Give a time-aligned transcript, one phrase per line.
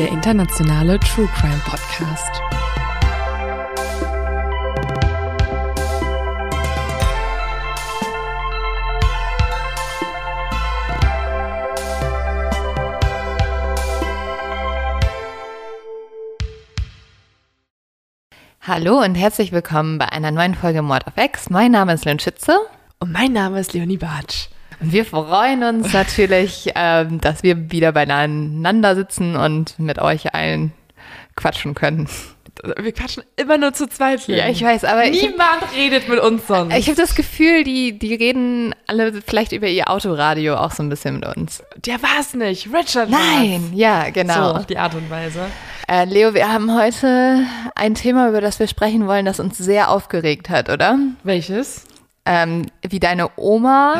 [0.00, 2.40] Der internationale True Crime Podcast.
[18.62, 21.50] Hallo und herzlich willkommen bei einer neuen Folge Mord auf X.
[21.50, 22.58] Mein Name ist Lynn Schütze
[23.00, 24.48] Und mein Name ist Leonie Bartsch.
[24.80, 30.72] Und wir freuen uns natürlich, ähm, dass wir wieder beieinander sitzen und mit euch allen
[31.36, 32.08] quatschen können.
[32.78, 34.26] Wir quatschen immer nur zu zweit.
[34.28, 36.76] Ja, ich weiß, aber Niemand redet mit uns sonst.
[36.76, 40.90] ich habe das Gefühl, die, die reden alle vielleicht über ihr Autoradio auch so ein
[40.90, 41.62] bisschen mit uns.
[41.76, 42.68] Der war's nicht.
[42.72, 44.12] Richard Nein, ja, war's.
[44.12, 44.50] genau.
[44.50, 45.40] So auf die Art und Weise.
[45.88, 49.90] Äh, Leo, wir haben heute ein Thema, über das wir sprechen wollen, das uns sehr
[49.90, 50.98] aufgeregt hat, oder?
[51.24, 51.84] Welches?
[52.26, 53.94] Ähm, wie deine Oma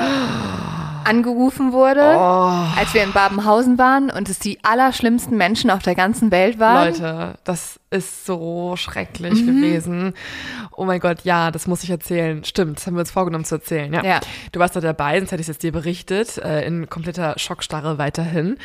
[1.05, 2.53] angerufen wurde, Oh.
[2.79, 6.89] als wir in Babenhausen waren und es die allerschlimmsten Menschen auf der ganzen Welt waren.
[6.91, 9.47] Leute, das ist so schrecklich Mhm.
[9.47, 10.15] gewesen.
[10.77, 12.45] Oh mein Gott, ja, das muss ich erzählen.
[12.45, 13.93] Stimmt, das haben wir uns vorgenommen zu erzählen.
[13.93, 14.05] Ja.
[14.05, 14.21] Ja.
[14.53, 17.97] Du warst da dabei, sonst hätte ich es jetzt dir berichtet, äh, in kompletter Schockstarre
[17.99, 18.59] weiterhin.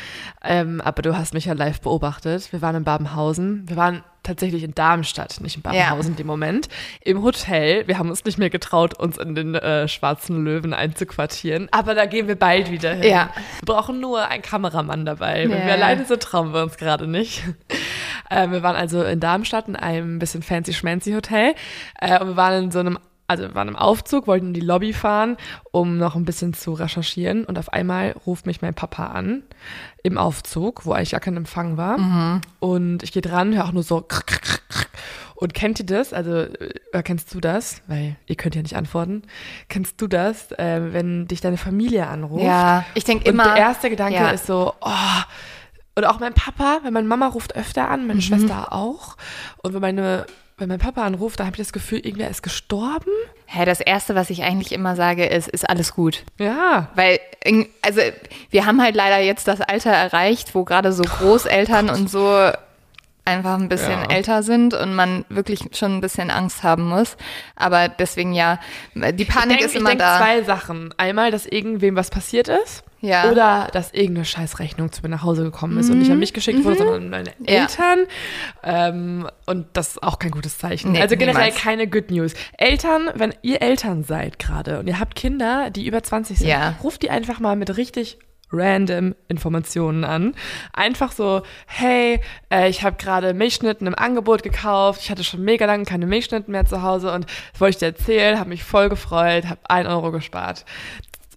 [0.44, 2.52] Ähm, aber du hast mich ja live beobachtet.
[2.52, 3.64] Wir waren in Babenhausen.
[3.66, 6.68] Wir waren tatsächlich in Darmstadt, nicht in Babenhausen in dem Moment.
[7.02, 7.86] Im Hotel.
[7.86, 11.68] Wir haben uns nicht mehr getraut, uns in den äh, schwarzen Löwen einzuquartieren.
[11.70, 13.04] Aber da gehen wir bald wieder hin.
[13.10, 13.30] Ja.
[13.60, 15.44] Wir brauchen nur einen Kameramann dabei.
[15.48, 15.66] Wenn Ja.
[15.66, 17.42] wir alleine sind, trauen wir uns gerade nicht.
[18.30, 21.54] Äh, wir waren also in Darmstadt in einem bisschen fancy schmancy Hotel
[22.00, 22.98] äh, und wir waren in so einem
[23.28, 25.36] also wir waren im Aufzug, wollten in die Lobby fahren,
[25.72, 29.42] um noch ein bisschen zu recherchieren und auf einmal ruft mich mein Papa an
[30.02, 33.82] im Aufzug, wo eigentlich gar kein Empfang war und ich gehe dran, höre auch nur
[33.82, 34.58] so krr, krr, krr,
[35.34, 36.12] und kennt ihr das?
[36.14, 36.30] Also
[36.92, 37.82] äh, kennst du das?
[37.88, 39.22] Weil ihr könnt ja nicht antworten.
[39.68, 42.42] Kennst du das, äh, wenn dich deine Familie anruft?
[42.42, 43.44] Ja, ich denke Und immer.
[43.44, 44.30] der erste Gedanke ja.
[44.30, 44.90] ist so, oh,
[45.94, 48.06] und auch mein Papa, wenn meine Mama ruft öfter an, Mhm.
[48.06, 49.16] meine Schwester auch.
[49.62, 50.26] Und wenn meine,
[50.58, 53.10] wenn mein Papa anruft, da habe ich das Gefühl, irgendwer ist gestorben.
[53.44, 56.24] Hä, das Erste, was ich eigentlich immer sage, ist, ist alles gut.
[56.38, 56.88] Ja.
[56.94, 57.20] Weil,
[57.82, 58.00] also,
[58.50, 62.50] wir haben halt leider jetzt das Alter erreicht, wo gerade so Großeltern und so
[63.26, 64.10] einfach ein bisschen Ja.
[64.10, 67.16] älter sind und man wirklich schon ein bisschen Angst haben muss.
[67.56, 68.58] Aber deswegen ja,
[68.94, 70.18] die Panik ich ist denk, immer ich denk da.
[70.18, 70.94] zwei Sachen.
[70.96, 72.82] Einmal, dass irgendwem was passiert ist.
[73.06, 73.30] Ja.
[73.30, 76.64] Oder dass irgendeine Scheißrechnung zu mir nach Hause gekommen ist und nicht an mich geschickt
[76.64, 77.46] wurde, sondern an meine Mhm.
[77.48, 77.62] Ja.
[77.62, 77.98] Eltern.
[78.62, 80.92] Ähm, und das ist auch kein gutes Zeichen.
[80.92, 81.60] Nee, also generell niemals.
[81.62, 82.34] keine Good News.
[82.58, 86.74] Eltern, wenn ihr Eltern seid gerade und ihr habt Kinder, die über 20 sind, Ja.
[86.82, 88.18] ruft die einfach mal mit richtig
[88.52, 90.32] random Informationen an.
[90.72, 95.00] Einfach so, hey, äh, ich habe gerade Milchschnitten im Angebot gekauft.
[95.02, 97.86] Ich hatte schon mega lange keine Milchschnitten mehr zu Hause und das wollte ich dir
[97.86, 100.64] erzählen, habe mich voll gefreut, habe ein Euro gespart.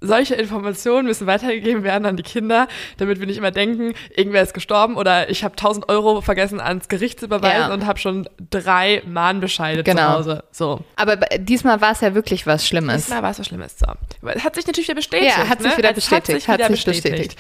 [0.01, 2.67] Solche Informationen müssen weitergegeben werden an die Kinder,
[2.97, 6.87] damit wir nicht immer denken, irgendwer ist gestorben oder ich habe 1000 Euro vergessen ans
[6.87, 7.73] Gericht zu überweisen Ja.
[7.73, 10.01] und habe schon drei Mahnbescheide Genau.
[10.01, 10.43] zu Hause.
[10.51, 10.79] So.
[10.95, 13.03] Aber diesmal war es ja wirklich was Schlimmes.
[13.05, 13.75] Diesmal war es was Schlimmes.
[13.77, 13.87] So.
[13.87, 15.35] Hat sich natürlich wieder bestätigt.
[15.37, 15.77] Ja, hat sich ne?
[15.77, 17.35] wieder Es bestätigt, Hat sich hat wieder sich bestätigt.
[17.35, 17.39] bestätigt.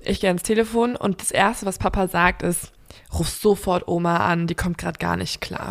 [0.00, 2.72] Ich gehe ans Telefon und das Erste, was Papa sagt, ist,
[3.16, 5.68] ruf sofort Oma an, die kommt gerade gar nicht klar.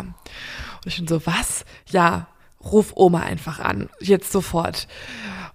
[0.84, 1.66] Und ich bin so, was?
[1.90, 2.28] Ja,
[2.64, 4.86] ruf Oma einfach an, jetzt sofort.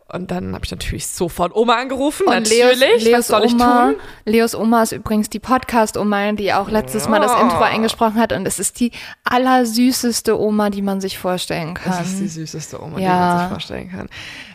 [0.10, 2.80] Und dann habe ich natürlich sofort Oma angerufen, Und natürlich.
[2.80, 3.96] Leos, Leos was soll ich Oma, tun?
[4.26, 7.42] Leos Oma ist übrigens die Podcast-Oma, die auch letztes Mal das Ja.
[7.42, 8.32] Intro eingesprochen hat.
[8.32, 8.92] Und es ist die
[9.26, 11.92] allersüßeste Oma, die man sich vorstellen kann.
[11.98, 13.18] Das ist die süßeste Oma, die Ja.
[13.20, 14.08] man sich vorstellen kann.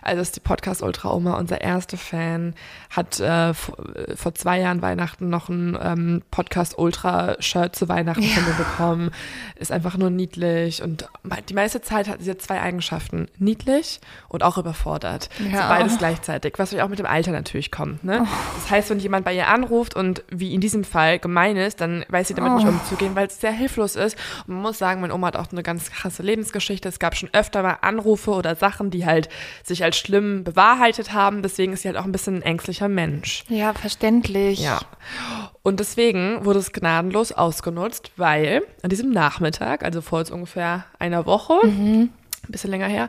[0.03, 2.55] Also ist die Podcast Ultra Oma, unser erster Fan,
[2.91, 7.89] hat äh, vor, äh, vor zwei Jahren Weihnachten noch ein ähm, Podcast Ultra Shirt zu
[7.89, 9.11] Weihnachten von mir bekommen.
[9.57, 11.07] Ist einfach nur niedlich und
[11.49, 13.29] die meiste Zeit hat sie zwei Eigenschaften.
[13.39, 15.29] Niedlich und auch überfordert.
[15.51, 15.63] Ja.
[15.63, 18.05] So beides gleichzeitig, was auch mit dem Alter natürlich kommt.
[18.05, 18.27] Ne?
[18.55, 22.05] Das heißt, wenn jemand bei ihr anruft und wie in diesem Fall gemein ist, dann
[22.09, 24.17] weiß sie damit nicht umzugehen, weil es sehr hilflos ist.
[24.47, 26.89] Und man muss sagen, meine Oma hat auch eine ganz krasse Lebensgeschichte.
[26.89, 29.29] Es gab schon öfter mal Anrufe oder Sachen, die halt
[29.63, 31.43] sich als schlimm bewahrheitet haben.
[31.43, 33.45] Deswegen ist sie halt auch ein bisschen ein ängstlicher Mensch.
[33.49, 34.61] Ja, verständlich.
[34.61, 34.81] Ja.
[35.63, 41.27] Und deswegen wurde es gnadenlos ausgenutzt, weil an diesem Nachmittag, also vor jetzt ungefähr einer
[41.27, 42.11] Woche, ein
[42.49, 43.09] bisschen länger her,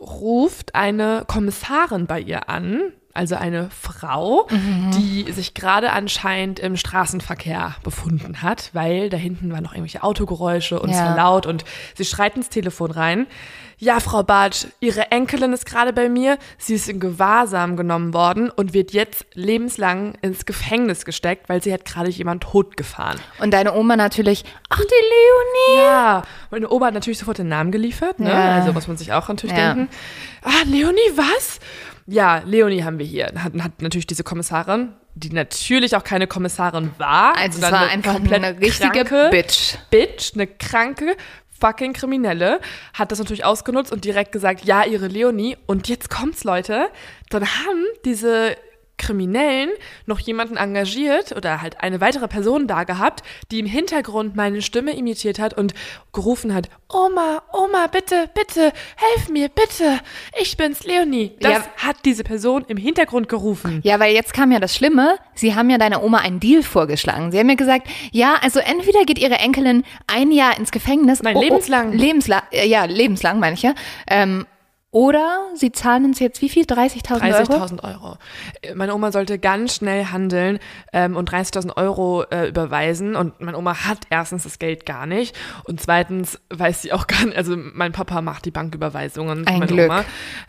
[0.00, 4.46] ruft eine Kommissarin bei ihr an, also eine Frau,
[4.94, 10.80] die sich gerade anscheinend im Straßenverkehr befunden hat, weil da hinten waren noch irgendwelche Autogeräusche
[10.80, 11.06] und es Ja.
[11.08, 13.26] war laut und sie schreit ins Telefon rein.
[13.80, 16.38] Ja, Frau Bartsch, Ihre Enkelin ist gerade bei mir.
[16.58, 21.72] Sie ist in Gewahrsam genommen worden und wird jetzt lebenslang ins Gefängnis gesteckt, weil sie
[21.72, 23.20] hat gerade jemand totgefahren.
[23.38, 25.84] Und deine Oma natürlich, ach, die Leonie.
[25.86, 28.30] Ja, meine Oma hat natürlich sofort den Namen geliefert, ne?
[28.30, 28.54] Ja.
[28.54, 29.74] Also muss man sich auch natürlich Ja.
[29.74, 29.88] denken.
[30.42, 31.60] Ah, Leonie, was?
[32.10, 33.26] Ja, Leonie haben wir hier.
[33.36, 37.36] Hat, hat natürlich diese Kommissarin, die natürlich auch keine Kommissarin war.
[37.36, 39.76] Also es war eine einfach eine richtige kranke Bitch.
[39.90, 41.16] Bitch, eine kranke
[41.60, 42.60] fucking Kriminelle,
[42.94, 45.56] hat das natürlich ausgenutzt und direkt gesagt, ja, ihre Leonie.
[45.66, 46.88] Und jetzt kommt's, Leute.
[47.30, 48.56] Dann haben diese
[48.98, 49.70] Kriminellen
[50.06, 54.94] noch jemanden engagiert oder halt eine weitere Person da gehabt, die im Hintergrund meine Stimme
[54.96, 55.72] imitiert hat und
[56.12, 60.00] gerufen hat, Oma, Oma, bitte, bitte, helf mir, bitte,
[60.40, 61.32] ich bin's, Leonie.
[61.40, 61.64] Das Ja.
[61.88, 63.80] hat diese Person im Hintergrund gerufen.
[63.84, 65.18] Ja, weil jetzt kam ja das Schlimme.
[65.34, 67.30] Sie haben ja deiner Oma einen Deal vorgeschlagen.
[67.30, 71.22] Sie haben ja gesagt, ja, also entweder geht ihre Enkelin ein Jahr ins Gefängnis.
[71.22, 71.92] Nein, lebenslang.
[71.92, 72.42] lebenslang.
[72.52, 73.74] Ja, lebenslang meine ich ja.
[74.08, 74.46] Ähm,
[74.90, 76.64] oder sie zahlen uns jetzt wie viel?
[76.64, 77.52] 30.000 Euro?
[77.52, 78.16] 30.000 Euro.
[78.74, 80.58] Meine Oma sollte ganz schnell handeln
[80.94, 83.14] ähm, und 30.000 Euro äh, überweisen.
[83.14, 85.36] Und meine Oma hat erstens das Geld gar nicht.
[85.64, 89.46] Und zweitens weiß sie auch gar nicht, also mein Papa macht die Banküberweisungen.
[89.46, 89.90] Ein meine Glück.
[89.90, 90.04] Oma.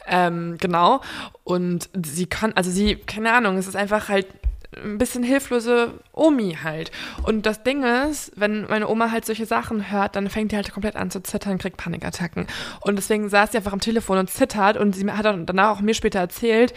[0.08, 1.02] Ähm, genau.
[1.44, 4.28] Und sie kann, also sie, keine Ahnung, es ist einfach halt
[4.76, 6.92] ein bisschen hilflose Omi halt.
[7.24, 10.72] Und das Ding ist, wenn meine Oma halt solche Sachen hört, dann fängt die halt
[10.72, 12.48] komplett an zu zittern, kriegt Panikattacken.
[12.82, 15.82] Und deswegen saß sie einfach am Telefon und zittert und sie hat dann danach auch
[15.82, 16.74] mir später erzählt,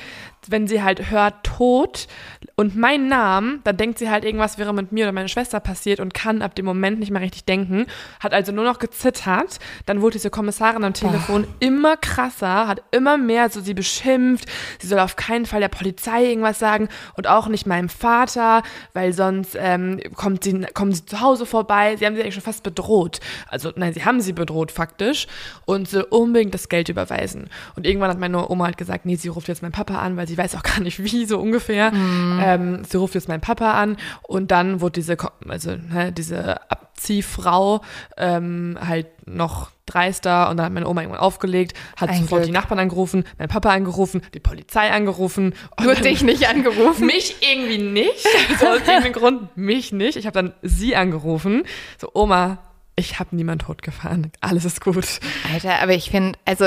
[0.49, 2.09] wenn sie halt hört Tod
[2.57, 6.01] und meinen Namen, dann denkt sie halt, irgendwas wäre mit mir oder meiner Schwester passiert
[6.01, 7.87] und kann ab dem Moment nicht mehr richtig denken,
[8.21, 9.59] hat also nur noch gezittert.
[9.87, 14.49] Dann wurde diese Kommissarin am Telefon immer krasser, hat immer mehr so sie beschimpft,
[14.81, 18.63] sie soll auf keinen Fall der Polizei irgendwas sagen und auch nicht meinem Vater,
[18.93, 21.97] weil sonst ähm, kommt sie, kommen sie zu Hause vorbei.
[21.97, 23.21] Sie haben sie eigentlich schon fast bedroht.
[23.49, 25.27] Also nein, sie haben sie bedroht faktisch
[25.65, 27.49] und sie unbedingt das Geld überweisen.
[27.77, 30.29] Und irgendwann hat meine Oma halt gesagt, nee, sie ruft jetzt meinen Papa an, weil
[30.29, 31.93] sie weiß auch gar nicht wie so ungefähr.
[31.93, 35.17] Ähm, sie ruft jetzt meinen Papa an und dann wurde diese,
[35.49, 37.81] also ne, diese Abziehfrau
[38.17, 42.45] ähm, halt noch dreister und dann hat meine Oma irgendwann aufgelegt, hat Ein sofort Glück.
[42.47, 45.55] die Nachbarn angerufen, meinen Papa angerufen, die Polizei angerufen.
[45.77, 47.07] Und Nur dich nicht angerufen.
[47.07, 48.27] mich irgendwie nicht.
[48.59, 50.17] So aus irgendeinem Grund mich nicht.
[50.17, 51.65] Ich habe dann sie angerufen.
[52.01, 52.59] So, Oma,
[52.97, 54.31] ich habe niemand totgefahren.
[54.41, 55.21] Alles ist gut.
[55.53, 56.67] Alter, aber ich finde, also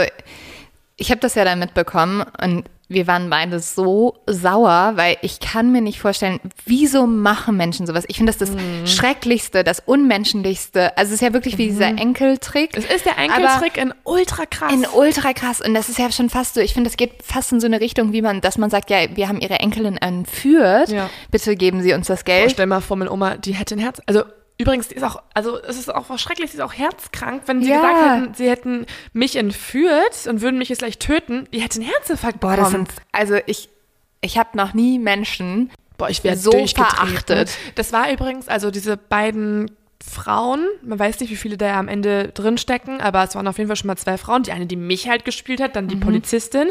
[0.97, 5.71] ich habe das ja dann mitbekommen und wir waren beide so sauer, weil ich kann
[5.71, 8.05] mir nicht vorstellen, wieso machen Menschen sowas?
[8.07, 8.85] Ich finde das das Mhm.
[8.85, 10.95] Schrecklichste, das Unmenschlichste.
[10.95, 12.77] Also es ist ja wirklich wie dieser Enkeltrick.
[12.77, 14.71] Es ist der Enkeltrick in ultra krass.
[14.71, 15.61] In ultra krass.
[15.61, 17.79] Und das ist ja schon fast so, ich finde, das geht fast in so eine
[17.81, 20.89] Richtung, wie man, dass man sagt, ja, wir haben ihre Enkelin entführt.
[20.89, 21.09] Ja.
[21.31, 22.51] Bitte geben Sie uns das Geld.
[22.51, 23.99] stell mal vor, meine Oma, die hätte ein Herz.
[24.05, 24.23] Also
[24.57, 27.43] übrigens, die ist auch, also es ist auch schrecklich, sie ist auch herzkrank.
[27.45, 27.75] Wenn sie Ja.
[27.77, 31.89] gesagt hätten, sie hätten mich entführt und würden mich jetzt gleich töten, die hätte einen
[31.89, 32.85] Herzinfarkt Boah, bekommen.
[32.85, 33.69] das sind, also ich,
[34.21, 37.51] ich habe noch nie Menschen Boah, ich werde so verachtet.
[37.75, 39.71] Das war übrigens, also diese beiden
[40.05, 43.67] Frauen, man weiß nicht, wie viele da am Ende drinstecken, aber es waren auf jeden
[43.69, 44.43] Fall schon mal zwei Frauen.
[44.43, 46.67] Die eine, die mich halt gespielt hat, dann die Polizistin,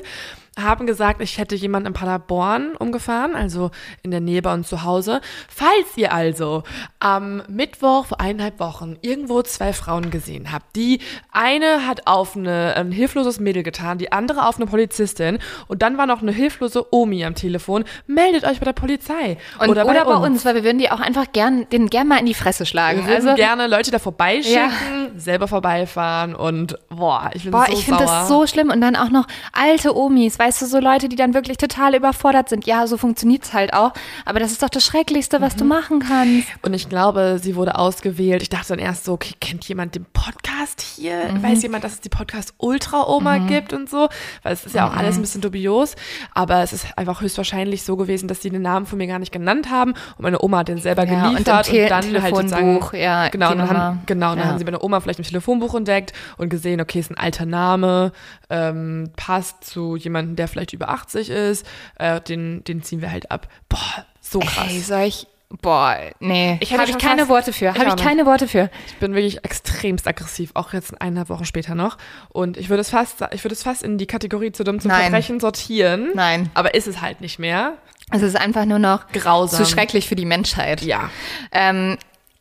[0.58, 3.70] haben gesagt, ich hätte jemanden in Paderborn umgefahren, also
[4.02, 5.20] in der Nähe bei uns zu Hause.
[5.48, 6.62] Falls ihr also
[7.00, 11.00] am Mittwoch vor eineinhalb Wochen irgendwo zwei Frauen gesehen habt, die
[11.32, 15.98] eine hat auf eine, ein hilfloses Mädel getan, die andere auf eine Polizistin und dann
[15.98, 19.38] war noch eine hilflose Omi am Telefon, meldet euch bei der Polizei.
[19.58, 20.44] Und, oder, bei, uns.
[20.44, 23.00] weil wir würden die auch einfach gern, den gern mal in die Fresse schlagen.
[23.00, 27.72] Wir würden also, gerne Leute da vorbeischicken, selber vorbeifahren und boah, ich bin boah, so
[27.72, 28.70] ich finde das so schlimm.
[28.70, 32.50] Und dann auch noch alte Omis, weißt du, so Leute, die dann wirklich total überfordert
[32.50, 32.66] sind.
[32.66, 33.92] Ja, so funktioniert's halt auch.
[34.26, 35.58] Aber das ist doch das Schrecklichste, was Mhm.
[35.58, 36.48] du machen kannst.
[36.62, 38.42] Und ich glaube, sie wurde ausgewählt.
[38.42, 41.32] Ich dachte dann erst so, okay, kennt jemand den Podcast Podcast hier?
[41.32, 41.42] Mhm.
[41.42, 43.46] Weiß jemand, dass es die Podcast Ultra Oma mhm.
[43.48, 44.08] gibt und so?
[44.42, 44.98] Weil es ist ja auch mhm.
[44.98, 45.94] alles ein bisschen dubios.
[46.32, 49.32] Aber es ist einfach höchstwahrscheinlich so gewesen, dass sie den Namen von mir gar nicht
[49.32, 49.92] genannt haben.
[49.92, 52.80] Und meine Oma hat den selber ja, geliefert und, und dann halt sozusagen.
[52.96, 54.44] Ja, genau, und dann haben, genau, dann ja.
[54.46, 58.12] haben sie meine Oma vielleicht im Telefonbuch entdeckt und gesehen, okay, ist ein alter Name,
[58.48, 61.66] ähm, passt zu jemandem, der vielleicht über 80 ist.
[61.96, 63.48] Äh, den, den ziehen wir halt ab.
[63.68, 64.68] Boah, so krass.
[64.68, 65.26] Ey, soll ich
[65.62, 66.58] Boah, nee.
[66.60, 67.74] Ich habe ich keine fast, Worte für.
[67.74, 68.70] Habe ich keine Worte für.
[68.86, 71.96] Ich bin wirklich extremst aggressiv, auch jetzt eineinhalb Wochen später noch.
[72.30, 74.90] Und ich würde es fast, ich würde es fast in die Kategorie zu dumm zum
[74.90, 75.02] Nein.
[75.02, 76.10] Verbrechen sortieren.
[76.14, 76.50] Nein.
[76.54, 77.74] Aber ist es halt nicht mehr.
[78.10, 79.64] Es ist einfach nur noch grausam.
[79.64, 80.82] Zu schrecklich für die Menschheit.
[80.82, 81.10] Ja.
[81.52, 81.96] Ähm,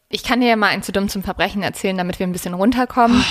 [0.09, 2.53] ich kann dir ja mal ein zu dumm zum Verbrechen erzählen, damit wir ein bisschen
[2.53, 3.23] runterkommen.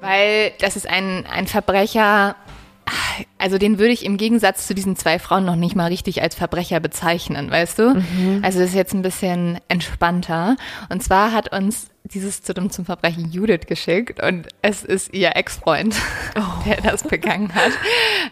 [0.00, 2.36] Weil das ist ein, ein Verbrecher,
[3.38, 6.34] also den würde ich im Gegensatz zu diesen zwei Frauen noch nicht mal richtig als
[6.34, 7.94] Verbrecher bezeichnen, weißt du?
[7.94, 8.40] Mhm.
[8.42, 10.56] Also das ist jetzt ein bisschen entspannter.
[10.88, 15.34] Und zwar hat uns dieses zu dem zum Verbrechen Judith geschickt und es ist ihr
[15.34, 15.96] Ex-Freund,
[16.36, 16.64] oh.
[16.64, 17.72] der das begangen hat.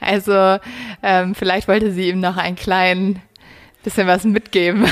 [0.00, 0.58] Also
[1.02, 3.20] ähm, vielleicht wollte sie ihm noch ein klein
[3.82, 4.86] bisschen was mitgeben.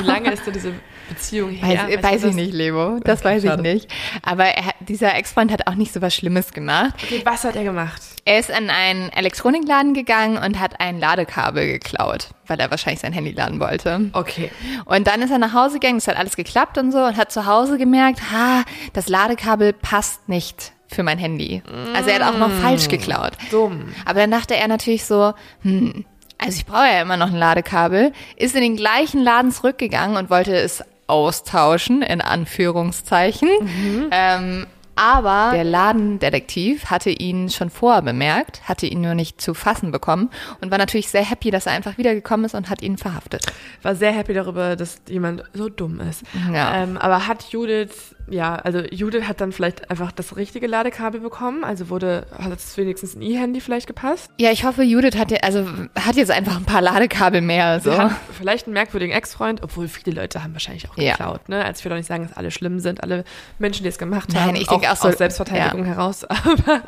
[0.00, 0.72] Wie lange ist denn diese
[1.08, 1.88] Beziehung her?
[1.88, 2.98] Weiß, weiß ich nicht, Lebo.
[3.02, 3.90] Das okay, weiß ich nicht.
[4.22, 6.94] Aber er, dieser Ex-Freund hat auch nicht so was Schlimmes gemacht.
[7.02, 8.02] Okay, was hat er gemacht?
[8.24, 13.12] Er ist in einen Elektronikladen gegangen und hat ein Ladekabel geklaut, weil er wahrscheinlich sein
[13.12, 14.10] Handy laden wollte.
[14.12, 14.50] Okay.
[14.84, 17.32] Und dann ist er nach Hause gegangen, es hat alles geklappt und so und hat
[17.32, 21.62] zu Hause gemerkt, ha, das Ladekabel passt nicht für mein Handy.
[21.94, 22.60] Also er hat auch noch mm.
[22.60, 23.32] falsch geklaut.
[23.50, 23.92] Dumm.
[24.04, 26.04] Aber dann dachte er natürlich so, hm,
[26.38, 30.30] also ich brauche ja immer noch ein Ladekabel, ist in den gleichen Laden zurückgegangen und
[30.30, 33.48] wollte es austauschen, in Anführungszeichen.
[33.60, 34.08] Mhm.
[34.10, 34.66] Ähm,
[34.98, 40.28] aber der Ladendetektiv hatte ihn schon vorher bemerkt, hatte ihn nur nicht zu fassen bekommen
[40.60, 43.46] und war natürlich sehr happy, dass er einfach wiedergekommen ist und hat ihn verhaftet.
[43.82, 46.24] War sehr happy darüber, dass jemand so dumm ist.
[46.52, 46.82] Ja.
[46.82, 51.64] Ähm, aber hat Judith ja, also Judith hat dann vielleicht einfach das richtige Ladekabel bekommen,
[51.64, 54.30] also wurde, hat es wenigstens ein E-Handy vielleicht gepasst?
[54.38, 55.66] Ja, ich hoffe, Judith hat, also,
[55.98, 57.80] hat jetzt einfach ein paar Ladekabel mehr.
[57.80, 57.92] So.
[58.36, 61.40] vielleicht einen merkwürdigen Ex-Freund, obwohl viele Leute haben wahrscheinlich auch geklaut.
[61.48, 61.56] Ja.
[61.56, 61.64] Ne?
[61.64, 63.24] Also ich will doch nicht sagen, dass alle schlimm sind, alle
[63.58, 65.92] Menschen, die es gemacht Nein, haben, ich denke auch, auch so, aus Selbstverteidigung ja.
[65.92, 66.24] heraus.
[66.28, 66.82] Aber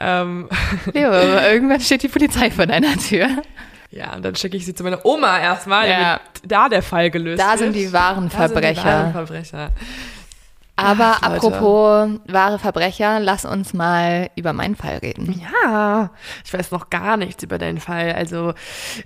[0.00, 0.48] ähm.
[0.94, 3.28] ja, irgendwann steht die Polizei vor deiner Tür.
[3.90, 5.98] Ja, und dann schicke ich sie zu meiner Oma erstmal, ja.
[5.98, 8.60] damit da der Fall gelöst da Sind die wahren Verbrecher.
[8.60, 9.70] Da sind die wahren Verbrecher.
[10.78, 15.42] Aber Ach, apropos wahre Verbrecher, lass uns mal über meinen Fall reden.
[15.52, 16.10] Ja,
[16.44, 18.12] ich weiß noch gar nichts über deinen Fall.
[18.12, 18.54] Also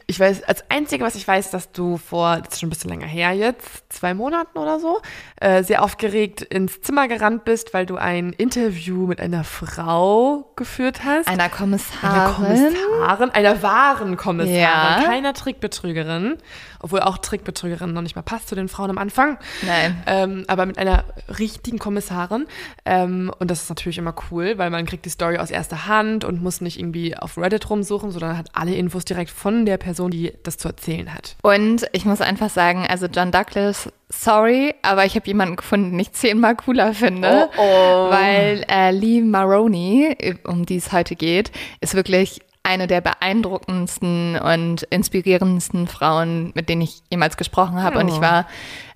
[0.07, 2.91] ich weiß, als Einzige, was ich weiß, dass du vor, das ist schon ein bisschen
[2.91, 5.01] länger her jetzt, zwei Monaten oder so,
[5.41, 11.01] äh, sehr aufgeregt ins Zimmer gerannt bist, weil du ein Interview mit einer Frau geführt
[11.07, 11.27] hast.
[11.27, 12.11] Einer Kommissarin.
[12.11, 15.03] Einer Kommissarin, einer wahren Kommissarin, ja.
[15.07, 16.37] keiner Trickbetrügerin.
[16.85, 19.39] Obwohl auch Trickbetrügerin noch nicht mal passt zu den Frauen am Anfang.
[19.65, 20.03] Nein.
[20.07, 21.05] Ähm, aber mit einer
[21.39, 22.47] richtigen richtigen Kommissarin.
[22.85, 26.25] Ähm, und das ist natürlich immer cool, weil man kriegt die Story aus erster Hand
[26.25, 30.11] und muss nicht irgendwie auf Reddit rumsuchen, sondern hat alle Infos direkt von der Person,
[30.11, 31.37] die das zu erzählen hat.
[31.43, 36.01] Und ich muss einfach sagen, also John Douglas, sorry, aber ich habe jemanden gefunden, den
[36.01, 37.49] ich zehnmal cooler finde.
[37.57, 38.11] Oh, oh.
[38.11, 44.85] Weil äh, Lee Maroney, um die es heute geht, ist wirklich eine der beeindruckendsten und
[44.85, 47.97] inspirierendsten Frauen, mit denen ich jemals gesprochen habe.
[47.97, 48.01] Oh.
[48.01, 48.47] Und ich war,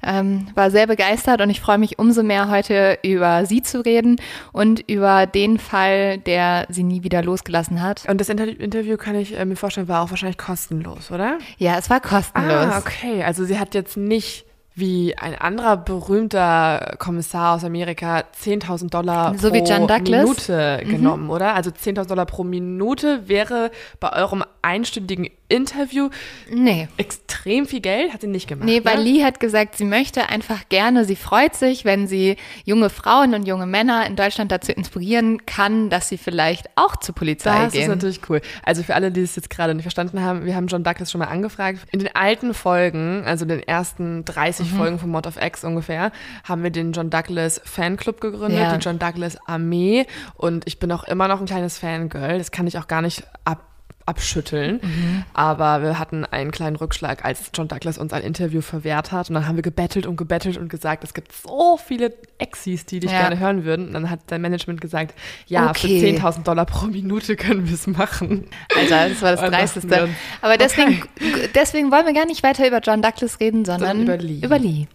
[0.07, 4.17] ähm, war sehr begeistert und ich freue mich umso mehr, heute über sie zu reden
[4.53, 8.05] und über den Fall, der sie nie wieder losgelassen hat.
[8.09, 11.39] Und das Inter Interview kann ich äh, mir vorstellen, war auch wahrscheinlich kostenlos, oder?
[11.59, 12.53] Ja, es war kostenlos.
[12.53, 13.23] Ah, okay.
[13.25, 14.47] Also sie hat jetzt nicht
[14.77, 20.89] wie ein anderer berühmter Kommissar aus Amerika 10.000 Dollar so pro Minute mhm.
[20.91, 21.55] genommen, oder?
[21.55, 23.71] Also 10.000 Dollar pro Minute wäre
[24.01, 26.11] bei eurem einstündigen Interview
[26.51, 26.89] nee.
[26.97, 28.67] extrem viel Geld, hat sie nicht gemacht.
[28.67, 29.05] Nee, weil ne?
[29.05, 33.47] Lee hat gesagt, sie möchte einfach gerne, sie freut sich, wenn sie junge Frauen und
[33.47, 37.83] junge Männer in Deutschland dazu inspirieren kann, dass sie vielleicht auch zur Polizei das gehen.
[37.83, 38.41] Das ist natürlich cool.
[38.65, 41.21] Also für alle, die es jetzt gerade nicht verstanden haben, wir haben John Douglas schon
[41.21, 41.81] mal angefragt.
[41.93, 44.77] In den alten Folgen, also den ersten 30 mhm.
[44.77, 46.13] Folgen von Mod of X ungefähr,
[46.45, 48.77] haben wir den John Douglas Fanclub gegründet, ja.
[48.77, 52.39] die John Douglas Armee und ich bin auch immer noch ein kleines Fangirl.
[52.39, 53.76] Das kann ich auch gar nicht ab
[54.07, 54.81] abschütteln.
[54.83, 55.25] Mhm.
[55.35, 59.29] Aber wir hatten einen kleinen Rückschlag, als John Douglas uns ein Interview verwehrt hat.
[59.29, 63.01] Und dann haben wir gebettelt und gebettelt und gesagt, es gibt so viele Exis, die
[63.01, 63.21] dich ja.
[63.21, 63.89] gerne hören würden.
[63.89, 65.15] Und dann hat dein Management gesagt,
[65.47, 66.01] ja, okay.
[66.01, 68.49] für 10.000 Dollar pro Minute können wir es machen.
[68.75, 70.09] Also das war das Dreisteste.
[70.41, 71.49] Aber deswegen, okay.
[71.55, 74.41] deswegen wollen wir gar nicht weiter über John Douglas reden, sondern, sondern über Lee.
[74.45, 74.87] Über Lee.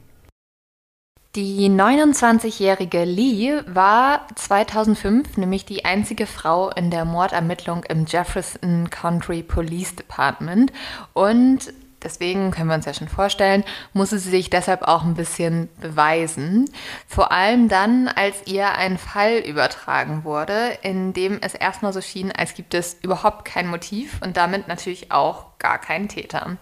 [1.36, 9.42] Die 29-jährige Lee war 2005 nämlich die einzige Frau in der Mordermittlung im Jefferson Country
[9.42, 10.74] Police Department.
[11.14, 11.72] Und
[12.04, 16.70] Deswegen können wir uns ja schon vorstellen, musste sie sich deshalb auch ein bisschen beweisen.
[17.08, 22.32] Vor allem dann, als ihr ein Fall übertragen wurde, in dem es erstmal so schien,
[22.32, 26.58] als gibt es überhaupt kein Motiv und damit natürlich auch gar keinen Täter.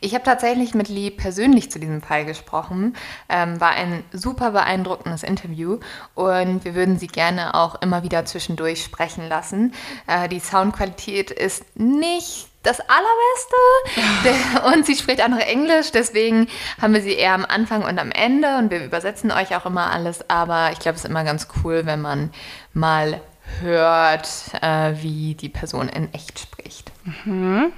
[0.00, 2.96] Ich habe tatsächlich mit Lee persönlich zu diesem Fall gesprochen.
[3.28, 5.78] Ähm, war ein super beeindruckendes Interview
[6.14, 9.72] und wir würden sie gerne auch immer wieder zwischendurch sprechen lassen.
[10.08, 14.74] Äh, die Soundqualität ist nicht das Allerbeste.
[14.74, 16.48] Und sie spricht auch noch Englisch, deswegen
[16.80, 19.90] haben wir sie eher am Anfang und am Ende und wir übersetzen euch auch immer
[19.90, 20.28] alles.
[20.30, 22.30] Aber ich glaube, es ist immer ganz cool, wenn man
[22.72, 23.20] mal
[23.60, 24.28] hört,
[24.60, 26.92] äh, wie die Person in echt spricht.
[27.24, 27.72] Mhm.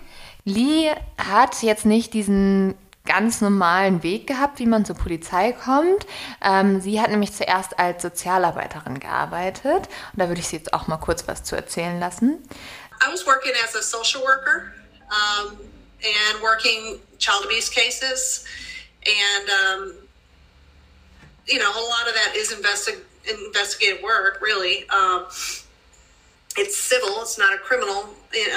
[0.45, 2.75] Lee hat jetzt nicht diesen
[3.07, 6.07] ganz normalen Weg gehabt, wie man zur Polizei kommt.
[6.43, 9.89] Ähm, sie hat nämlich zuerst als Sozialarbeiterin gearbeitet.
[10.13, 12.39] Und da würde ich sie jetzt auch mal kurz was zu erzählen lassen.
[13.01, 14.73] I was working as a social worker
[15.11, 15.59] um,
[16.05, 18.47] and working child abuse cases.
[19.07, 19.95] And, um,
[21.47, 24.89] you know, a lot of that is investi- investigative work, really.
[24.89, 25.27] Um,
[26.57, 28.09] it's civil, it's not a criminal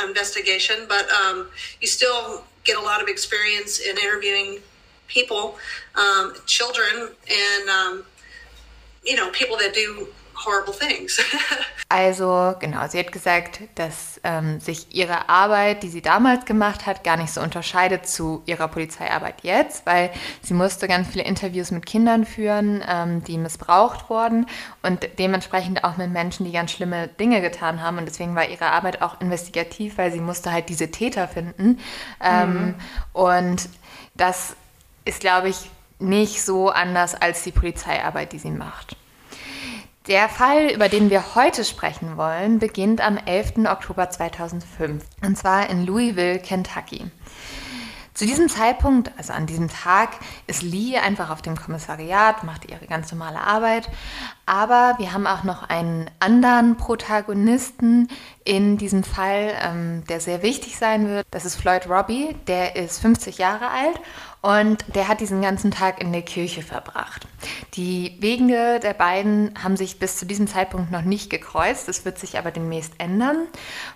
[0.05, 1.47] investigation, but um,
[1.81, 4.59] you still get a lot of experience in interviewing
[5.07, 5.57] people,
[5.95, 8.03] um, children, and, um,
[9.03, 10.07] you know, people that do
[10.45, 11.19] horrible things.
[11.89, 17.03] also genau, sie hat gesagt, dass ähm, sich ihre Arbeit, die sie damals gemacht hat,
[17.03, 21.85] gar nicht so unterscheidet zu ihrer Polizeiarbeit jetzt, weil sie musste ganz viele Interviews mit
[21.85, 24.45] Kindern führen, ähm, die missbraucht wurden
[24.83, 27.97] und dementsprechend auch mit Menschen, die ganz schlimme Dinge getan haben.
[27.97, 31.79] Und deswegen war ihre Arbeit auch investigativ, weil sie musste halt diese Täter finden.
[32.21, 32.75] Ähm, mhm.
[33.13, 33.69] Und
[34.15, 34.55] das
[35.05, 38.95] ist, glaube ich, nicht so anders als die Polizeiarbeit, die sie macht.
[40.07, 43.65] Der Fall, über den wir heute sprechen wollen, beginnt am 11.
[43.69, 47.11] Oktober 2005 und zwar in Louisville, Kentucky.
[48.13, 50.11] Zu diesem Zeitpunkt, also an diesem Tag,
[50.47, 53.89] ist Lee einfach auf dem Kommissariat, macht ihre ganz normale Arbeit.
[54.47, 58.07] Aber wir haben auch noch einen anderen Protagonisten
[58.43, 61.27] in diesem Fall, ähm, der sehr wichtig sein wird.
[61.29, 63.99] Das ist Floyd Robbie, der ist 50 Jahre alt
[64.41, 67.27] und der hat diesen ganzen Tag in der Kirche verbracht.
[67.73, 71.87] Die Wege der beiden haben sich bis zu diesem Zeitpunkt noch nicht gekreuzt.
[71.87, 73.47] Das wird sich aber demnächst ändern.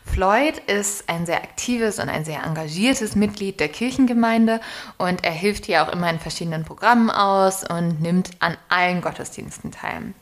[0.06, 4.60] Floyd ist ein sehr aktives und ein sehr engagiertes Mitglied der Kirchengemeinde
[4.98, 9.72] und er hilft hier auch immer in verschiedenen Programmen aus und nimmt an allen Gottesdiensten
[9.72, 10.14] teil.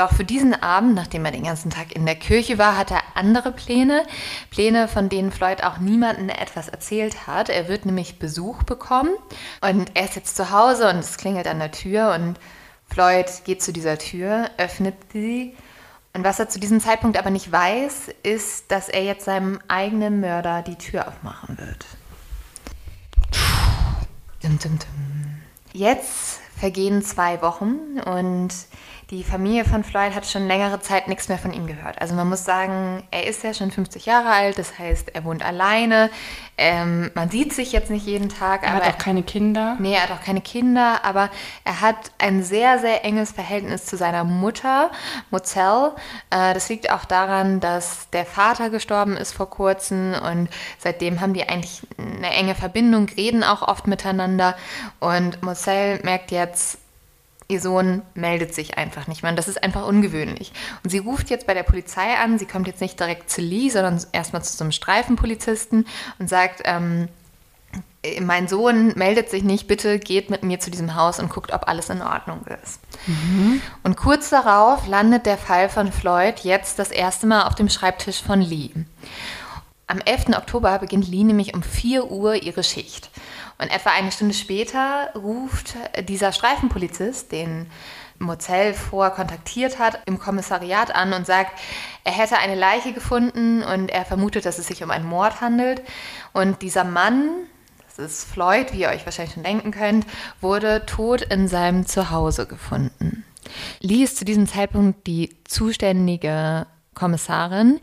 [0.00, 3.02] Doch für diesen Abend, nachdem er den ganzen Tag in der Kirche war, hat er
[3.16, 4.06] andere Pläne.
[4.50, 7.50] Pläne, von denen Floyd auch niemandem etwas erzählt hat.
[7.50, 9.10] Er wird nämlich Besuch bekommen
[9.60, 12.40] und er ist jetzt zu Hause und es klingelt an der Tür und
[12.88, 15.54] Floyd geht zu dieser Tür, öffnet sie
[16.14, 20.20] und was er zu diesem Zeitpunkt aber nicht weiß, ist, dass er jetzt seinem eigenen
[20.20, 21.84] Mörder die Tür aufmachen wird.
[25.74, 28.48] Jetzt vergehen zwei Wochen und
[29.10, 32.00] die Familie von Floyd hat schon längere Zeit nichts mehr von ihm gehört.
[32.00, 35.44] Also man muss sagen, er ist ja schon 50 Jahre alt, das heißt, er wohnt
[35.44, 36.10] alleine.
[36.56, 38.62] Ähm, man sieht sich jetzt nicht jeden Tag.
[38.62, 39.76] Er hat auch keine Kinder.
[39.80, 41.28] Nee, er hat auch keine Kinder, aber
[41.64, 44.92] er hat ein sehr, sehr enges Verhältnis zu seiner Mutter,
[45.30, 45.90] Mozell.
[46.30, 51.34] Äh, das liegt auch daran, dass der Vater gestorben ist vor kurzem und seitdem haben
[51.34, 54.54] die eigentlich eine enge Verbindung, reden auch oft miteinander.
[55.00, 56.78] Und Mozell merkt jetzt,
[57.50, 59.30] ihr Sohn meldet sich einfach nicht mehr.
[59.30, 60.52] Und das ist einfach ungewöhnlich.
[60.82, 62.38] Und sie ruft jetzt bei der Polizei an.
[62.38, 65.86] Sie kommt jetzt nicht direkt zu Lee, sondern erstmal zu so einem Streifenpolizisten
[66.18, 67.08] und sagt, ähm,
[68.22, 71.68] mein Sohn meldet sich nicht, bitte geht mit mir zu diesem Haus und guckt, ob
[71.68, 72.80] alles in Ordnung ist.
[73.06, 73.60] Mhm.
[73.82, 78.22] Und kurz darauf landet der Fall von Floyd jetzt das erste Mal auf dem Schreibtisch
[78.22, 78.70] von Lee.
[79.86, 80.36] Am 11.
[80.36, 83.10] Oktober beginnt Lee nämlich um 4 Uhr ihre Schicht.
[83.60, 85.74] Und etwa eine Stunde später ruft
[86.08, 87.66] dieser Streifenpolizist, den
[88.18, 91.58] Mozell vorher kontaktiert hat, im Kommissariat an und sagt,
[92.04, 95.82] er hätte eine Leiche gefunden und er vermutet, dass es sich um einen Mord handelt.
[96.32, 97.30] Und dieser Mann,
[97.86, 100.06] das ist Floyd, wie ihr euch wahrscheinlich schon denken könnt,
[100.40, 103.24] wurde tot in seinem Zuhause gefunden.
[103.80, 107.80] Lee ist zu diesem Zeitpunkt die zuständige Kommissarin.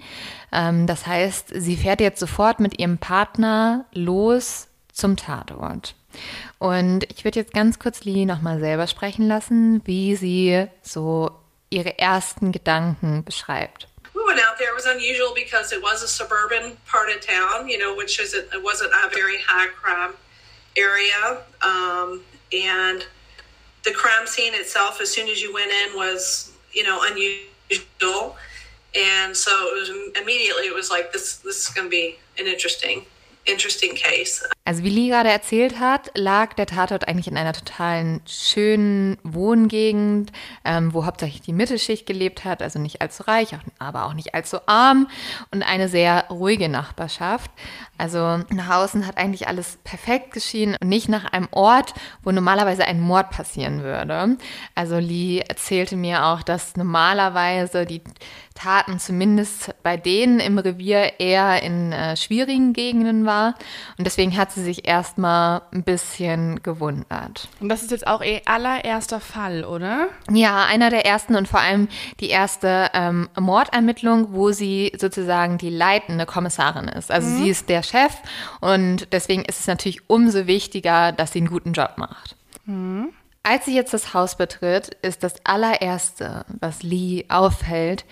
[0.52, 5.96] Ähm, das heißt, sie fährt jetzt sofort mit ihrem Partner los zum Tatort.
[6.60, 11.32] Und ich würde jetzt ganz kurz Lee nochmal selber sprechen lassen, wie sie so
[11.70, 13.88] ihre ersten Gedanken beschreibt.
[14.14, 14.70] Went out there.
[14.72, 18.34] It was unusual because it was a suburban part of town, you know, which is
[18.34, 20.14] it wasn't a very high crime
[20.76, 23.06] area, um, and
[23.84, 28.36] the crime scene itself, as soon as you went in, was you know unusual,
[28.96, 29.90] and so it was
[30.22, 33.06] immediately it was like this this is going to be an interesting.
[34.66, 40.32] Also wie Lee gerade erzählt hat, lag der Tatort eigentlich in einer totalen schönen Wohngegend,
[40.66, 44.58] ähm, wo hauptsächlich die Mittelschicht gelebt hat, also nicht allzu reich, aber auch nicht allzu
[44.66, 45.08] arm
[45.52, 47.50] und eine sehr ruhige Nachbarschaft.
[47.98, 52.86] Also nach außen hat eigentlich alles perfekt geschehen und nicht nach einem Ort, wo normalerweise
[52.86, 54.38] ein Mord passieren würde.
[54.76, 58.02] Also Lee erzählte mir auch, dass normalerweise die
[58.58, 63.54] Taten zumindest bei denen im Revier eher in äh, schwierigen Gegenden war.
[63.98, 67.48] Und deswegen hat sie sich erstmal ein bisschen gewundert.
[67.60, 70.10] Und das ist jetzt auch ihr allererster Fall, oder?
[70.32, 71.88] Ja, einer der ersten und vor allem
[72.20, 77.12] die erste ähm, Mordermittlung, wo sie sozusagen die leitende Kommissarin ist.
[77.12, 77.38] Also mhm.
[77.38, 78.16] sie ist der Chef
[78.60, 82.36] und deswegen ist es natürlich umso wichtiger, dass sie einen guten Job macht.
[82.66, 83.10] Mhm.
[83.44, 88.04] Als sie jetzt das Haus betritt, ist das allererste, was Lee auffällt,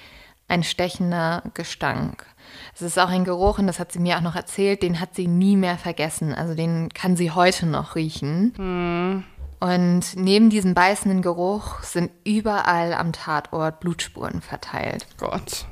[0.47, 2.25] ein stechender Gestank.
[2.73, 5.15] Es ist auch ein Geruch, und das hat sie mir auch noch erzählt, den hat
[5.15, 6.33] sie nie mehr vergessen.
[6.33, 8.53] Also den kann sie heute noch riechen.
[8.55, 9.23] Hm.
[9.59, 15.07] Und neben diesem beißenden Geruch sind überall am Tatort Blutspuren verteilt.
[15.17, 15.65] Gott.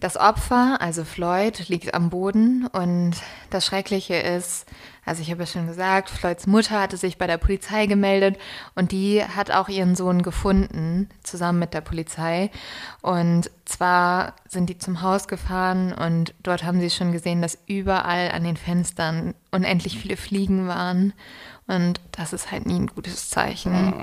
[0.00, 3.16] Das Opfer, also Floyd, liegt am Boden und
[3.50, 4.66] das Schreckliche ist,
[5.08, 8.38] also ich habe ja schon gesagt, Floyds Mutter hatte sich bei der Polizei gemeldet
[8.74, 12.50] und die hat auch ihren Sohn gefunden, zusammen mit der Polizei.
[13.00, 18.30] Und zwar sind die zum Haus gefahren und dort haben sie schon gesehen, dass überall
[18.30, 21.14] an den Fenstern unendlich viele Fliegen waren.
[21.66, 23.94] Und das ist halt nie ein gutes Zeichen.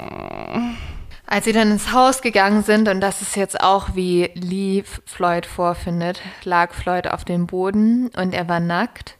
[1.27, 5.45] Als sie dann ins Haus gegangen sind, und das ist jetzt auch wie Lee Floyd
[5.45, 9.17] vorfindet, lag Floyd auf dem Boden und er war nackt.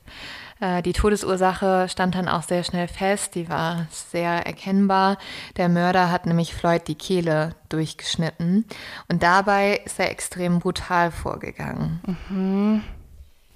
[0.65, 5.17] Äh, die Todesursache stand dann auch sehr schnell fest, die war sehr erkennbar.
[5.57, 8.65] Der Mörder hat nämlich Floyd die Kehle durchgeschnitten
[9.07, 11.99] und dabei ist er extrem brutal vorgegangen.
[12.29, 12.81] Mhm.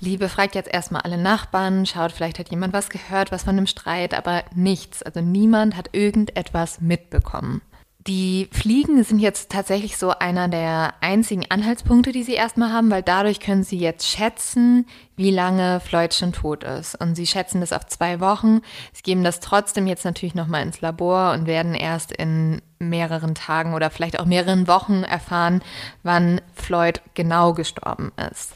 [0.01, 3.67] Liebe fragt jetzt erstmal alle Nachbarn, schaut, vielleicht hat jemand was gehört, was von dem
[3.67, 5.03] Streit, aber nichts.
[5.03, 7.61] Also niemand hat irgendetwas mitbekommen.
[8.07, 13.03] Die Fliegen sind jetzt tatsächlich so einer der einzigen Anhaltspunkte, die sie erstmal haben, weil
[13.03, 14.85] dadurch können sie jetzt schätzen,
[15.19, 16.95] wie lange Floyd schon tot ist.
[16.95, 18.61] Und sie schätzen das auf zwei Wochen.
[18.93, 23.73] Sie geben das trotzdem jetzt natürlich nochmal ins Labor und werden erst in mehreren Tagen
[23.73, 25.61] oder vielleicht auch mehreren Wochen erfahren,
[26.03, 28.53] wann Floyd genau gestorben ist.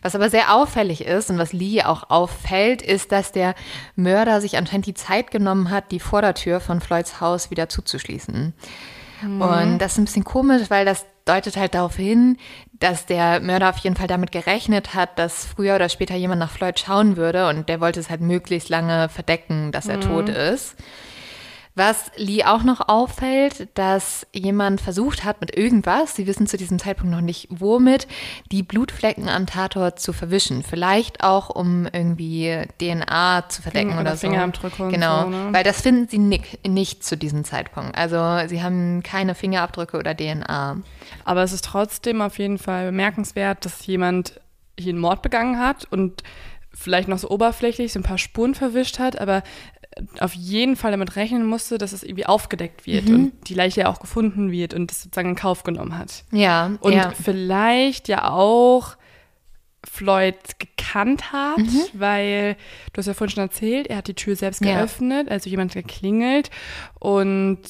[0.00, 3.54] Was aber sehr auffällig ist und was Lee auch auffällt, ist, dass der
[3.94, 8.54] Mörder sich anscheinend die Zeit genommen hat, die Vordertür von Floyds Haus wieder zuzuschließen.
[9.22, 9.42] Mhm.
[9.42, 12.38] Und das ist ein bisschen komisch, weil das deutet halt darauf hin,
[12.72, 16.50] dass der Mörder auf jeden Fall damit gerechnet hat, dass früher oder später jemand nach
[16.50, 20.02] Floyd schauen würde und der wollte es halt möglichst lange verdecken, dass er mhm.
[20.02, 20.76] tot ist.
[21.76, 26.78] Was Lee auch noch auffällt, dass jemand versucht hat mit irgendwas, sie wissen zu diesem
[26.78, 28.08] Zeitpunkt noch nicht womit,
[28.50, 30.62] die Blutflecken am Tatort zu verwischen.
[30.62, 34.26] Vielleicht auch, um irgendwie DNA zu verdecken oder, oder so.
[34.26, 35.48] Fingerabdrücke und genau, so, ne?
[35.52, 37.98] weil das finden sie nicht, nicht zu diesem Zeitpunkt.
[37.98, 40.78] Also sie haben keine Fingerabdrücke oder DNA.
[41.26, 44.40] Aber es ist trotzdem auf jeden Fall bemerkenswert, dass jemand
[44.78, 46.22] hier einen Mord begangen hat und
[46.76, 49.42] vielleicht noch so oberflächlich so ein paar Spuren verwischt hat, aber
[50.20, 53.14] auf jeden Fall damit rechnen musste, dass es irgendwie aufgedeckt wird mhm.
[53.14, 56.24] und die Leiche ja auch gefunden wird und das sozusagen in Kauf genommen hat.
[56.32, 56.72] Ja.
[56.80, 57.10] Und ja.
[57.10, 58.96] vielleicht ja auch
[59.84, 61.82] Floyd gekannt hat, mhm.
[61.94, 62.56] weil
[62.92, 65.32] du hast ja vorhin schon erzählt, er hat die Tür selbst geöffnet, ja.
[65.32, 66.50] also jemand geklingelt
[66.98, 67.60] und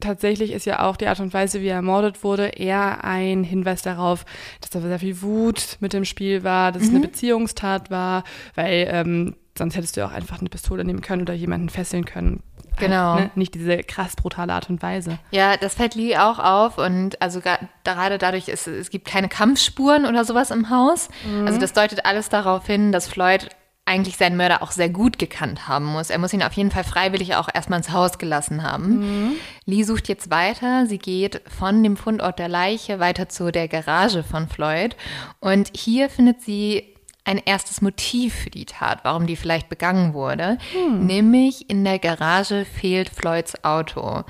[0.00, 3.82] tatsächlich ist ja auch die Art und Weise, wie er ermordet wurde, eher ein Hinweis
[3.82, 4.24] darauf,
[4.60, 6.88] dass da sehr viel Wut mit dem Spiel war, dass mhm.
[6.88, 7.10] es eine mhm.
[7.10, 11.68] Beziehungstat war, weil ähm, sonst hättest du auch einfach eine Pistole nehmen können oder jemanden
[11.68, 12.42] fesseln können.
[12.78, 13.14] Genau.
[13.14, 13.30] Halt, ne?
[13.34, 15.18] Nicht diese krass brutale Art und Weise.
[15.30, 20.06] Ja, das fällt Lee auch auf und also gerade dadurch, ist, es gibt keine Kampfspuren
[20.06, 21.08] oder sowas im Haus.
[21.24, 21.46] Mhm.
[21.46, 23.48] Also das deutet alles darauf hin, dass Floyd
[23.84, 26.10] eigentlich seinen Mörder auch sehr gut gekannt haben muss.
[26.10, 28.98] Er muss ihn auf jeden Fall freiwillig auch erstmal ins Haus gelassen haben.
[28.98, 29.32] Mhm.
[29.64, 30.86] Lee sucht jetzt weiter.
[30.86, 34.96] Sie geht von dem Fundort der Leiche weiter zu der Garage von Floyd.
[35.40, 36.94] Und hier findet sie
[37.24, 40.58] ein erstes Motiv für die Tat, warum die vielleicht begangen wurde.
[40.72, 41.06] Hm.
[41.06, 44.24] Nämlich in der Garage fehlt Floyds Auto.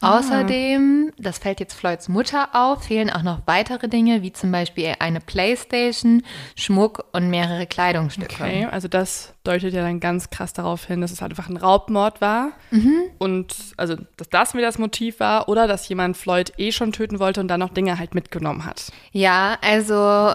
[0.00, 0.18] Ah.
[0.18, 4.94] Außerdem, das fällt jetzt Floyds Mutter auf, fehlen auch noch weitere Dinge, wie zum Beispiel
[5.00, 6.22] eine Playstation,
[6.54, 8.34] Schmuck und mehrere Kleidungsstücke.
[8.42, 12.20] Okay, also das deutet ja dann ganz krass darauf hin, dass es einfach ein Raubmord
[12.20, 12.52] war.
[12.70, 13.02] Mhm.
[13.18, 17.18] Und also, dass das mir das Motiv war oder dass jemand Floyd eh schon töten
[17.18, 18.92] wollte und dann noch Dinge halt mitgenommen hat.
[19.12, 20.34] Ja, also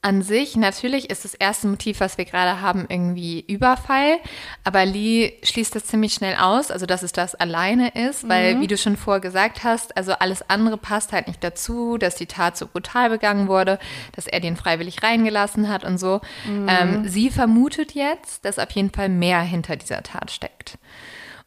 [0.00, 4.18] an sich, natürlich ist das erste Motiv, was wir gerade haben, irgendwie Überfall,
[4.62, 8.60] aber Lee schließt das ziemlich schnell aus, also dass es das alleine ist, weil, mhm.
[8.60, 12.26] wie du schon vorher gesagt hast, also alles andere passt halt nicht dazu, dass die
[12.26, 13.80] Tat so brutal begangen wurde,
[14.14, 16.20] dass er den freiwillig reingelassen hat und so.
[16.46, 16.68] Mhm.
[16.68, 20.78] Ähm, sie vermutet jetzt, dass auf jeden Fall mehr hinter dieser Tat steckt.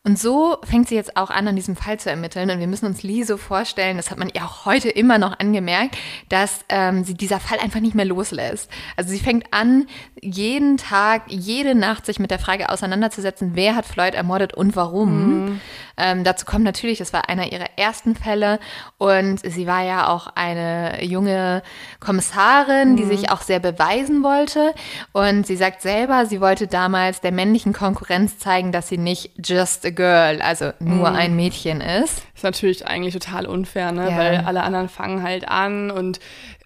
[0.04, 2.50] Und so fängt sie jetzt auch an, an diesem Fall zu ermitteln.
[2.50, 5.38] Und wir müssen uns Lee so vorstellen, das hat man ihr auch heute immer noch
[5.38, 5.96] angemerkt,
[6.28, 8.68] dass ähm, sie dieser Fall einfach nicht mehr loslässt.
[8.98, 9.86] Also sie fängt an,
[10.20, 15.44] jeden Tag, jede Nacht sich mit der Frage auseinanderzusetzen, wer hat Floyd ermordet und warum.
[15.46, 15.62] Mhm.
[15.98, 18.60] Ähm, dazu kommt natürlich, das war einer ihrer ersten Fälle
[18.98, 21.64] und sie war ja auch eine junge
[22.00, 22.96] Kommissarin, mhm.
[22.98, 24.74] die sich auch sehr beweisen wollte.
[25.12, 29.86] Und sie sagt selber, sie wollte damals der männlichen Konkurrenz zeigen, dass sie nicht just
[29.86, 31.16] a girl, also nur mhm.
[31.16, 32.24] ein Mädchen ist.
[32.36, 34.10] Ist natürlich eigentlich total unfair, ne?
[34.10, 34.18] Ja.
[34.18, 36.20] weil alle anderen fangen halt an und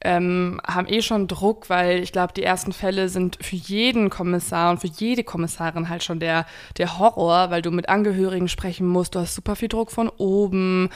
[0.05, 4.71] ähm, haben eh schon Druck, weil ich glaube, die ersten Fälle sind für jeden Kommissar
[4.71, 6.45] und für jede Kommissarin halt schon der,
[6.77, 10.89] der Horror, weil du mit Angehörigen sprechen musst, du hast super viel Druck von oben,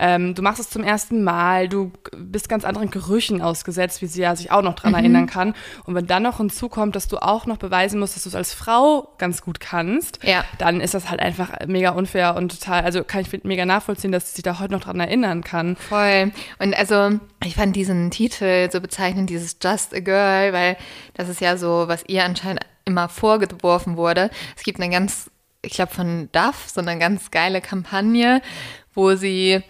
[0.00, 4.22] ähm, du machst es zum ersten Mal, du bist ganz anderen Gerüchen ausgesetzt, wie sie
[4.22, 4.98] ja sich auch noch dran mhm.
[4.98, 5.54] erinnern kann.
[5.84, 8.52] Und wenn dann noch hinzukommt, dass du auch noch beweisen musst, dass du es als
[8.52, 10.44] Frau ganz gut kannst, ja.
[10.58, 14.30] dann ist das halt einfach mega unfair und total, also kann ich mega nachvollziehen, dass
[14.30, 15.76] sie sich da heute noch dran erinnern kann.
[15.76, 16.32] Voll.
[16.58, 20.76] Und also ich fand diesen Titel so bezeichnend, dieses Just a Girl, weil
[21.14, 24.30] das ist ja so, was ihr anscheinend immer vorgeworfen wurde.
[24.56, 25.30] Es gibt eine ganz,
[25.62, 28.40] ich glaube von Duff, so eine ganz geile Kampagne,
[28.94, 29.62] wo sie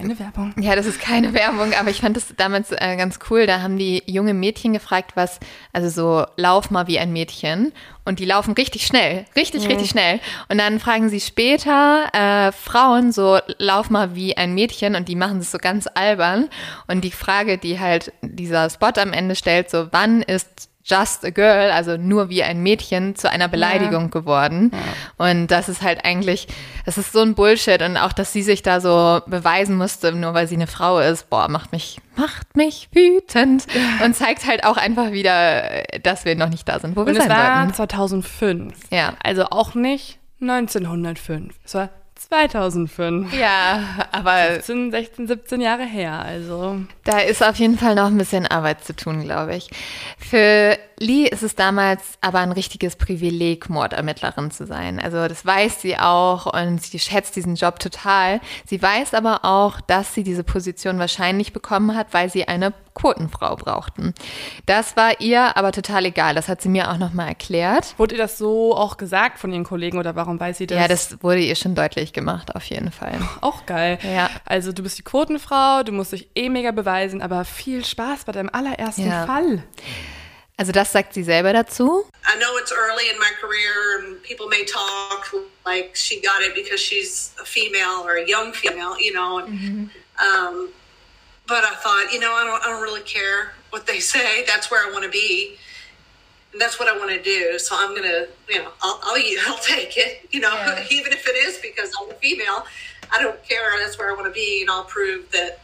[0.00, 0.54] keine Werbung.
[0.60, 3.46] Ja, das ist keine Werbung, aber ich fand das damals äh, ganz cool.
[3.46, 5.40] Da haben die junge Mädchen gefragt, was,
[5.72, 7.72] also so, lauf mal wie ein Mädchen.
[8.04, 9.68] Und die laufen richtig schnell, richtig, mhm.
[9.68, 10.20] richtig schnell.
[10.48, 14.94] Und dann fragen sie später äh, Frauen so, lauf mal wie ein Mädchen.
[14.94, 16.48] Und die machen es so ganz albern.
[16.86, 21.30] Und die Frage, die halt dieser Spot am Ende stellt, so, wann ist just a
[21.30, 24.08] girl, also nur wie ein Mädchen, zu einer Beleidigung ja.
[24.08, 24.72] geworden.
[24.72, 25.26] Ja.
[25.26, 26.48] Und das ist halt eigentlich,
[26.86, 27.82] das ist so ein Bullshit.
[27.82, 31.28] Und auch, dass sie sich da so beweisen musste, nur weil sie eine Frau ist,
[31.30, 33.66] boah, macht mich, macht mich wütend.
[33.74, 34.04] Ja.
[34.04, 37.20] Und zeigt halt auch einfach wieder, dass wir noch nicht da sind, wo wir Und
[37.20, 37.74] sein war wollten.
[37.74, 38.74] 2005.
[38.90, 39.14] Ja.
[39.22, 41.54] Also auch nicht 1905.
[41.64, 43.32] Es war 2005.
[43.32, 46.80] Ja, aber 15, 16, 17 Jahre her, also.
[47.04, 49.70] Da ist auf jeden Fall noch ein bisschen Arbeit zu tun, glaube ich.
[50.18, 54.98] Für Lee ist es damals aber ein richtiges Privileg, Mordermittlerin zu sein.
[54.98, 58.40] Also das weiß sie auch und sie schätzt diesen Job total.
[58.66, 63.56] Sie weiß aber auch, dass sie diese Position wahrscheinlich bekommen hat, weil sie eine Quotenfrau
[63.56, 64.12] brauchten.
[64.66, 66.34] Das war ihr aber total egal.
[66.34, 67.94] Das hat sie mir auch nochmal erklärt.
[67.96, 70.78] Wurde ihr das so auch gesagt von ihren Kollegen oder warum weiß sie das?
[70.78, 73.14] Ja, das wurde ihr schon deutlich gemacht, auf jeden Fall.
[73.40, 73.98] Auch geil.
[74.02, 74.30] Ja.
[74.44, 78.32] Also du bist die Quotenfrau, du musst dich eh mega beweisen, aber viel Spaß bei
[78.32, 79.26] deinem allerersten ja.
[79.26, 79.62] Fall.
[80.58, 82.04] Also das sagt sie selber dazu.
[82.26, 85.32] I know it's early in my career and people may talk
[85.64, 89.38] like she got it because she's a female or a young female, you know.
[89.38, 89.84] And, mm-hmm.
[90.18, 90.68] um,
[91.46, 94.44] but I thought, you know, I don't, I don't really care what they say.
[94.46, 95.56] That's where I want to be.
[96.52, 97.56] And that's what I want to do.
[97.60, 99.16] So I'm going to, you know, I'll, I'll,
[99.46, 100.84] I'll take it, you know, yeah.
[100.90, 102.66] even if it is because I'm a female.
[103.12, 103.70] I don't care.
[103.78, 104.62] That's where I want to be.
[104.62, 105.60] And I'll prove that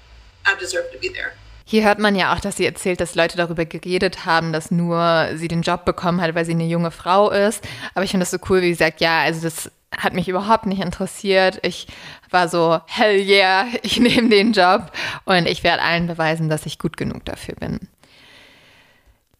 [0.46, 1.34] I deserve to be there.
[1.64, 5.28] Hier hört man ja auch, dass sie erzählt, dass Leute darüber geredet haben, dass nur
[5.34, 7.66] sie den Job bekommen hat, weil sie eine junge Frau ist.
[7.94, 10.66] Aber ich finde das so cool, wie sie sagt, ja, also das hat mich überhaupt
[10.66, 11.58] nicht interessiert.
[11.62, 11.86] Ich
[12.30, 14.92] war so, hell yeah, ich nehme den Job
[15.24, 17.80] und ich werde allen beweisen, dass ich gut genug dafür bin.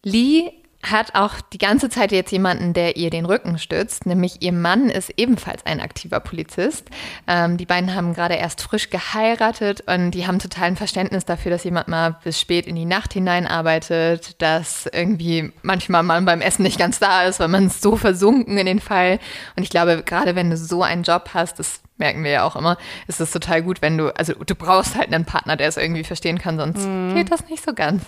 [0.03, 0.51] Lee
[0.91, 4.89] hat auch die ganze Zeit jetzt jemanden, der ihr den Rücken stützt, nämlich ihr Mann
[4.89, 6.89] ist ebenfalls ein aktiver Polizist.
[7.27, 11.51] Ähm, die beiden haben gerade erst frisch geheiratet und die haben total ein Verständnis dafür,
[11.51, 16.41] dass jemand mal bis spät in die Nacht hinein arbeitet, dass irgendwie manchmal man beim
[16.41, 19.19] Essen nicht ganz da ist, weil man ist so versunken in den Fall.
[19.55, 22.55] Und ich glaube, gerade wenn du so einen Job hast, das merken wir ja auch
[22.55, 25.77] immer, ist es total gut, wenn du, also du brauchst halt einen Partner, der es
[25.77, 27.15] irgendwie verstehen kann, sonst mhm.
[27.15, 28.03] geht das nicht so ganz.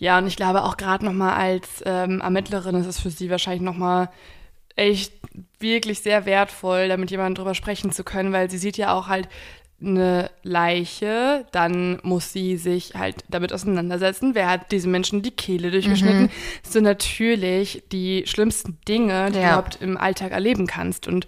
[0.00, 3.60] Ja, und ich glaube auch gerade nochmal als ähm, Ermittlerin ist es für sie wahrscheinlich
[3.60, 4.08] nochmal
[4.74, 5.12] echt
[5.58, 9.28] wirklich sehr wertvoll, damit jemand drüber sprechen zu können, weil sie sieht ja auch halt
[9.82, 15.70] eine Leiche, dann muss sie sich halt damit auseinandersetzen, wer hat diesem Menschen die Kehle
[15.70, 16.22] durchgeschnitten.
[16.22, 16.30] Mhm.
[16.62, 19.42] Das sind natürlich die schlimmsten Dinge, die ja.
[19.42, 21.08] du überhaupt im Alltag erleben kannst.
[21.08, 21.26] Und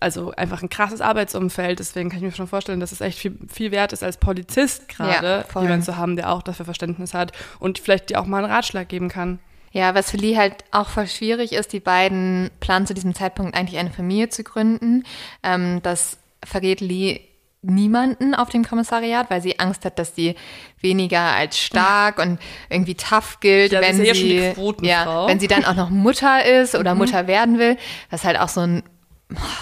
[0.00, 1.78] also einfach ein krasses Arbeitsumfeld.
[1.78, 4.88] Deswegen kann ich mir schon vorstellen, dass es echt viel, viel wert ist, als Polizist
[4.88, 8.42] gerade ja, jemanden zu haben, der auch dafür Verständnis hat und vielleicht dir auch mal
[8.42, 9.38] einen Ratschlag geben kann.
[9.72, 13.54] Ja, was für Lee halt auch voll schwierig ist, die beiden planen zu diesem Zeitpunkt
[13.54, 15.04] eigentlich eine Familie zu gründen.
[15.44, 17.20] Ähm, das verrät Lee
[17.62, 20.34] niemanden auf dem Kommissariat, weil sie Angst hat, dass sie
[20.80, 22.38] weniger als stark und
[22.70, 25.28] irgendwie tough gilt, Ja, sie wenn ist ja sie Quotenfrau.
[25.28, 27.76] wenn sie dann auch noch Mutter ist oder Mutter werden will,
[28.10, 28.82] was halt auch so ein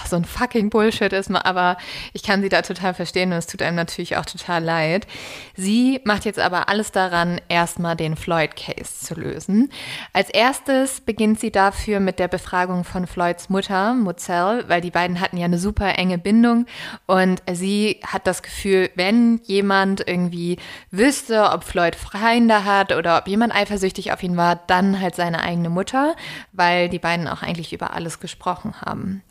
[0.08, 1.76] so ein fucking Bullshit ist, aber
[2.12, 5.06] ich kann sie da total verstehen und es tut einem natürlich auch total leid.
[5.54, 9.70] Sie macht jetzt aber alles daran, erstmal den Floyd-Case zu lösen.
[10.12, 15.20] Als erstes beginnt sie dafür mit der Befragung von Floyds Mutter, Mozell, weil die beiden
[15.20, 16.66] hatten ja eine super enge Bindung
[17.06, 20.58] und sie hat das Gefühl, wenn jemand irgendwie
[20.90, 25.42] wüsste, ob Floyd Freunde hat oder ob jemand eifersüchtig auf ihn war, dann halt seine
[25.42, 26.16] eigene Mutter,
[26.52, 29.22] weil die beiden auch eigentlich über alles gesprochen haben.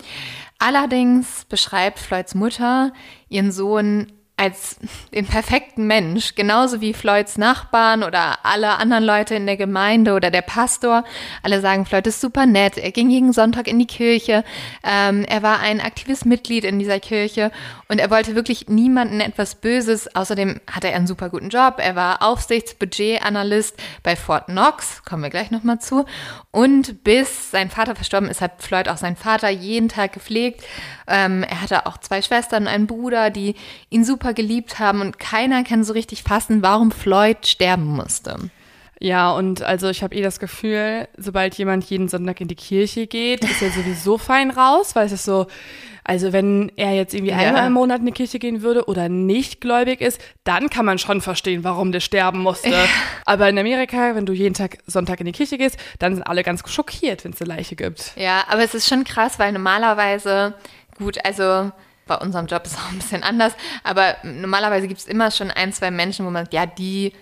[0.59, 2.91] Allerdings beschreibt Floyds Mutter
[3.29, 4.77] ihren Sohn als
[5.15, 10.29] den perfekten Mensch, genauso wie Floyds Nachbarn oder alle anderen Leute in der Gemeinde oder
[10.29, 11.03] der Pastor.
[11.41, 14.43] Alle sagen, Floyd ist super nett, er ging jeden Sonntag in die Kirche,
[14.83, 17.51] ähm, er war ein aktives Mitglied in dieser Kirche
[17.87, 20.15] und er wollte wirklich niemanden etwas Böses.
[20.15, 25.31] Außerdem hatte er einen super guten Job, er war Aufsichtsbudgetanalyst bei Fort Knox, kommen wir
[25.31, 26.05] gleich nochmal zu.
[26.51, 30.63] Und bis sein Vater verstorben ist, hat Floyd auch seinen Vater jeden Tag gepflegt.
[31.07, 33.55] Ähm, er hatte auch zwei Schwestern und einen Bruder, die
[33.89, 38.49] ihn super geliebt haben und keiner kann so richtig fassen, warum Floyd sterben musste.
[38.99, 43.05] Ja, und also ich habe eh das Gefühl, sobald jemand jeden Sonntag in die Kirche
[43.05, 45.45] geht, ist er sowieso fein raus, weil es ist so,
[46.03, 47.37] also wenn er jetzt irgendwie Ja.
[47.37, 50.97] einmal im Monat in die Kirche gehen würde oder nicht gläubig ist, dann kann man
[50.97, 52.73] schon verstehen, warum der sterben musste.
[53.25, 56.41] Aber in Amerika, wenn du jeden Tag Sonntag in die Kirche gehst, dann sind alle
[56.41, 58.13] ganz schockiert, wenn es eine Leiche gibt.
[58.15, 60.55] Ja, aber es ist schon krass, weil normalerweise,
[60.97, 61.71] gut, also
[62.07, 65.51] bei unserem Job ist es auch ein bisschen anders, aber normalerweise gibt es immer schon
[65.51, 67.13] ein, zwei Menschen, wo man sagt, ja, die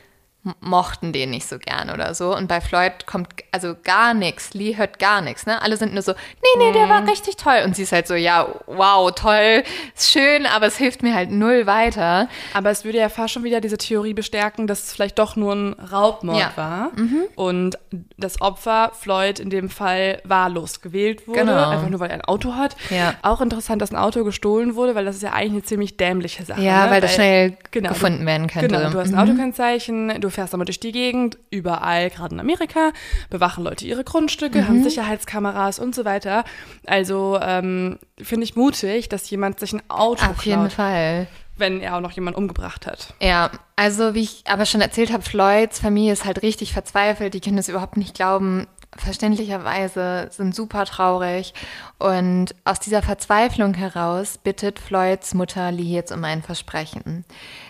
[0.61, 2.35] mochten den nicht so gern oder so.
[2.35, 4.53] Und bei Floyd kommt also gar nichts.
[4.53, 5.61] Lee hört gar nichts, ne?
[5.61, 7.61] Alle sind nur so, nee, nee, der war richtig toll.
[7.65, 9.63] Und sie ist halt so, ja, wow, toll,
[9.95, 12.27] ist schön, aber es hilft mir halt null weiter.
[12.53, 15.53] Aber es würde ja fast schon wieder diese Theorie bestärken, dass es vielleicht doch nur
[15.53, 16.51] ein Raubmord Ja.
[16.55, 16.91] war
[17.35, 17.77] und
[18.17, 21.69] das Opfer Floyd in dem Fall wahllos gewählt wurde, Genau.
[21.69, 22.75] einfach nur weil er ein Auto hat.
[22.89, 23.15] Ja.
[23.21, 26.45] Auch interessant, dass ein Auto gestohlen wurde, weil das ist ja eigentlich eine ziemlich dämliche
[26.45, 26.61] Sache.
[26.61, 26.91] Ja, ne?
[26.91, 28.67] weil das schnell genau, gefunden werden könnte.
[28.67, 29.19] Genau, du hast ein Mhm.
[29.31, 32.91] Autokennzeichen, du fährst damit durch die Gegend, überall, gerade in Amerika,
[33.29, 34.67] bewachen Leute ihre Grundstücke, Mhm.
[34.67, 36.43] haben Sicherheitskameras und so weiter.
[36.85, 41.27] Also ähm, finde ich mutig, dass jemand sich ein Auto Auf jeden klaut, Fall.
[41.57, 43.13] wenn er auch noch jemanden umgebracht hat.
[43.21, 47.33] Ja, also wie ich aber schon erzählt habe, Floyds Familie ist halt richtig verzweifelt.
[47.33, 48.67] Die können das überhaupt nicht glauben.
[48.97, 51.53] Verständlicherweise sind super traurig.
[51.99, 57.25] Und aus dieser Verzweiflung heraus bittet Floyds Mutter Lee jetzt um ein Versprechen.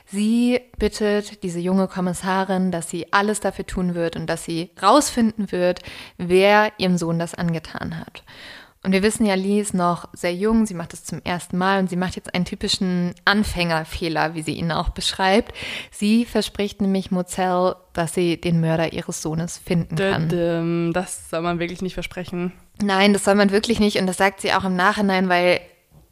[0.06, 5.52] Sie bittet diese junge Kommissarin, dass sie alles dafür tun wird und dass sie rausfinden
[5.52, 5.82] wird,
[6.18, 8.24] wer ihrem Sohn das angetan hat.
[8.84, 11.80] Und wir wissen ja, Lee ist noch sehr jung, sie macht es zum ersten Mal
[11.80, 15.56] und sie macht jetzt einen typischen Anfängerfehler, wie sie ihn auch beschreibt.
[15.90, 20.94] Sie verspricht nämlich Mozell, dass sie den Mörder ihres Sohnes finden kann.
[20.94, 22.52] Das soll man wirklich nicht versprechen.
[22.80, 25.62] Nein, das soll man wirklich nicht und das sagt sie auch im Nachhinein, weil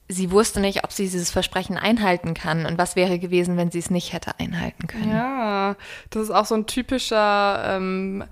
[0.09, 3.79] sie wusste nicht, ob sie dieses Versprechen einhalten kann und was wäre gewesen, wenn sie
[3.79, 5.09] es nicht hätte einhalten können.
[5.09, 5.75] Ja,
[6.09, 8.23] das ist auch so ein typischer ähm,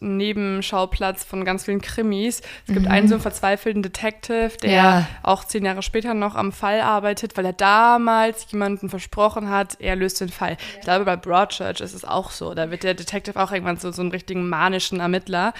[0.00, 2.42] Plot-Nebenschauplatz von ganz vielen Krimis.
[2.66, 4.74] Es gibt einen so einen verzweifelten Detective, der Mhm.
[4.76, 5.06] Ja.
[5.22, 9.96] auch zehn Jahre später noch am Fall arbeitet, weil er damals jemanden versprochen hat, er
[9.96, 10.56] löst den Fall.
[10.76, 12.54] Ich glaube, bei Broadchurch ist es auch so.
[12.54, 15.52] Da wird der Detective auch irgendwann so, so einen richtigen manischen Ermittler,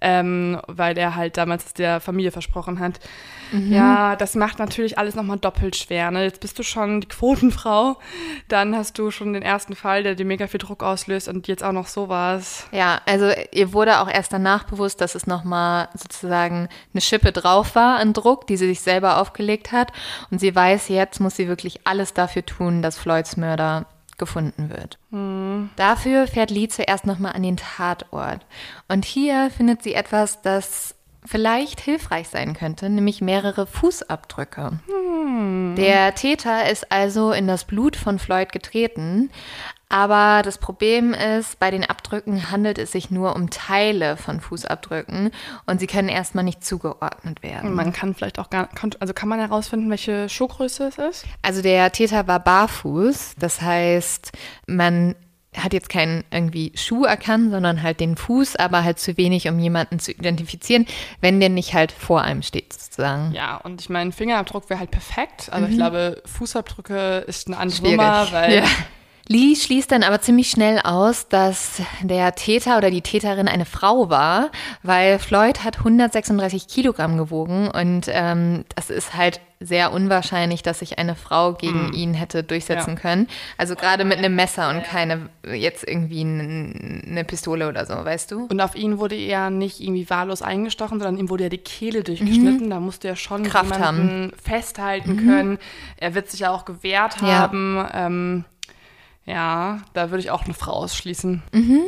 [0.00, 2.98] ähm, weil er halt damals der Familie versprochen hat.
[3.52, 3.72] Mhm.
[3.72, 6.10] Ja, das macht natürlich alles nochmal doppelt schwer.
[6.10, 6.24] Ne?
[6.24, 7.98] Jetzt bist du schon die Quotenfrau,
[8.48, 11.64] dann hast du schon den ersten Fall, der dir mega viel Druck auslöst und jetzt
[11.64, 12.66] auch noch sowas.
[12.72, 17.74] Ja, also ihr wurde auch erst danach bewusst, dass es nochmal sozusagen eine Schippe drauf
[17.74, 19.92] war an Druck, die sie sich selber aufgelegt hat.
[20.30, 23.86] Und sie weiß, jetzt muss sie wirklich alles dafür tun, dass Floyds Mörder
[24.18, 24.98] gefunden wird.
[25.76, 28.44] Dafür fährt Lee zuerst nochmal an den Tatort.
[28.88, 30.96] Und hier findet sie etwas, das
[31.28, 34.80] vielleicht hilfreich sein könnte, nämlich mehrere Fußabdrücke.
[35.76, 39.30] Der Täter ist also in das Blut von Floyd getreten,
[39.90, 45.30] aber das Problem ist, bei den Abdrücken handelt es sich nur um Teile von Fußabdrücken
[45.66, 47.74] und sie können erstmal nicht zugeordnet werden.
[47.74, 51.24] Man kann vielleicht auch gar, kann- also kann man herausfinden, welche Schuhgröße es ist?
[51.42, 54.32] Also der Täter war barfuß, das heißt,
[54.66, 55.14] man
[55.56, 59.58] hat jetzt keinen irgendwie Schuh erkannt, sondern halt den Fuß, aber halt zu wenig, um
[59.58, 60.86] jemanden zu identifizieren,
[61.20, 63.32] wenn der nicht halt vor einem steht sozusagen.
[63.32, 67.78] Ja, und ich meine, Fingerabdruck wäre halt perfekt, aber ich glaube, Fußabdrücke ist eine andere
[67.78, 67.96] Schwierig.
[67.96, 68.64] Nummer, weil Ja.
[69.28, 74.08] Lee schließt dann aber ziemlich schnell aus, dass der Täter oder die Täterin eine Frau
[74.08, 74.50] war,
[74.82, 80.98] weil Floyd hat 136 Kilogramm gewogen und ähm, das ist halt sehr unwahrscheinlich, dass sich
[80.98, 81.92] eine Frau gegen mm.
[81.92, 83.00] ihn hätte durchsetzen ja.
[83.00, 83.28] können.
[83.56, 88.46] Also gerade mit einem Messer und keine jetzt irgendwie eine Pistole oder so, weißt du?
[88.46, 92.04] Und auf ihn wurde er nicht irgendwie wahllos eingestochen, sondern ihm wurde ja die Kehle
[92.04, 92.66] durchgeschnitten.
[92.66, 92.70] Mhm.
[92.70, 94.32] Da musste er schon Kraft haben.
[94.40, 95.26] festhalten mhm.
[95.26, 95.58] können.
[95.96, 97.76] Er wird sich ja auch gewehrt haben.
[97.76, 98.44] Ja, ähm,
[99.28, 101.42] ja da würde ich auch eine Frau ausschließen.
[101.52, 101.82] Mhm.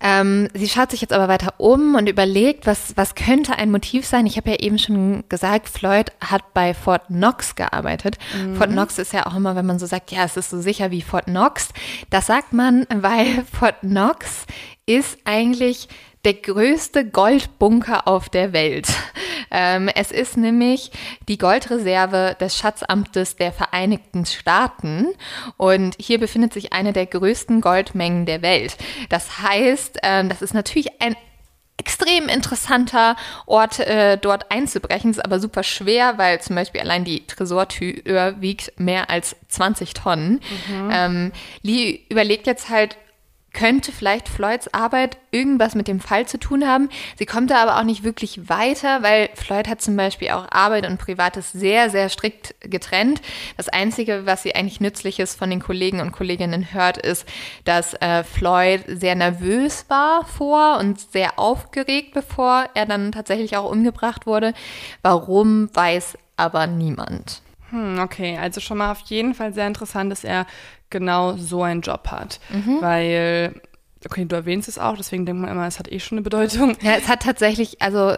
[0.00, 4.04] Ähm, sie schaut sich jetzt aber weiter um und überlegt, was, was könnte ein Motiv
[4.04, 4.26] sein.
[4.26, 8.18] Ich habe ja eben schon gesagt, Floyd hat bei Fort Knox gearbeitet.
[8.36, 8.56] Mhm.
[8.56, 10.90] Fort Knox ist ja auch immer, wenn man so sagt, ja, es ist so sicher
[10.90, 11.70] wie Fort Knox.
[12.10, 14.44] Das sagt man, weil Fort Knox
[14.84, 15.88] ist eigentlich
[16.24, 18.88] der größte Goldbunker auf der Welt.
[19.50, 20.90] Ähm, es ist nämlich
[21.28, 25.06] die Goldreserve des Schatzamtes der Vereinigten Staaten
[25.56, 28.76] und hier befindet sich eine der größten Goldmengen der Welt.
[29.10, 31.14] Das heißt, ähm, das ist natürlich ein
[31.76, 33.16] extrem interessanter
[33.46, 35.10] Ort, äh, dort einzubrechen.
[35.10, 40.40] Ist aber super schwer, weil zum Beispiel allein die Tresortür wiegt mehr als 20 Tonnen.
[40.68, 40.90] Mhm.
[40.92, 42.96] Ähm, Lee überlegt jetzt halt,
[43.54, 46.90] könnte vielleicht Floyds Arbeit irgendwas mit dem Fall zu tun haben.
[47.16, 50.86] Sie kommt da aber auch nicht wirklich weiter, weil Floyd hat zum Beispiel auch Arbeit
[50.86, 53.22] und Privates sehr, sehr strikt getrennt.
[53.56, 57.26] Das Einzige, was sie eigentlich Nützliches von den Kollegen und Kolleginnen hört, ist,
[57.64, 63.70] dass äh, Floyd sehr nervös war vor und sehr aufgeregt, bevor er dann tatsächlich auch
[63.70, 64.52] umgebracht wurde.
[65.02, 67.42] Warum, weiß aber niemand.
[67.74, 70.46] Hm, okay, also schon mal auf jeden Fall sehr interessant, dass er
[70.90, 72.38] genau so einen Job hat.
[72.50, 72.80] Mhm.
[72.80, 73.60] Weil,
[74.06, 76.76] okay, du erwähnst es auch, deswegen denkt man immer, es hat eh schon eine Bedeutung.
[76.82, 78.14] Ja, es hat tatsächlich, also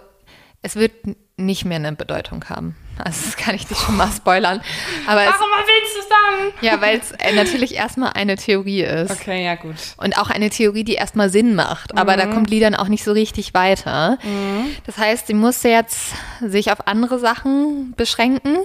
[0.67, 0.93] es wird
[1.37, 2.75] nicht mehr eine Bedeutung haben.
[2.99, 4.61] Also das kann ich dir schon mal spoilern.
[5.07, 6.67] Aber Warum es, willst du es dann?
[6.67, 9.11] Ja, weil es äh, natürlich erstmal eine Theorie ist.
[9.11, 9.77] Okay, ja gut.
[9.99, 11.97] Und auch eine Theorie, die erstmal Sinn macht.
[11.97, 12.19] Aber mhm.
[12.19, 14.19] da kommt Lee dann auch nicht so richtig weiter.
[14.23, 14.75] Mhm.
[14.87, 18.57] Das heißt, sie musste jetzt sich auf andere Sachen beschränken.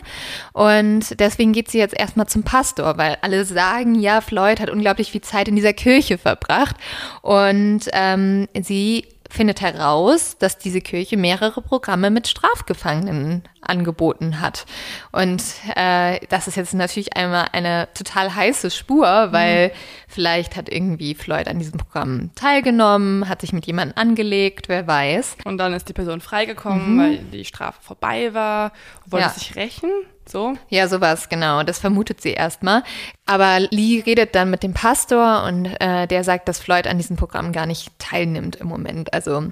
[0.53, 5.11] Und deswegen geht sie jetzt erstmal zum Pastor, weil alle sagen, ja, Floyd hat unglaublich
[5.11, 6.77] viel Zeit in dieser Kirche verbracht.
[7.21, 14.65] Und ähm, sie findet heraus, dass diese Kirche mehrere Programme mit Strafgefangenen angeboten hat.
[15.11, 15.41] Und
[15.75, 19.71] äh, das ist jetzt natürlich einmal eine total heiße Spur, weil mhm.
[20.07, 25.37] vielleicht hat irgendwie Floyd an diesem Programm teilgenommen, hat sich mit jemandem angelegt, wer weiß.
[25.45, 26.99] Und dann ist die Person freigekommen, mhm.
[26.99, 28.73] weil die Strafe vorbei war,
[29.05, 29.33] wollte ja.
[29.33, 29.89] sich rächen.
[30.31, 30.57] So?
[30.69, 31.63] Ja, sowas, genau.
[31.63, 32.83] Das vermutet sie erstmal.
[33.25, 37.17] Aber Lee redet dann mit dem Pastor und äh, der sagt, dass Floyd an diesem
[37.17, 39.13] Programm gar nicht teilnimmt im Moment.
[39.13, 39.51] Also,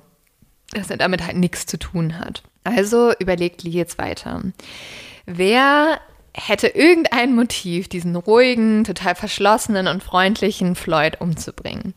[0.71, 2.43] dass er damit halt nichts zu tun hat.
[2.63, 4.41] Also überlegt Lee jetzt weiter.
[5.25, 5.99] Wer
[6.33, 11.93] hätte irgendein Motiv, diesen ruhigen, total verschlossenen und freundlichen Floyd umzubringen?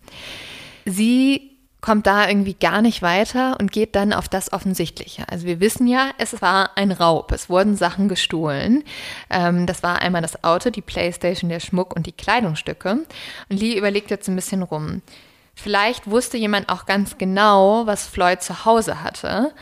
[0.84, 1.51] Sie
[1.82, 5.28] kommt da irgendwie gar nicht weiter und geht dann auf das Offensichtliche.
[5.28, 8.84] Also wir wissen ja, es war ein Raub, es wurden Sachen gestohlen.
[9.28, 12.92] Ähm, das war einmal das Auto, die Playstation, der Schmuck und die Kleidungsstücke.
[12.92, 13.06] Und
[13.60, 15.02] Lee überlegt jetzt ein bisschen rum.
[15.54, 19.52] Vielleicht wusste jemand auch ganz genau, was Floyd zu Hause hatte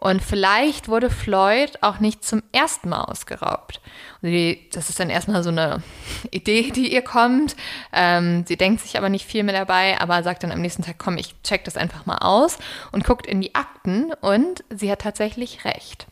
[0.00, 3.80] und vielleicht wurde Floyd auch nicht zum ersten Mal ausgeraubt.
[4.22, 5.82] Die, das ist dann erstmal so eine
[6.30, 7.56] Idee, die ihr kommt.
[7.92, 10.98] Ähm, sie denkt sich aber nicht viel mehr dabei, aber sagt dann am nächsten Tag,
[10.98, 12.58] komm, ich check das einfach mal aus
[12.92, 16.06] und guckt in die Akten und sie hat tatsächlich recht.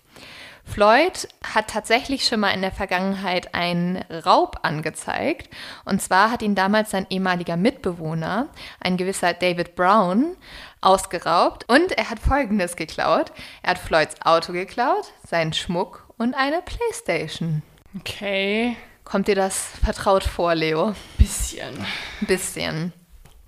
[0.67, 5.49] Floyd hat tatsächlich schon mal in der Vergangenheit einen Raub angezeigt.
[5.85, 8.49] Und zwar hat ihn damals sein ehemaliger Mitbewohner,
[8.81, 10.37] ein gewisser David Brown,
[10.81, 11.69] ausgeraubt.
[11.69, 13.33] Und er hat Folgendes geklaut.
[13.63, 17.63] Er hat Floyds Auto geklaut, seinen Schmuck und eine Playstation.
[17.99, 18.77] Okay.
[19.05, 20.95] Kommt dir das vertraut vor, Leo?
[21.17, 21.87] Bisschen.
[22.23, 22.93] Bisschen.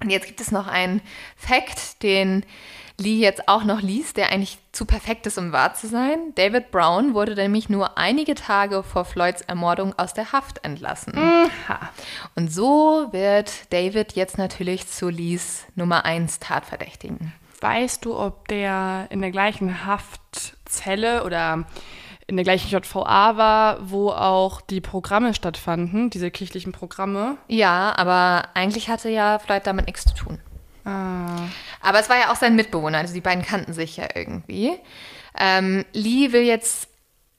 [0.00, 1.00] Und jetzt gibt es noch einen
[1.36, 2.44] Fakt, den
[3.00, 6.32] Lee jetzt auch noch liest, der eigentlich zu perfekt ist, um wahr zu sein.
[6.34, 11.16] David Brown wurde nämlich nur einige Tage vor Floyds Ermordung aus der Haft entlassen.
[11.16, 11.90] Aha.
[12.34, 17.32] Und so wird David jetzt natürlich zu Lees Nummer 1 Tatverdächtigen.
[17.60, 21.66] Weißt du, ob der in der gleichen Haftzelle oder
[22.28, 27.38] in der gleichen JVA war, wo auch die Programme stattfanden, diese kirchlichen Programme?
[27.48, 30.38] Ja, aber eigentlich hatte ja Floyd damit nichts zu tun.
[30.84, 31.48] Ah.
[31.80, 34.72] Aber es war ja auch sein Mitbewohner, also die beiden kannten sich ja irgendwie.
[35.38, 36.87] Ähm, Lee will jetzt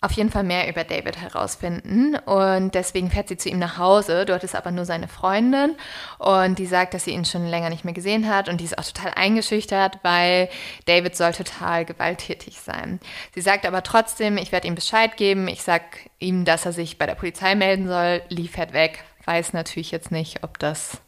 [0.01, 4.23] auf jeden Fall mehr über David herausfinden und deswegen fährt sie zu ihm nach Hause.
[4.25, 5.75] Dort ist aber nur seine Freundin
[6.19, 8.77] und die sagt, dass sie ihn schon länger nicht mehr gesehen hat und die ist
[8.77, 10.47] auch total eingeschüchtert, weil
[10.85, 13.01] David soll total gewalttätig sein.
[13.35, 15.81] Sie sagt aber trotzdem, ich werde ihm Bescheid geben, ich sag
[16.19, 18.21] ihm, dass er sich bei der Polizei melden soll.
[18.29, 21.01] Lee fährt weg, weiß natürlich jetzt nicht, ob das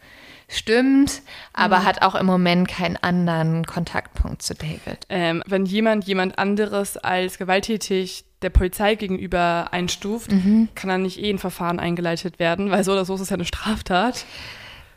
[0.50, 1.22] stimmt,
[1.54, 1.86] aber mhm.
[1.86, 5.08] hat auch im Moment keinen anderen Kontaktpunkt zu David.
[5.08, 10.70] Ähm, wenn jemand jemand anderes als gewalttätig der Polizei gegenüber einstuft, mhm.
[10.76, 13.36] kann dann nicht eh ein Verfahren eingeleitet werden, weil so oder so ist es ja
[13.36, 14.26] eine Straftat.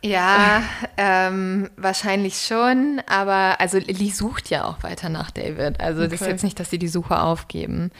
[0.02, 0.62] Ja,
[0.98, 5.80] ähm, wahrscheinlich schon, aber also Lee sucht ja auch weiter nach David.
[5.80, 6.10] Also okay.
[6.10, 7.90] das ist jetzt nicht, dass sie die Suche aufgeben.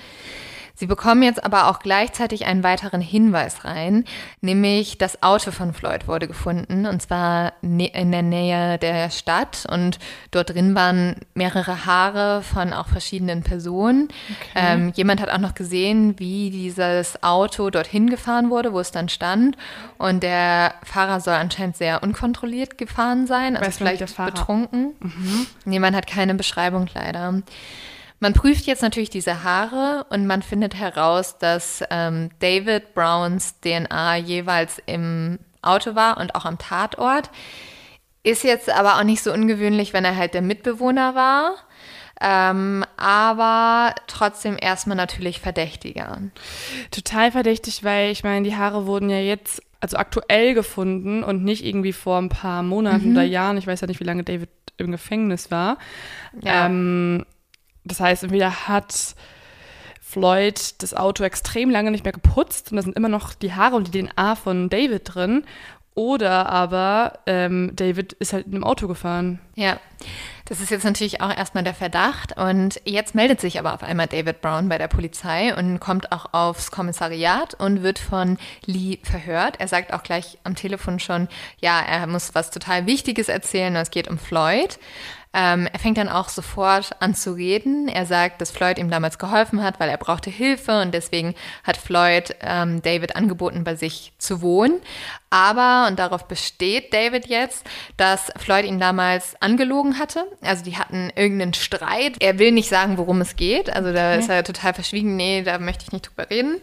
[0.76, 4.04] Sie bekommen jetzt aber auch gleichzeitig einen weiteren Hinweis rein,
[4.40, 7.78] nämlich das Auto von Floyd wurde gefunden und zwar in
[8.10, 10.00] der Nähe der Stadt und
[10.32, 14.08] dort drin waren mehrere Haare von auch verschiedenen Personen.
[14.30, 14.50] Okay.
[14.56, 19.08] Ähm, jemand hat auch noch gesehen, wie dieses Auto dorthin gefahren wurde, wo es dann
[19.08, 19.56] stand
[19.96, 24.94] und der Fahrer soll anscheinend sehr unkontrolliert gefahren sein, also Weiß vielleicht betrunken.
[24.98, 25.46] Mhm.
[25.64, 27.42] Niemand hat keine Beschreibung leider.
[28.24, 34.16] Man prüft jetzt natürlich diese Haare und man findet heraus, dass ähm, David Browns DNA
[34.16, 37.28] jeweils im Auto war und auch am Tatort.
[38.22, 41.56] Ist jetzt aber auch nicht so ungewöhnlich, wenn er halt der Mitbewohner war.
[42.18, 46.16] Ähm, aber trotzdem erstmal natürlich verdächtiger.
[46.92, 51.62] Total verdächtig, weil ich meine, die Haare wurden ja jetzt also aktuell gefunden und nicht
[51.62, 53.16] irgendwie vor ein paar Monaten mhm.
[53.16, 53.58] oder Jahren.
[53.58, 54.48] Ich weiß ja nicht, wie lange David
[54.78, 55.76] im Gefängnis war.
[56.40, 56.64] Ja.
[56.64, 57.26] Ähm,
[57.84, 59.14] das heißt, entweder hat
[60.00, 63.76] Floyd das Auto extrem lange nicht mehr geputzt und da sind immer noch die Haare
[63.76, 65.44] und die DNA von David drin.
[65.96, 69.38] Oder aber ähm, David ist halt in einem Auto gefahren.
[69.54, 69.78] Ja,
[70.44, 72.36] das ist jetzt natürlich auch erstmal der Verdacht.
[72.36, 76.32] Und jetzt meldet sich aber auf einmal David Brown bei der Polizei und kommt auch
[76.32, 79.60] aufs Kommissariat und wird von Lee verhört.
[79.60, 81.28] Er sagt auch gleich am Telefon schon,
[81.60, 83.76] ja, er muss was total Wichtiges erzählen.
[83.76, 84.80] Es geht um Floyd.
[85.34, 87.88] Ähm, er fängt dann auch sofort an zu reden.
[87.88, 91.76] Er sagt, dass Floyd ihm damals geholfen hat, weil er brauchte Hilfe und deswegen hat
[91.76, 94.80] Floyd ähm, David angeboten, bei sich zu wohnen.
[95.30, 97.66] Aber, und darauf besteht David jetzt,
[97.96, 100.24] dass Floyd ihn damals angelogen hatte.
[100.40, 102.14] Also die hatten irgendeinen Streit.
[102.20, 103.68] Er will nicht sagen, worum es geht.
[103.74, 104.20] Also da okay.
[104.20, 105.16] ist er total verschwiegen.
[105.16, 106.60] Nee, da möchte ich nicht drüber reden.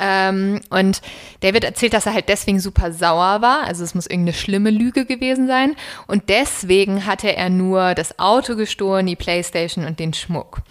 [0.00, 1.02] Ähm, und
[1.40, 3.64] David erzählt, dass er halt deswegen super sauer war.
[3.64, 5.76] Also es muss irgendeine schlimme Lüge gewesen sein.
[6.06, 10.62] Und deswegen hatte er nur das Auto gestohlen, die Playstation und den Schmuck.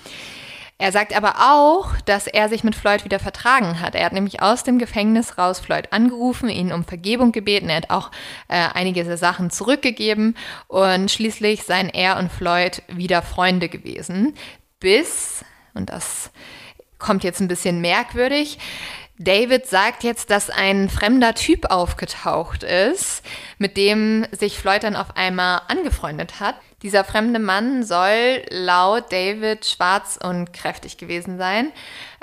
[0.81, 3.95] Er sagt aber auch, dass er sich mit Floyd wieder vertragen hat.
[3.95, 7.69] Er hat nämlich aus dem Gefängnis raus Floyd angerufen, ihn um Vergebung gebeten.
[7.69, 8.11] Er hat auch
[8.47, 10.37] äh, einige Sachen zurückgegeben
[10.69, 14.33] und schließlich seien er und Floyd wieder Freunde gewesen.
[14.79, 16.31] Bis, und das
[16.97, 18.57] kommt jetzt ein bisschen merkwürdig,
[19.21, 23.21] David sagt jetzt, dass ein fremder Typ aufgetaucht ist,
[23.57, 26.55] mit dem sich Floyd dann auf einmal angefreundet hat.
[26.83, 31.73] Dieser fremde Mann soll laut David schwarz und kräftig gewesen sein.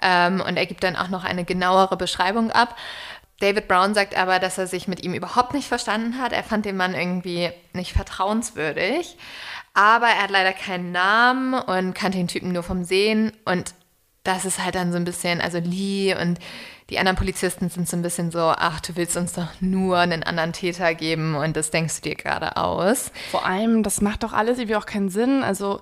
[0.00, 2.74] Ähm, und er gibt dann auch noch eine genauere Beschreibung ab.
[3.40, 6.32] David Brown sagt aber, dass er sich mit ihm überhaupt nicht verstanden hat.
[6.32, 9.18] Er fand den Mann irgendwie nicht vertrauenswürdig.
[9.74, 13.32] Aber er hat leider keinen Namen und kannte den Typen nur vom Sehen.
[13.44, 13.74] Und
[14.22, 16.38] das ist halt dann so ein bisschen, also Lee und
[16.90, 20.22] die anderen Polizisten sind so ein bisschen so, ach, du willst uns doch nur einen
[20.22, 23.10] anderen Täter geben und das denkst du dir gerade aus.
[23.30, 25.42] Vor allem, das macht doch alles irgendwie auch keinen Sinn.
[25.42, 25.80] Also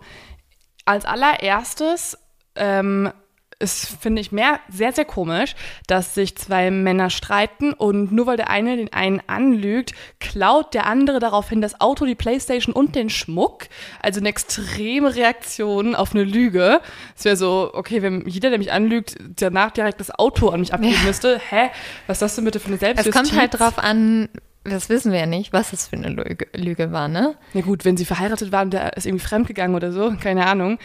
[0.86, 2.16] als allererstes
[2.56, 3.12] ähm,
[3.58, 5.54] es finde ich mehr sehr, sehr komisch,
[5.86, 10.86] dass sich zwei Männer streiten und nur weil der eine den einen anlügt, klaut der
[10.86, 13.66] andere daraufhin das Auto, die Playstation und den Schmuck.
[14.00, 16.80] Also eine extreme Reaktion auf eine Lüge.
[17.16, 20.74] Es wäre so, okay, wenn jeder, der mich anlügt, danach direkt das Auto an mich
[20.74, 21.06] abgeben ja.
[21.06, 21.70] müsste, hä,
[22.06, 23.14] was ist das denn bitte für eine Selbstjustiz?
[23.14, 24.28] Es kommt halt drauf an,
[24.64, 27.36] das wissen wir ja nicht, was das für eine Lüge, Lüge war, ne?
[27.52, 30.78] Na gut, wenn sie verheiratet waren, der ist irgendwie fremdgegangen oder so, keine Ahnung.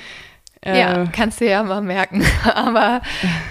[0.66, 2.26] Ja, äh, kannst du ja mal merken.
[2.54, 3.02] aber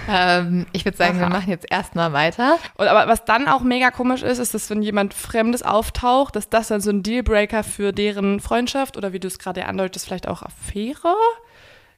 [0.07, 1.21] ähm, ich würde sagen, Aha.
[1.21, 2.57] wir machen jetzt erstmal weiter.
[2.75, 6.49] Und, aber was dann auch mega komisch ist, ist, dass wenn jemand Fremdes auftaucht, dass
[6.49, 10.27] das dann so ein Dealbreaker für deren Freundschaft oder wie du es gerade andeutest, vielleicht
[10.27, 11.15] auch Affäre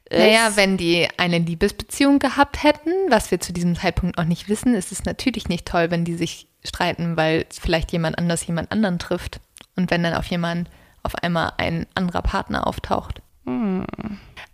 [0.09, 0.19] ist.
[0.19, 4.75] Naja, wenn die eine Liebesbeziehung gehabt hätten, was wir zu diesem Zeitpunkt noch nicht wissen,
[4.75, 8.99] ist es natürlich nicht toll, wenn die sich streiten, weil vielleicht jemand anders jemand anderen
[8.99, 9.39] trifft.
[9.75, 10.69] Und wenn dann auf jemand
[11.03, 13.21] auf einmal ein anderer Partner auftaucht.
[13.45, 13.85] Hm.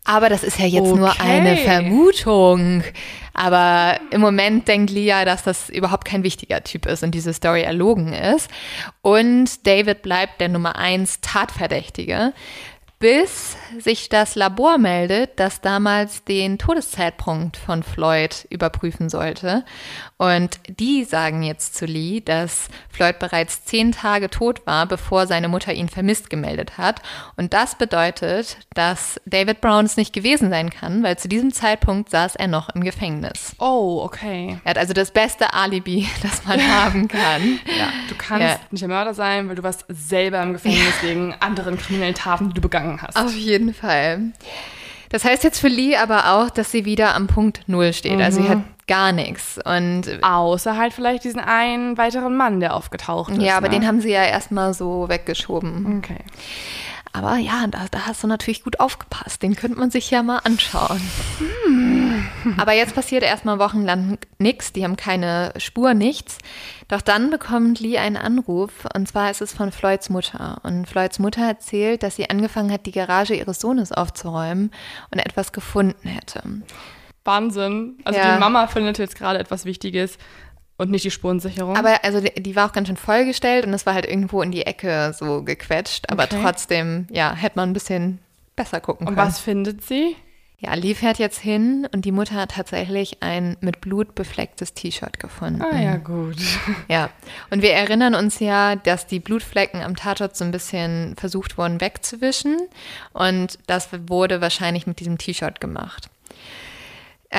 [0.05, 0.99] Aber das ist ja jetzt okay.
[0.99, 2.83] nur eine Vermutung.
[3.33, 7.61] Aber im Moment denkt Lia, dass das überhaupt kein wichtiger Typ ist und diese Story
[7.61, 8.49] erlogen ist.
[9.01, 12.33] Und David bleibt der Nummer eins Tatverdächtige.
[12.99, 19.63] Bis sich das Labor meldet, das damals den Todeszeitpunkt von Floyd überprüfen sollte.
[20.17, 25.47] Und die sagen jetzt zu Lee, dass Floyd bereits zehn Tage tot war, bevor seine
[25.47, 27.03] Mutter ihn vermisst gemeldet hat.
[27.35, 32.09] Und das bedeutet, dass David Brown es nicht gewesen sein kann, weil zu diesem Zeitpunkt
[32.09, 33.55] saß er noch im Gefängnis.
[33.59, 34.59] Oh, okay.
[34.63, 37.59] Er hat also das beste Alibi, das man haben kann.
[37.77, 38.59] Ja, du kannst Ja.
[38.71, 42.55] nicht der Mörder sein, weil du warst selber im Gefängnis wegen anderen kriminellen Taten, die
[42.55, 43.17] du begangen hast.
[43.17, 44.31] Auf jeden Fall.
[45.09, 48.19] Das heißt jetzt für Lee aber auch, dass sie wieder am Punkt Null steht.
[48.19, 49.59] Also sie hat gar nichts.
[49.63, 53.41] Und Außer halt vielleicht diesen einen weiteren Mann, der aufgetaucht ist.
[53.41, 53.75] ja, aber ne?
[53.75, 55.97] den haben sie ja erstmal so weggeschoben.
[55.99, 56.19] Okay.
[57.13, 59.41] Aber ja, da, da hast du natürlich gut aufgepasst.
[59.41, 61.01] Den könnte man sich ja mal anschauen.
[62.57, 64.73] Aber jetzt passiert erstmal wochenlang nichts.
[64.73, 66.37] Die haben keine Spur, nichts.
[66.87, 68.71] Doch dann bekommt Lee einen Anruf.
[68.95, 70.59] Und zwar ist es von Floyds Mutter.
[70.63, 74.71] Und Floyds Mutter erzählt, dass sie angefangen hat, die Garage ihres Sohnes aufzuräumen
[75.11, 76.41] und etwas gefunden hätte.
[77.25, 77.97] Wahnsinn.
[78.05, 78.35] Also Ja.
[78.35, 80.17] die Mama findet jetzt gerade etwas Wichtiges
[80.77, 81.75] und nicht die Spurensicherung.
[81.75, 84.51] Aber also die, die war auch ganz schön vollgestellt und es war halt irgendwo in
[84.51, 86.09] die Ecke so gequetscht.
[86.11, 86.39] Aber Okay.
[86.41, 88.19] trotzdem, ja, hätte man ein bisschen
[88.55, 89.27] besser gucken und können.
[89.27, 90.15] was findet sie?
[90.59, 95.19] Ja, Lee fährt jetzt hin und die Mutter hat tatsächlich ein mit Blut beflecktes T-Shirt
[95.19, 95.61] gefunden.
[95.61, 96.37] Ah ja, gut.
[96.87, 97.11] Ja,
[97.51, 101.79] und wir erinnern uns ja, dass die Blutflecken am Tatort so ein bisschen versucht wurden
[101.79, 102.57] wegzuwischen
[103.13, 106.09] und das wurde wahrscheinlich mit diesem T-Shirt gemacht.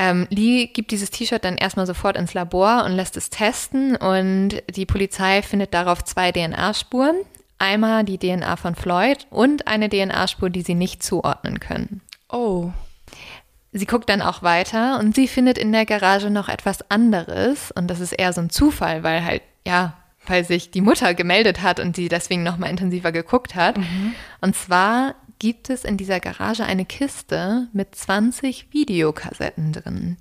[0.00, 4.62] Ähm, Lee gibt dieses T-Shirt dann erstmal sofort ins Labor und lässt es testen und
[4.70, 7.16] die Polizei findet darauf zwei DNA-Spuren.
[7.58, 12.00] Einmal die DNA von Floyd und eine DNA-Spur, die sie nicht zuordnen können.
[12.28, 12.70] Oh.
[13.72, 17.88] Sie guckt dann auch weiter und sie findet in der Garage noch etwas anderes und
[17.88, 19.94] das ist eher so ein Zufall, weil halt, ja,
[20.28, 23.76] weil sich die Mutter gemeldet hat und sie deswegen nochmal intensiver geguckt hat.
[24.40, 30.16] Und zwar gibt es in dieser Garage eine Kiste mit 20 Videokassetten drin.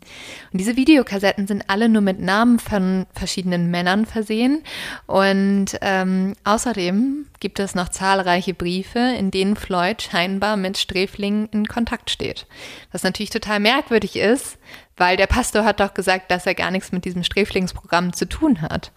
[0.52, 4.64] Und diese Videokassetten sind alle nur mit Namen von verschiedenen Männern versehen.
[5.06, 11.68] Und ähm, außerdem gibt es noch zahlreiche Briefe, in denen Floyd scheinbar mit Sträflingen in
[11.68, 12.46] Kontakt steht.
[12.92, 14.58] Was natürlich total merkwürdig ist,
[14.98, 18.62] weil der Pastor hat doch gesagt, dass er gar nichts mit diesem Sträflingsprogramm zu tun
[18.62, 18.92] hat.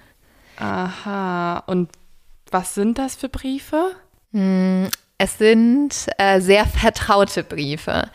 [0.57, 1.63] Aha.
[1.67, 1.89] Und
[2.51, 3.95] was sind das für Briefe?
[5.23, 8.09] Es sind äh, sehr vertraute Briefe.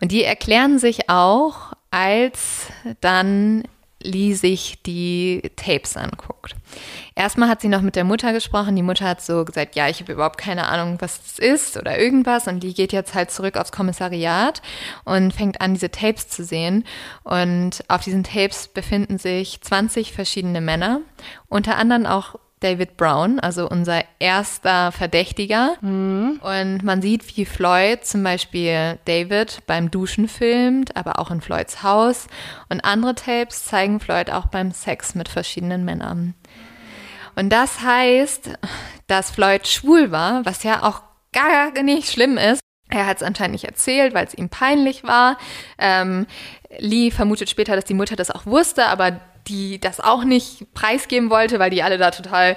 [0.00, 2.68] Und die erklären sich auch, als
[3.00, 3.64] dann
[4.00, 6.54] Lee sich die Tapes anguckt.
[7.16, 8.76] Erstmal hat sie noch mit der Mutter gesprochen.
[8.76, 11.98] Die Mutter hat so gesagt, ja, ich habe überhaupt keine Ahnung, was das ist oder
[11.98, 12.46] irgendwas.
[12.46, 14.62] Und Lee geht jetzt halt zurück aufs Kommissariat
[15.04, 16.84] und fängt an, diese Tapes zu sehen.
[17.24, 21.00] Und auf diesen Tapes befinden sich 20 verschiedene Männer,
[21.48, 25.76] unter anderem auch David Brown, also unser erster Verdächtiger.
[26.40, 31.82] Und man sieht, wie Floyd zum Beispiel David beim Duschen filmt, aber auch in Floyds
[31.82, 32.26] Haus.
[32.68, 36.34] Und andere Tapes zeigen Floyd auch beim Sex mit verschiedenen Männern.
[37.34, 38.50] Und das heißt,
[39.06, 41.02] dass Floyd schwul war, was ja auch
[41.32, 42.60] gar nicht schlimm ist.
[42.88, 45.38] Er hat es anscheinend nicht erzählt, weil es ihm peinlich war.
[45.78, 46.26] Ähm,
[46.78, 51.30] Lee vermutet später, dass die Mutter das auch wusste, aber die das auch nicht preisgeben
[51.30, 52.56] wollte, weil die alle da total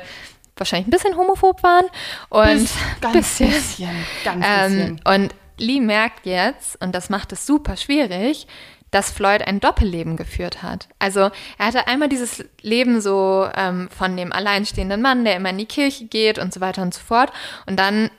[0.57, 1.85] wahrscheinlich ein bisschen homophob waren.
[2.29, 2.69] Und
[3.01, 4.05] Ganz bisschen.
[4.23, 5.01] Ganz ähm, bisschen.
[5.05, 8.47] und Lee merkt jetzt, und das macht es super schwierig,
[8.91, 10.87] dass Floyd ein Doppelleben geführt hat.
[10.99, 15.57] Also er hatte einmal dieses Leben so ähm, von dem alleinstehenden Mann, der immer in
[15.57, 17.31] die Kirche geht und so weiter und so fort.
[17.65, 18.09] Und dann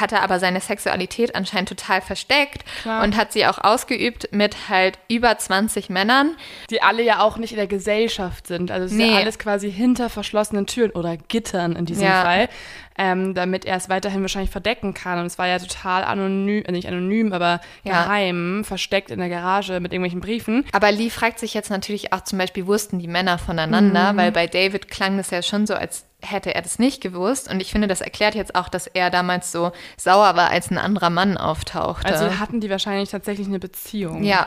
[0.00, 3.02] hat er aber seine Sexualität anscheinend total versteckt Klar.
[3.04, 6.36] und hat sie auch ausgeübt mit halt über 20 Männern.
[6.70, 8.70] die alle ja auch nicht in der Gesellschaft sind.
[8.70, 9.10] Also es ist Nee.
[9.12, 12.22] ja alles quasi hinter verschlossenen Türen oder Gittern in diesem Ja.
[12.22, 12.48] Fall,
[12.98, 15.18] ähm, damit er es weiterhin wahrscheinlich verdecken kann.
[15.18, 18.04] Und es war ja total anonym, äh, nicht anonym, aber Ja.
[18.04, 20.64] geheim, versteckt in der Garage mit irgendwelchen Briefen.
[20.72, 24.16] Aber Lee fragt sich jetzt natürlich auch zum Beispiel, wussten die Männer voneinander?
[24.16, 27.50] Weil bei David klang das ja schon so, als hätte er das nicht gewusst.
[27.50, 30.78] Und ich finde, das erklärt jetzt auch, dass er damals so sauer war, als ein
[30.78, 32.06] anderer Mann auftauchte.
[32.06, 34.22] Also hatten die wahrscheinlich tatsächlich eine Beziehung.
[34.22, 34.46] ja,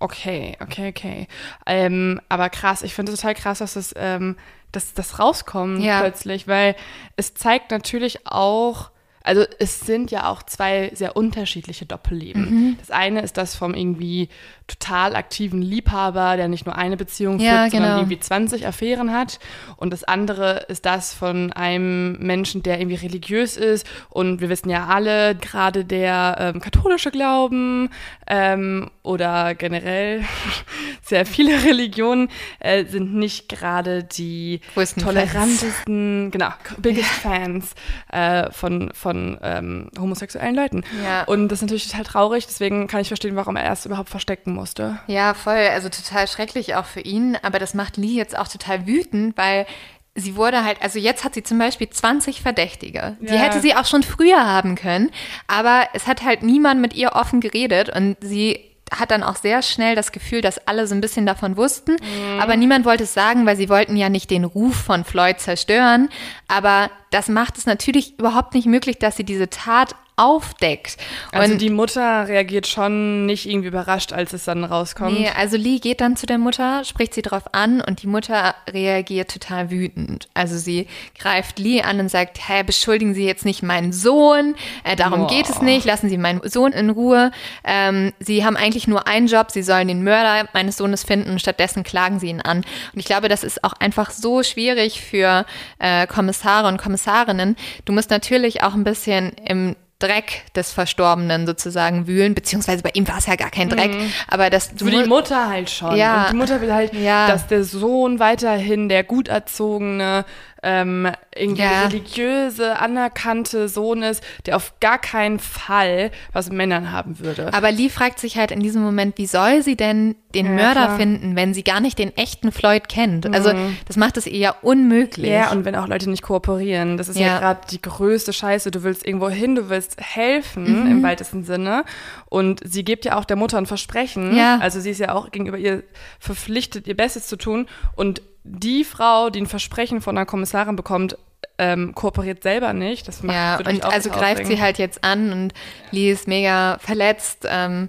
[0.00, 1.28] Okay, okay, okay.
[1.66, 4.36] Ähm, aber krass, ich finde es total krass, dass das, ähm,
[4.72, 6.00] dass das rauskommt Ja.
[6.00, 6.76] plötzlich, weil
[7.16, 8.90] es zeigt natürlich auch,
[9.24, 12.42] also es sind ja auch zwei sehr unterschiedliche Doppelleben.
[12.42, 12.76] Mhm.
[12.78, 14.28] Das eine ist das vom irgendwie
[14.68, 18.00] total aktiven Liebhaber, der nicht nur eine Beziehung Ja, führt, sondern genau.
[18.02, 19.40] irgendwie 20 Affären hat.
[19.76, 23.86] Und das andere ist das von einem Menschen, der irgendwie religiös ist.
[24.10, 27.88] Und wir wissen ja alle, gerade der ähm, katholische Glauben
[28.26, 30.24] ähm, oder generell
[31.02, 32.28] sehr viele Religionen
[32.60, 37.74] äh, sind nicht gerade die Größten tolerantesten, genau, biggest Fans
[38.12, 40.84] äh, von, von ähm, homosexuellen Leuten.
[41.02, 41.24] Ja.
[41.24, 44.57] Und das ist natürlich total traurig, deswegen kann ich verstehen, warum er erst überhaupt verstecken
[44.58, 44.98] musste.
[45.06, 45.54] Ja, voll.
[45.72, 47.36] Also total schrecklich auch für ihn.
[47.42, 49.66] Aber das macht Lee jetzt auch total wütend, weil
[50.14, 53.16] sie wurde halt, also jetzt hat sie zum Beispiel 20 Verdächtige.
[53.20, 53.40] Die Ja.
[53.40, 55.10] hätte sie auch schon früher haben können.
[55.46, 59.60] Aber es hat halt niemand mit ihr offen geredet und sie hat dann auch sehr
[59.60, 61.96] schnell das Gefühl, dass alle so ein bisschen davon wussten,
[62.40, 66.08] aber niemand wollte es sagen, weil sie wollten ja nicht den Ruf von Floyd zerstören.
[66.48, 70.96] Aber das macht es natürlich überhaupt nicht möglich, dass sie diese Tat aufdeckt.
[71.32, 75.18] Also Und- die Mutter reagiert schon nicht irgendwie überrascht, als es dann rauskommt.
[75.18, 78.54] Nee, also Lee geht dann zu der Mutter, spricht sie drauf an und die Mutter
[78.68, 80.28] reagiert total wütend.
[80.34, 80.86] Also sie
[81.18, 84.54] greift Lee an und sagt, hey, beschuldigen Sie jetzt nicht meinen Sohn,
[84.84, 85.28] äh, darum Boah.
[85.28, 87.30] geht es nicht, lassen Sie meinen Sohn in Ruhe.
[87.64, 91.40] Ähm, sie haben eigentlich nur einen Job, Sie sollen den Mörder meines Sohnes finden und
[91.40, 92.58] stattdessen klagen Sie ihn an.
[92.58, 95.46] Und ich glaube, das ist auch einfach so schwierig für
[95.78, 97.56] äh, Kommissare und Kommissarinnen.
[97.84, 103.08] Du musst natürlich auch ein bisschen im Dreck des Verstorbenen sozusagen wühlen, beziehungsweise bei ihm
[103.08, 103.90] war es ja gar kein Dreck,
[104.28, 105.96] aber das du Für die mu- Mutter halt schon.
[105.96, 106.24] Ja.
[106.26, 107.26] Und die Mutter will halt, Ja.
[107.26, 110.24] dass der Sohn weiterhin der gut erzogene,
[110.62, 111.86] ähm, irgendwie Ja.
[111.86, 117.52] religiöse, anerkannte Sohn ist, der auf gar keinen Fall was mit Männern haben würde.
[117.54, 120.84] Aber Lee fragt sich halt in diesem Moment, wie soll sie denn den Ja, Mörder
[120.86, 120.96] klar.
[120.98, 123.32] finden, wenn sie gar nicht den echten Floyd kennt?
[123.34, 123.52] Also
[123.86, 125.30] das macht es ihr ja unmöglich.
[125.30, 127.38] Ja, und wenn auch Leute nicht kooperieren, das ist ja, Ja.
[127.38, 128.70] gerade die größte Scheiße.
[128.70, 130.90] Du willst irgendwo hin, du willst helfen Mhm.
[130.90, 131.84] im weitesten Sinne.
[132.26, 134.36] Und sie gibt ja auch der Mutter ein Versprechen.
[134.36, 134.58] Ja.
[134.60, 135.82] Also sie ist ja auch gegenüber ihr
[136.18, 137.66] verpflichtet, ihr Bestes zu tun.
[137.96, 138.20] Und
[138.50, 141.16] die Frau, die ein Versprechen von einer Kommissarin bekommt,
[141.58, 143.08] ähm, kooperiert selber nicht.
[143.08, 145.54] Das macht Ja, und also greift sie halt jetzt an und
[145.90, 147.88] Lee ist mega verletzt, ähm,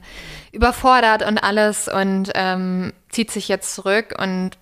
[0.52, 4.58] überfordert und alles und ähm, zieht sich jetzt zurück und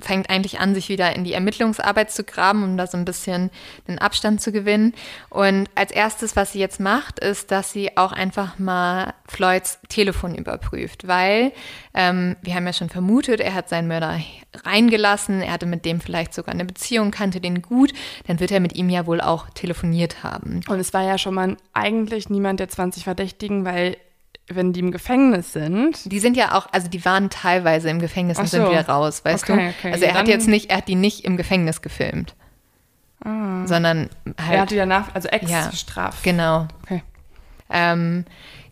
[0.00, 3.50] fängt eigentlich an, sich wieder in die Ermittlungsarbeit zu graben, um da so ein bisschen
[3.88, 4.94] den Abstand zu gewinnen.
[5.30, 10.34] Und als erstes, was sie jetzt macht, ist, dass sie auch einfach mal Floyds Telefon
[10.34, 11.52] überprüft, weil
[11.94, 14.20] ähm, wir haben ja schon vermutet, er hat seinen Mörder
[14.64, 17.92] reingelassen, er hatte mit dem vielleicht sogar eine Beziehung, kannte den gut,
[18.26, 20.60] dann wird er mit ihm ja wohl auch telefoniert haben.
[20.68, 23.96] Und es war ja schon mal eigentlich niemand der 20 Verdächtigen, weil
[24.56, 28.38] wenn die im Gefängnis sind, Die sind ja auch, also die waren teilweise im Gefängnis
[28.38, 28.70] und Ach sind so.
[28.70, 29.68] wieder raus, weißt Okay, du?
[29.78, 29.92] okay.
[29.92, 30.30] Also er hat Ah.
[30.30, 32.34] jetzt nicht, er hat die nicht im Gefängnis gefilmt,
[33.24, 35.66] sondern er halt, hat die danach, also Ja.
[35.68, 36.22] Ex-Straf.
[36.22, 36.66] genau.
[36.82, 37.02] Okay.
[37.70, 38.24] Ähm,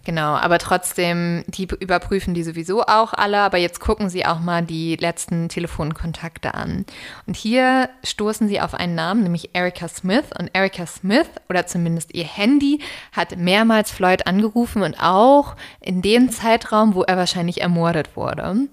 [0.04, 4.62] genau, aber trotzdem, die überprüfen die sowieso auch alle, aber jetzt gucken sie auch mal
[4.62, 6.84] die letzten Telefonkontakte an.
[7.26, 10.24] Und hier stoßen sie auf einen Namen, nämlich Erika Smith.
[10.38, 12.80] Und Erika Smith, oder zumindest ihr Handy,
[13.12, 18.68] hat mehrmals Floyd angerufen und auch in dem Zeitraum, wo er wahrscheinlich ermordet wurde.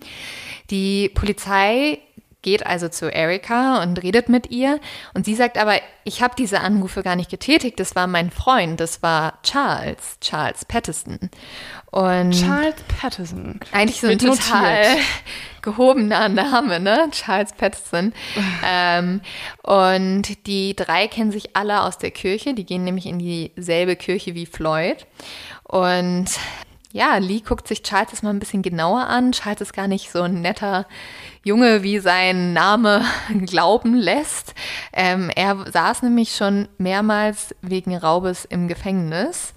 [0.69, 1.99] Die Polizei
[2.47, 4.79] geht also zu Erika und redet mit ihr
[5.13, 8.79] und sie sagt aber, ich habe diese Anrufe gar nicht getätigt, das war mein Freund,
[8.79, 11.19] das war Charles, Charles Patterson.
[11.91, 13.59] Und Charles Patterson.
[13.73, 15.05] eigentlich so ein total notiert.
[15.61, 17.09] gehobener Name, ne?
[17.11, 18.13] Charles Patterson.
[18.65, 19.19] ähm,
[19.63, 24.35] und die drei kennen sich alle aus der Kirche, die gehen nämlich in dieselbe Kirche
[24.35, 25.05] wie Floyd.
[25.63, 26.27] Und
[26.93, 29.33] ja, Lee guckt sich Charles das mal ein bisschen genauer an.
[29.33, 30.87] Charles ist gar nicht so ein netter
[31.47, 33.05] Junge, wie sein Name
[33.45, 34.53] glauben lässt.
[34.91, 39.53] Ähm, er saß nämlich schon mehrmals wegen Raubes im Gefängnis.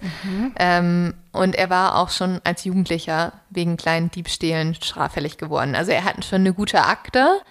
[0.57, 5.75] Ähm, und er war auch schon als Jugendlicher wegen kleinen Diebstählen straffällig geworden.
[5.75, 7.41] Also er hat schon eine gute Akte.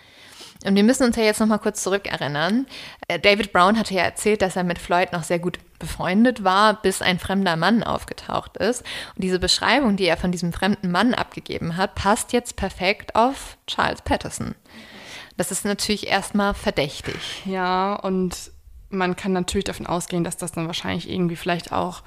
[0.65, 2.67] Und wir müssen uns ja jetzt noch mal kurz zurückerinnern.
[3.09, 6.81] Äh, David Brown hatte ja erzählt, dass er mit Floyd noch sehr gut befreundet war,
[6.83, 8.83] bis ein fremder Mann aufgetaucht ist.
[9.15, 13.57] Und diese Beschreibung, die er von diesem fremden Mann abgegeben hat, passt jetzt perfekt auf
[13.67, 14.55] Charles Patterson.
[15.39, 17.43] Das ist natürlich erstmal verdächtig.
[17.47, 18.51] Ja, und
[18.91, 22.03] man kann natürlich davon ausgehen, dass das dann wahrscheinlich irgendwie vielleicht auch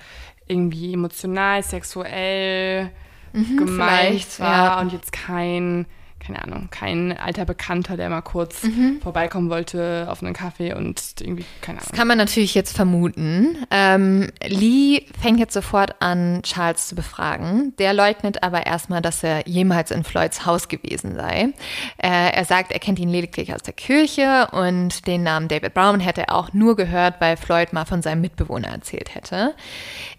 [0.46, 2.92] irgendwie emotional, sexuell
[3.32, 4.80] gemeint Mhm, vielleicht, war ja.
[4.82, 5.88] und jetzt kein,
[6.26, 9.00] keine Ahnung, kein alter Bekannter, der mal kurz Mhm.
[9.02, 11.92] vorbeikommen wollte auf einen Kaffee und irgendwie, keine Ahnung.
[11.94, 13.58] Kann man natürlich jetzt vermuten.
[13.72, 17.74] Ähm, Lee fängt jetzt sofort an, Charles zu befragen.
[17.78, 21.50] Der leugnet aber erstmal, dass er jemals in Floyds Haus gewesen sei.
[21.98, 26.00] Äh, er sagt, er kennt ihn lediglich aus der Kirche und den Namen David Brown
[26.00, 29.54] hätte er auch nur gehört, weil Floyd mal von seinem Mitbewohner erzählt hätte.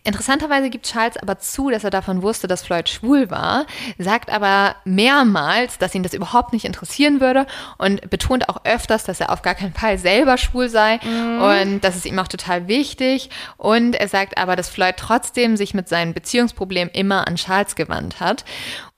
[0.06, 3.66] Interessanterweise gibt Charles aber zu, dass er davon wusste, dass Floyd schwul war,
[3.98, 7.46] sagt aber mehrmals, dass ihn das überhaupt nicht interessieren würde
[7.78, 11.96] und betont auch öfters, dass er auf gar keinen Fall selber schwul sei und das
[11.96, 13.30] ist ihm auch total wichtig.
[13.56, 18.20] Und er sagt aber, dass Floyd trotzdem sich mit seinen Beziehungsproblemen immer an Charles gewandt
[18.20, 18.44] hat.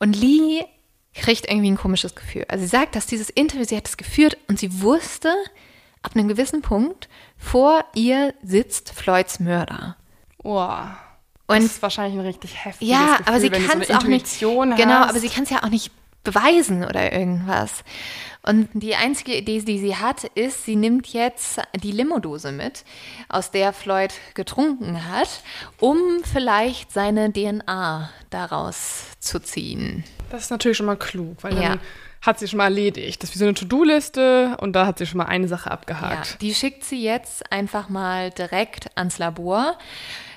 [0.00, 0.64] Und Lee
[1.14, 2.46] kriegt irgendwie ein komisches Gefühl.
[2.48, 5.32] Also sie sagt, dass dieses Interview, sie hat es geführt und sie wusste,
[6.02, 9.96] ab einem gewissen Punkt, vor ihr sitzt Floyds Mörder.
[10.46, 10.96] Boah.
[11.48, 13.82] Und das ist wahrscheinlich ein richtig heftiges ja, Gefühl, aber sie wenn du kann so
[13.84, 14.22] es eine auch nicht.
[14.22, 14.80] Intuition hast.
[14.80, 15.90] Genau, aber sie kann es ja auch nicht
[16.24, 17.84] beweisen oder irgendwas.
[18.42, 22.84] Und die einzige Idee, die sie hat, ist, sie nimmt jetzt die Limodose mit,
[23.28, 25.28] aus der Floyd getrunken hat,
[25.80, 25.98] um
[26.32, 30.04] vielleicht seine DNA daraus zu ziehen.
[30.30, 31.70] Das ist natürlich schon mal klug, weil Ja.
[31.70, 31.80] dann
[32.22, 33.22] hat sie schon mal erledigt.
[33.22, 35.72] Das ist wie so eine To-Do-Liste und da hat sie schon mal eine Sache Ja,
[35.74, 36.40] abgehakt.
[36.42, 39.76] die schickt sie jetzt einfach mal direkt ans Labor.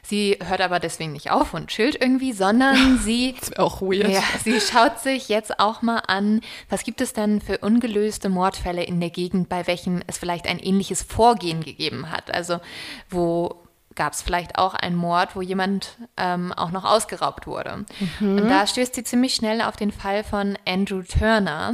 [0.10, 4.10] Sie hört aber deswegen nicht auf und chillt irgendwie, sondern sie Das wäre auch weird.
[4.10, 8.84] Ja, sie schaut sich jetzt auch mal an, was gibt es denn für ungelöste Mordfälle
[8.84, 12.34] in der Gegend, bei welchem es vielleicht ein ähnliches Vorgehen gegeben hat.
[12.34, 12.60] Also
[13.12, 13.69] wo
[14.00, 17.84] gab es vielleicht auch einen Mord, wo jemand ähm, auch noch ausgeraubt wurde.
[18.22, 21.74] Und da stößt sie ziemlich schnell auf den Fall von Andrew Turner.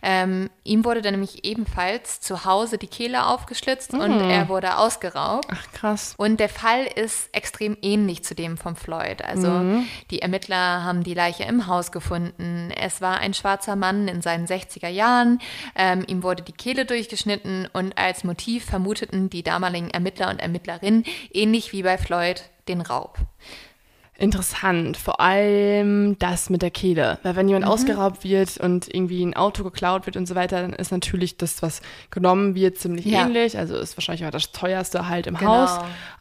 [0.00, 5.48] Ähm, ihm wurde dann nämlich ebenfalls zu Hause die Kehle aufgeschlitzt und er wurde ausgeraubt.
[5.52, 6.14] Ach, krass.
[6.16, 9.22] Und der Fall ist extrem ähnlich zu dem von Floyd.
[9.22, 12.70] Also die Ermittler haben die Leiche im Haus gefunden.
[12.74, 15.40] Es war ein schwarzer Mann in seinen 60er Jahren.
[15.74, 21.04] Ähm, ihm wurde die Kehle durchgeschnitten und als Motiv vermuteten die damaligen Ermittler und Ermittlerinnen,
[21.34, 23.18] ähnlich wie bei Floyd, den Raub.
[24.18, 27.18] Interessant, vor allem das mit der Kehle.
[27.22, 27.70] Weil wenn jemand Mhm.
[27.70, 31.60] ausgeraubt wird und irgendwie ein Auto geklaut wird und so weiter, dann ist natürlich das,
[31.60, 33.26] was genommen wird, ziemlich Ja.
[33.26, 33.58] ähnlich.
[33.58, 35.52] Also ist wahrscheinlich auch das teuerste halt im Genau.
[35.52, 35.78] Haus.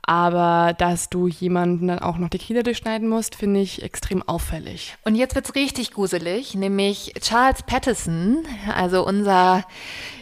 [0.08, 4.96] Aber dass du jemanden dann auch noch die Kehle durchschneiden musst, finde ich extrem auffällig.
[5.04, 8.46] Und jetzt wird's richtig gruselig, nämlich Charles Patterson,
[8.76, 9.66] also unser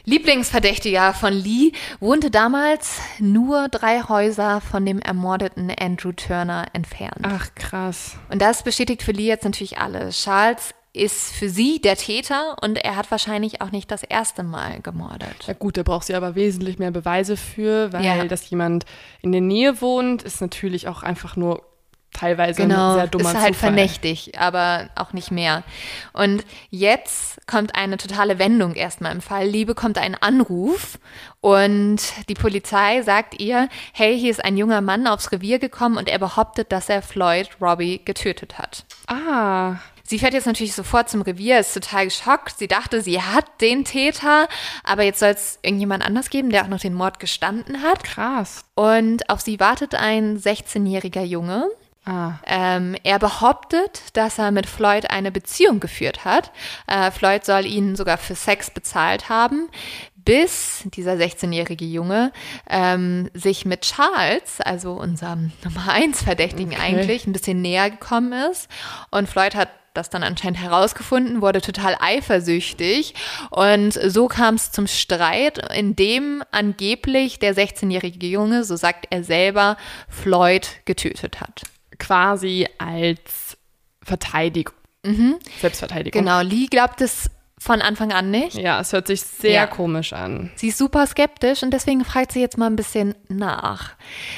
[0.06, 7.20] Lieblingsverdächtiger von Lee, wohnte damals nur drei Häuser von dem ermordeten Andrew Turner entfernt.
[7.24, 8.18] Ach, krass.
[8.30, 10.24] Und das bestätigt für Lee jetzt natürlich alles.
[10.24, 14.80] Charles ist für sie der Täter und er hat wahrscheinlich auch nicht das erste Mal
[14.82, 15.36] gemordet.
[15.48, 18.24] Ja gut, da braucht sie aber wesentlich mehr Beweise für, weil Ja.
[18.26, 18.86] dass jemand
[19.24, 21.64] in der Nähe wohnt, ist natürlich auch einfach nur
[22.14, 23.70] teilweise Genau, ein sehr dummer ist halt Zufall.
[23.72, 25.64] verdächtig, aber auch nicht mehr.
[26.14, 29.48] Und jetzt kommt eine totale Wendung erstmal im Fall.
[29.48, 31.00] Lee bekommt einen Anruf
[31.42, 31.98] und
[32.30, 36.20] die Polizei sagt ihr, hey, hier ist ein junger Mann aufs Revier gekommen und er
[36.20, 38.86] behauptet, dass er Floyd Robbie getötet hat.
[39.08, 42.58] Ah, Sie fährt jetzt natürlich sofort zum Revier, ist total geschockt.
[42.58, 44.48] Sie dachte, sie hat den Täter,
[44.84, 48.04] aber jetzt soll es irgendjemand anders geben, der auch noch den Mord gestanden hat.
[48.04, 48.66] krass.
[48.76, 51.68] Und auf sie wartet ein 16-jähriger Junge.
[52.06, 56.52] Ah, Ähm, er behauptet, dass er mit Floyd eine Beziehung geführt hat.
[56.86, 59.70] Äh, Floyd soll ihn sogar für Sex bezahlt haben,
[60.16, 62.34] bis dieser 16-jährige Junge
[62.70, 66.82] ähm, sich mit Charles, also unserem Nummer 1 Verdächtigen Okay.
[66.82, 68.68] eigentlich, ein bisschen näher gekommen ist.
[69.10, 73.14] Und Floyd hat das dann anscheinend herausgefunden, wurde total eifersüchtig
[73.52, 79.24] und so kam es zum Streit, in dem angeblich der 16-jährige Junge, so sagt er
[79.24, 79.78] selber,
[80.10, 81.64] Floyd getötet hat.
[82.00, 83.58] quasi als
[84.02, 84.74] Verteidigung.
[85.60, 86.22] Selbstverteidigung.
[86.22, 87.30] Genau, Lee glaubt es
[87.64, 88.56] von Anfang an nicht.
[88.58, 89.68] Ja, es hört sich sehr Ja.
[89.68, 90.52] komisch an.
[90.56, 93.92] Sie ist super skeptisch und deswegen fragt sie jetzt mal ein bisschen nach.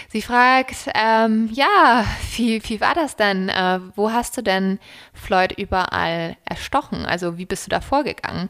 [0.10, 2.06] Sie fragt, ähm, ja,
[2.36, 3.50] wie, wie war das denn?
[3.50, 4.80] Äh, wo hast du denn
[5.14, 7.06] Floyd überall erstochen?
[7.08, 8.50] Also wie bist du da vorgegangen?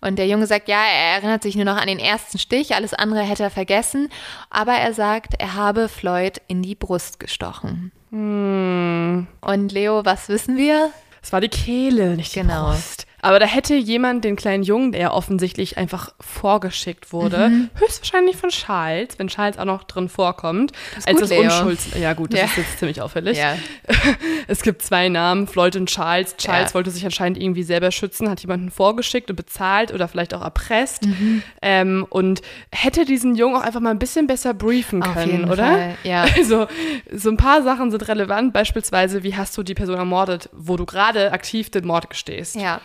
[0.00, 2.94] Und der Junge sagt, ja, er erinnert sich nur noch an den ersten Stich, alles
[2.94, 4.08] andere hätte er vergessen.
[4.50, 7.90] Aber er sagt, er habe Floyd in die Brust gestochen.
[8.12, 9.26] Und
[9.72, 10.90] Leo, was wissen wir?
[11.22, 12.70] Es war die Kehle, nicht die Genau.
[12.70, 13.06] Brust.
[13.24, 19.18] Aber da hätte jemand den kleinen Jungen, der offensichtlich einfach vorgeschickt wurde, höchstwahrscheinlich von Charles,
[19.18, 21.42] wenn Charles auch noch drin vorkommt, als gut, das Leo.
[21.42, 21.86] Unschulds...
[21.98, 22.46] Ja gut, das Ja.
[22.46, 23.38] ist jetzt ziemlich auffällig.
[23.38, 23.56] Ja.
[24.48, 26.36] Es gibt zwei Namen, Floyd und Charles.
[26.36, 26.74] Charles Ja.
[26.74, 31.06] wollte sich anscheinend irgendwie selber schützen, hat jemanden vorgeschickt und bezahlt oder vielleicht auch erpresst.
[31.06, 31.42] Mhm.
[31.62, 32.42] Ähm, und
[32.72, 35.64] hätte diesen Jungen auch einfach mal ein bisschen besser briefen können, oder?
[35.66, 36.26] Fall, ja.
[36.36, 36.66] Also,
[37.12, 38.52] so ein paar Sachen sind relevant.
[38.52, 42.56] Beispielsweise, wie hast du die Person ermordet, wo du gerade aktiv den Mord gestehst?
[42.56, 42.80] Ja,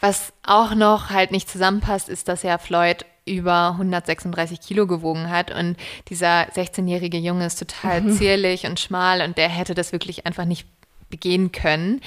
[0.00, 5.50] was auch noch halt nicht zusammenpasst, ist, dass ja Floyd über 136 Kilo gewogen hat
[5.50, 5.76] und
[6.08, 10.66] dieser 16-jährige Junge ist total zierlich und schmal und der hätte das wirklich einfach nicht
[11.10, 12.00] begehen können.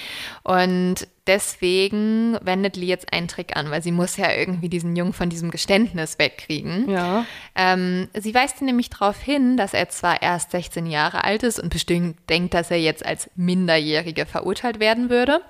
[0.43, 5.13] Und deswegen wendet Lee jetzt einen Trick an, weil sie muss ja irgendwie diesen Jungen
[5.13, 6.89] von diesem Geständnis wegkriegen.
[6.89, 7.25] Ja.
[7.55, 11.59] Ähm, sie weist ihn nämlich darauf hin, dass er zwar erst 16 Jahre alt ist
[11.59, 15.41] und bestimmt denkt, dass er jetzt als Minderjährige verurteilt werden würde,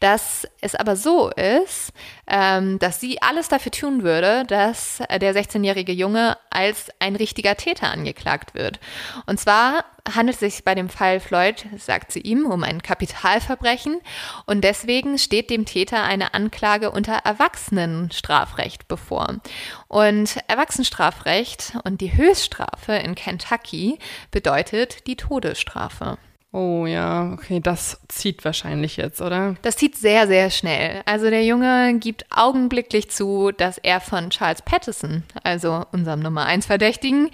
[0.00, 1.92] dass es aber so ist,
[2.26, 7.90] ähm, dass sie alles dafür tun würde, dass der 16-jährige Junge als ein richtiger Täter
[7.90, 8.80] angeklagt wird.
[9.26, 14.00] Und zwar handelt es sich bei dem Fall Floyd, sagt sie ihm, um ein Kapitalverbrechen
[14.46, 19.40] und deswegen deswegen steht dem Täter eine Anklage unter Erwachsenenstrafrecht bevor.
[19.88, 23.98] Und Erwachsenenstrafrecht und die Höchststrafe in Kentucky
[24.30, 26.18] bedeutet die Todesstrafe.
[26.52, 29.54] Oh ja, okay, das zieht wahrscheinlich jetzt, oder?
[29.62, 31.00] Das zieht sehr, sehr schnell.
[31.06, 36.66] Also der Junge gibt augenblicklich zu, dass er von Charles Pattison, also unserem Nummer 1
[36.66, 37.30] Verdächtigen,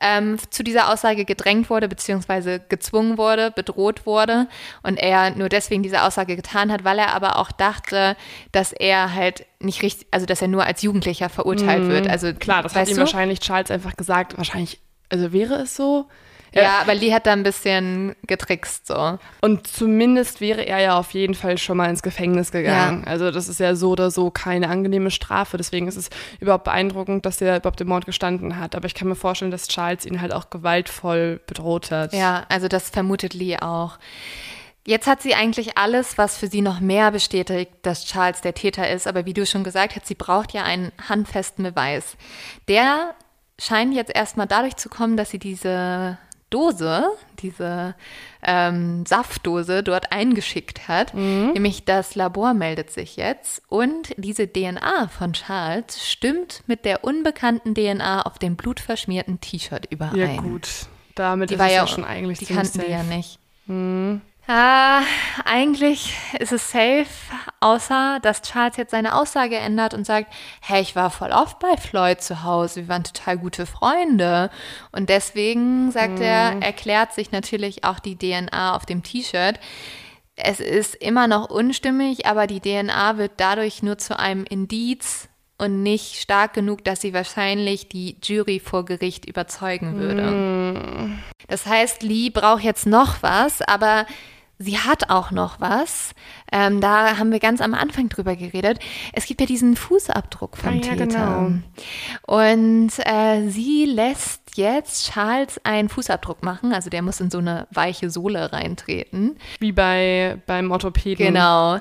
[0.00, 4.46] ähm, zu dieser Aussage gedrängt wurde, beziehungsweise gezwungen wurde, bedroht wurde.
[4.84, 8.16] Und er nur deswegen diese Aussage getan hat, weil er aber auch dachte,
[8.52, 12.08] dass er halt nicht richtig, also dass er nur als Jugendlicher verurteilt mm, wird.
[12.08, 13.00] Also klar, das hat ihm du?
[13.00, 14.38] wahrscheinlich Charles einfach gesagt.
[14.38, 16.06] Wahrscheinlich, also wäre es so,
[16.52, 19.18] ja, ja, aber Lee hat da ein bisschen getrickst so.
[19.40, 23.02] Und zumindest wäre er ja auf jeden Fall schon mal ins Gefängnis gegangen.
[23.04, 23.10] Ja.
[23.10, 25.56] Also das ist ja so oder so keine angenehme Strafe.
[25.56, 28.74] Deswegen ist es überhaupt beeindruckend, dass er überhaupt den Mord gestanden hat.
[28.74, 32.12] Aber ich kann mir vorstellen, dass Charles ihn halt auch gewaltvoll bedroht hat.
[32.12, 33.98] Ja, also das vermutet Lee auch.
[34.86, 38.88] Jetzt hat sie eigentlich alles, was für sie noch mehr bestätigt, dass Charles der Täter
[38.90, 39.06] ist.
[39.06, 42.16] Aber wie du schon gesagt hast, sie braucht ja einen handfesten Beweis.
[42.66, 43.14] Der
[43.58, 46.18] scheint jetzt erstmal dadurch zu kommen, dass sie diese
[46.50, 47.04] Dose,
[47.38, 47.94] diese
[48.42, 51.14] ähm, Saftdose dort eingeschickt hat.
[51.14, 51.52] Mhm.
[51.54, 57.74] Nämlich das Labor meldet sich jetzt und diese DNA von Charles stimmt mit der unbekannten
[57.74, 60.16] DNA auf dem blutverschmierten T-Shirt überein.
[60.16, 60.68] Ja gut,
[61.14, 62.86] damit die ist war es ja schon eigentlich Die kannten safe.
[62.86, 63.38] die ja nicht.
[63.66, 64.20] Mhm.
[64.52, 65.04] Ah,
[65.44, 67.06] eigentlich ist es safe,
[67.60, 71.76] außer dass Charles jetzt seine Aussage ändert und sagt, hey, ich war voll oft bei
[71.76, 74.50] Floyd zu Hause, wir waren total gute Freunde.
[74.90, 76.24] Und deswegen, sagt mhm.
[76.24, 79.60] er, erklärt sich natürlich auch die DNA auf dem T-Shirt.
[80.34, 85.28] Es ist immer noch unstimmig, aber die DNA wird dadurch nur zu einem Indiz
[85.58, 90.22] und nicht stark genug, dass sie wahrscheinlich die Jury vor Gericht überzeugen würde.
[90.22, 91.18] Mm.
[91.46, 94.06] Das heißt, Lee braucht jetzt noch was, aber
[94.60, 96.12] sie hat auch noch was.
[96.52, 98.78] Ähm, da haben wir ganz am Anfang drüber geredet.
[99.12, 101.06] Es gibt ja diesen Fußabdruck vom ah, ja, Täter.
[101.06, 101.52] Genau.
[102.26, 106.74] Und äh, sie lässt jetzt Charles einen Fußabdruck machen.
[106.74, 109.38] Also der muss in so eine weiche Sohle reintreten.
[109.58, 111.26] Wie bei beim Orthopäden.
[111.26, 111.78] Genau.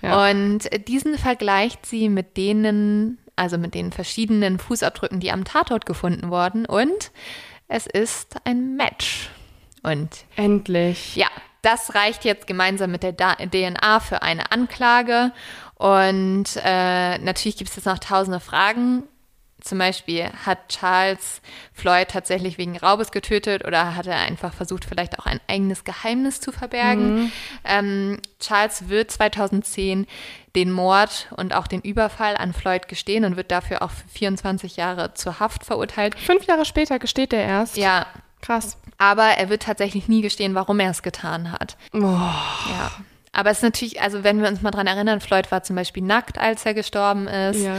[0.00, 0.30] Ja.
[0.30, 6.30] Und diesen vergleicht sie mit denen, also mit den verschiedenen Fußabdrücken, die am Tatort gefunden
[6.30, 6.64] wurden.
[6.64, 7.12] Und
[7.68, 9.28] es ist ein Match.
[9.82, 11.16] Und endlich.
[11.16, 11.28] Ja,
[11.62, 15.32] das reicht jetzt gemeinsam mit der DNA für eine Anklage.
[15.74, 19.04] Und äh, natürlich gibt es jetzt noch tausende Fragen.
[19.60, 21.40] Zum Beispiel, hat Charles
[21.72, 26.40] Floyd tatsächlich wegen Raubes getötet oder hat er einfach versucht, vielleicht auch ein eigenes Geheimnis
[26.40, 27.14] zu verbergen?
[27.14, 27.32] Mhm.
[27.64, 30.08] Ähm, Charles wird 2010
[30.56, 34.76] den Mord und auch den Überfall an Floyd gestehen und wird dafür auch für 24
[34.76, 36.18] Jahre zur Haft verurteilt.
[36.18, 37.76] Fünf Jahre später gesteht er erst.
[37.76, 38.06] Ja.
[38.42, 38.76] Krass.
[38.98, 41.76] Aber er wird tatsächlich nie gestehen, warum er es getan hat.
[41.94, 42.00] Oh.
[42.00, 42.92] Ja.
[43.32, 46.02] Aber es ist natürlich, also wenn wir uns mal dran erinnern, Floyd war zum Beispiel
[46.02, 47.60] nackt, als er gestorben ist.
[47.62, 47.74] Ja.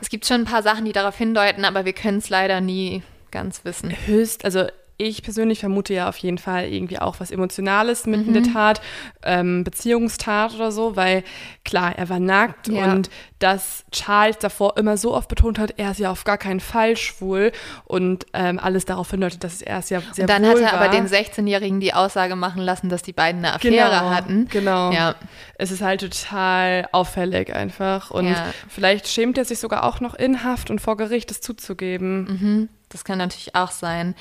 [0.00, 3.04] Es gibt schon ein paar Sachen, die darauf hindeuten, aber wir können es leider nie
[3.30, 3.94] ganz wissen.
[4.06, 4.66] Höchst, also
[5.00, 8.32] ich persönlich vermute ja auf jeden Fall irgendwie auch was Emotionales mit mhm.
[8.34, 8.80] der Tat,
[9.22, 11.22] ähm, Beziehungstat oder so, weil
[11.64, 12.92] klar, er war nackt ja.
[12.92, 16.58] und dass Charles davor immer so oft betont hat, er ist ja auf gar keinen
[16.58, 17.52] Fall schwul
[17.84, 20.80] und ähm, alles darauf hindeutet, dass er es ja sehr Und dann hat er war.
[20.80, 24.48] aber den 16-Jährigen die Aussage machen lassen, dass die beiden eine Affäre genau, hatten.
[24.48, 24.90] Genau.
[24.90, 25.14] Ja.
[25.54, 28.52] Es ist halt total auffällig einfach und ja.
[28.68, 32.24] vielleicht schämt er sich sogar auch noch in Haft und vor Gericht es zuzugeben.
[32.24, 32.68] Mhm.
[32.88, 34.16] Das kann natürlich auch sein.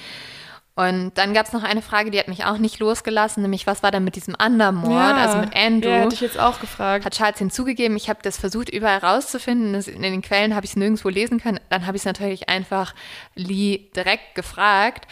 [0.77, 3.81] Und dann gab es noch eine Frage, die hat mich auch nicht losgelassen, nämlich was
[3.81, 5.89] war denn mit diesem anderen Mord, ja, also mit Andrew?
[5.89, 7.03] Ja, hätte ich jetzt auch gefragt.
[7.03, 10.75] Hat Charles hinzugegeben, ich habe das versucht überall rauszufinden, in den Quellen habe ich es
[10.75, 11.59] nirgendwo lesen können.
[11.71, 12.93] Dann habe ich es natürlich einfach
[13.33, 15.07] Lee direkt gefragt.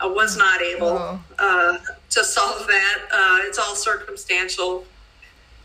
[0.00, 1.18] I was not able oh.
[1.42, 1.78] uh,
[2.10, 3.10] to solve that.
[3.10, 4.84] Uh, it's all circumstantial.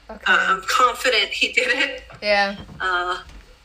[0.10, 0.34] Okay.
[0.34, 2.02] Uh, I'm confident he did it.
[2.24, 2.56] Yeah.
[2.82, 3.20] Uh,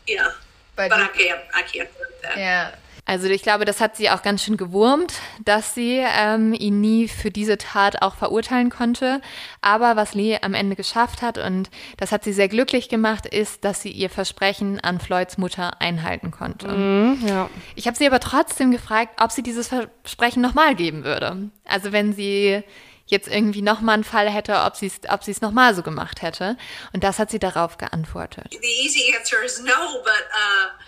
[0.07, 0.32] yeah.
[0.76, 1.41] But, but I can't.
[1.55, 2.36] I can't prove that.
[2.36, 2.74] Yeah.
[3.09, 7.09] Also ich glaube, das hat sie auch ganz schön gewurmt, dass sie ähm, ihn nie
[7.09, 9.22] für diese Tat auch verurteilen konnte.
[9.62, 13.64] Aber was Lee am Ende geschafft hat, und das hat sie sehr glücklich gemacht, ist,
[13.64, 16.68] dass sie ihr Versprechen an Floyds Mutter einhalten konnte.
[16.68, 17.48] Mhm, ja.
[17.76, 21.50] Ich habe sie aber trotzdem gefragt, ob sie dieses Versprechen nochmal geben würde.
[21.64, 22.62] Also wenn sie
[23.06, 26.59] jetzt irgendwie nochmal einen Fall hätte, ob sie es ob sie's nochmal so gemacht hätte.
[26.92, 28.48] Und das hat sie darauf geantwortet.
[28.50, 30.84] The easy answer is no, but uh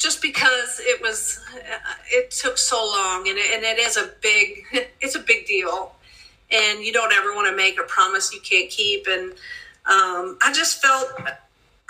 [0.00, 1.40] just because it was
[2.10, 4.64] it took so long and it, and it is a big
[5.00, 5.94] it's a big deal.
[6.52, 9.32] And you don't ever want to make a promise you can't keep and
[9.86, 11.08] um, i just felt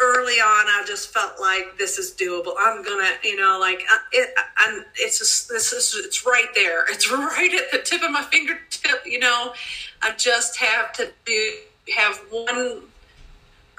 [0.03, 2.55] early on i just felt like this is doable.
[2.59, 3.83] I'm gonna you know like
[4.13, 6.85] it, I'm, it's just, this is it's right there.
[6.91, 9.55] It's right at the tip of my fingertip you know?
[10.03, 11.53] I just have to do
[11.97, 12.83] have one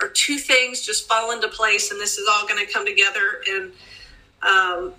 [0.01, 3.41] or two things just fall into place and this is all going to come together
[3.47, 3.71] and
[4.43, 4.93] um,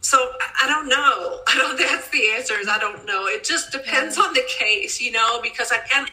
[0.00, 0.18] so
[0.62, 1.40] I don't know.
[1.48, 1.78] I don't.
[1.78, 2.54] That's the answer.
[2.58, 3.26] Is I don't know.
[3.26, 6.10] It just depends on the case, you know, because I can't.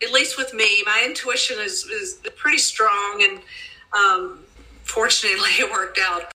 [0.00, 3.40] At least with me, my intuition is is pretty strong, and
[3.92, 4.40] um,
[4.84, 6.30] fortunately, it worked out.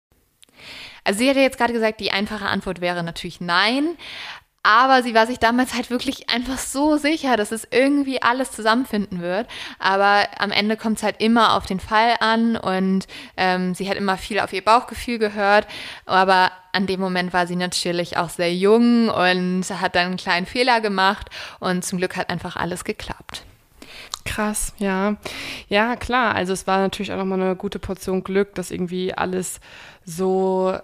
[1.04, 3.98] Also sie hätte jetzt gerade gesagt, die einfache Antwort wäre natürlich nein.
[4.62, 9.20] Aber sie war sich damals halt wirklich einfach so sicher, dass es irgendwie alles zusammenfinden
[9.20, 9.48] wird.
[9.80, 13.06] Aber am Ende kommt es halt immer auf den Fall an und
[13.36, 15.66] ähm, sie hat immer viel auf ihr Bauchgefühl gehört.
[16.06, 20.46] Aber an dem Moment war sie natürlich auch sehr jung und hat dann einen kleinen
[20.46, 23.42] Fehler gemacht und zum Glück hat einfach alles geklappt.
[24.24, 25.16] Krass, ja.
[25.68, 26.36] Ja, klar.
[26.36, 29.60] Also es war natürlich auch nochmal eine gute Portion Glück, dass irgendwie alles
[30.04, 30.78] so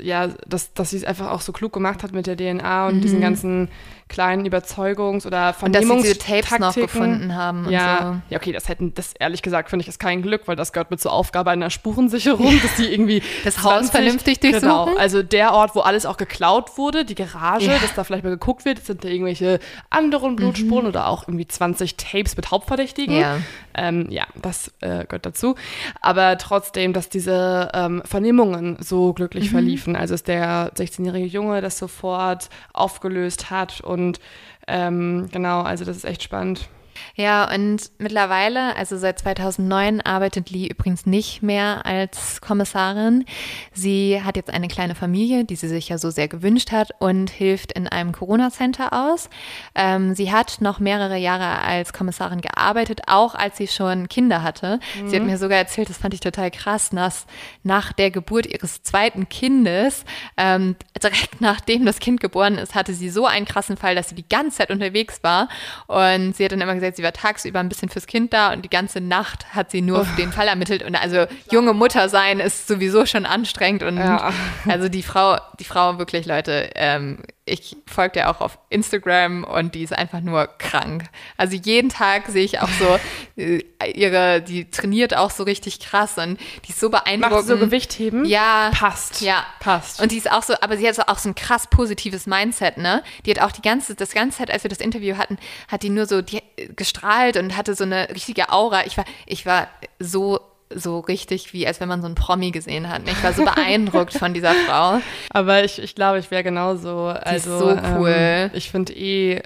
[0.00, 2.96] ja, dass, dass sie es einfach auch so klug gemacht hat mit der DNA und
[2.96, 3.00] mhm.
[3.02, 3.68] diesen ganzen
[4.08, 7.70] kleinen Überzeugungs- oder Vernehmungs Und dass sie diese Tapes noch gefunden haben.
[7.70, 8.34] ja, so.
[8.34, 10.90] ja, okay, das hätten, das ehrlich gesagt finde ich ist kein Glück, weil das gehört
[10.90, 14.68] mit zur Aufgabe einer Spurensicherung, dass die irgendwie das 20, Haus vernünftig durchsuchen.
[14.68, 17.78] Genau, also der Ort, wo alles auch geklaut wurde, die Garage, ja.
[17.78, 19.58] dass da vielleicht mal geguckt wird, sind da irgendwelche
[19.90, 20.90] anderen Blutspuren mhm.
[20.90, 23.16] oder auch irgendwie 20 Tapes mit Hauptverdächtigen.
[23.16, 23.38] Ja,
[23.74, 25.56] ähm, ja das äh, gehört dazu.
[26.00, 29.52] Aber trotzdem, dass diese ähm, Vernehmungen so glücklich mhm.
[29.52, 34.20] verliefen, also dass der 16-jährige Junge das sofort aufgelöst hat und und
[34.66, 36.68] ähm, genau, also das ist echt spannend.
[37.16, 43.24] Ja, und mittlerweile, also seit 2009, arbeitet Lee übrigens nicht mehr als Kommissarin.
[43.72, 47.30] Sie hat jetzt eine kleine Familie, die sie sich ja so sehr gewünscht hat und
[47.30, 49.28] hilft in einem Corona-Center aus.
[49.74, 54.80] Ähm, sie hat noch mehrere Jahre als Kommissarin gearbeitet, auch als sie schon Kinder hatte.
[55.00, 55.08] Mhm.
[55.08, 55.30] Sie hat mhm.
[55.30, 57.26] mir sogar erzählt, das fand ich total krass, dass
[57.62, 60.04] nach der Geburt ihres zweiten Kindes,
[60.36, 64.14] ähm, direkt nachdem das Kind geboren ist, hatte sie so einen krassen Fall, dass sie
[64.14, 65.48] die ganze Zeit unterwegs war.
[65.86, 68.64] Und sie hat dann immer gesagt, sie war tagsüber ein bisschen fürs Kind da und
[68.64, 70.16] die ganze Nacht hat sie nur oh.
[70.18, 70.82] den Fall ermittelt.
[70.82, 74.32] Und also junge Mutter sein ist sowieso schon anstrengend und ja.
[74.68, 79.74] also die Frau, die Frau wirklich, Leute, ähm, ich folge der auch auf Instagram und
[79.74, 81.04] die ist einfach nur krank.
[81.36, 82.98] Also jeden Tag sehe ich auch so
[83.36, 83.62] äh,
[83.94, 87.36] ihre, die trainiert auch so richtig krass und die ist so beeindruckend.
[87.36, 88.24] Macht so Gewichtheben?
[88.24, 88.70] Ja.
[88.74, 89.20] Passt.
[89.20, 89.44] Ja.
[89.60, 90.00] Passt.
[90.00, 92.78] Und die ist auch so, aber sie hat so auch so ein krass positives Mindset,
[92.78, 93.02] ne?
[93.26, 95.38] Die hat auch die ganze, das ganze Zeit, als wir das Interview hatten,
[95.68, 96.42] hat die nur so die,
[96.76, 98.86] gestrahlt und hatte so eine richtige Aura.
[98.86, 100.40] Ich war, ich war so
[100.74, 103.02] so richtig, wie als wenn man so einen Promi gesehen hat.
[103.06, 105.00] Ich war so beeindruckt von dieser Frau.
[105.30, 107.12] Aber ich, ich glaube, ich wäre genauso.
[107.12, 108.14] Die also, ist so cool.
[108.14, 109.42] Ähm, ich finde eh,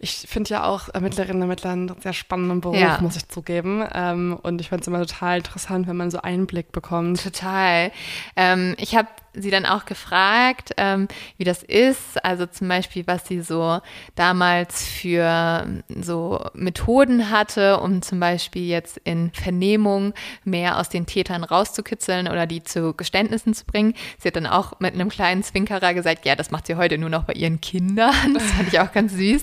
[0.00, 2.98] ich finde ja auch Ermittlerinnen und Ermittler einen sehr spannenden Beruf, ja.
[3.00, 3.84] muss ich zugeben.
[3.92, 7.22] Ähm, und ich finde es immer total interessant, wenn man so Einblick bekommt.
[7.22, 7.90] Total.
[8.36, 12.22] Ähm, ich habe sie dann auch gefragt, ähm, wie das ist.
[12.24, 13.80] Also zum Beispiel, was sie so
[14.14, 15.66] damals für
[16.00, 22.46] so Methoden hatte, um zum Beispiel jetzt in Vernehmung mehr aus den Tätern rauszukitzeln oder
[22.46, 23.94] die zu Geständnissen zu bringen.
[24.18, 27.10] Sie hat dann auch mit einem kleinen Zwinkerer gesagt, ja, das macht sie heute nur
[27.10, 28.14] noch bei ihren Kindern.
[28.38, 29.42] Das fand ich auch ganz süß.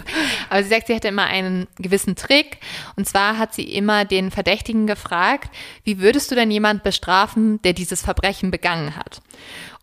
[0.50, 2.58] Aber sie sagt, sie hätte immer einen gewissen Trick.
[2.96, 5.50] Und zwar hat sie immer den Verdächtigen gefragt,
[5.84, 9.22] wie würdest du denn jemand bestrafen, der dieses Verbrechen begangen hat?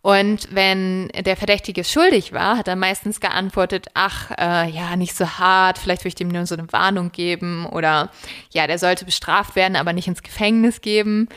[0.03, 5.25] Und wenn der Verdächtige schuldig war, hat er meistens geantwortet, ach, äh, ja, nicht so
[5.25, 8.09] hart, vielleicht würde ich dem nur so eine Warnung geben oder
[8.51, 11.29] ja, der sollte bestraft werden, aber nicht ins Gefängnis geben.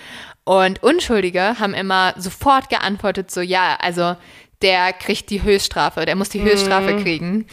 [0.43, 4.16] Und Unschuldige haben immer sofort geantwortet, so ja, also
[4.62, 7.03] der kriegt die Höchststrafe, der muss die Höchststrafe mhm.
[7.03, 7.47] kriegen.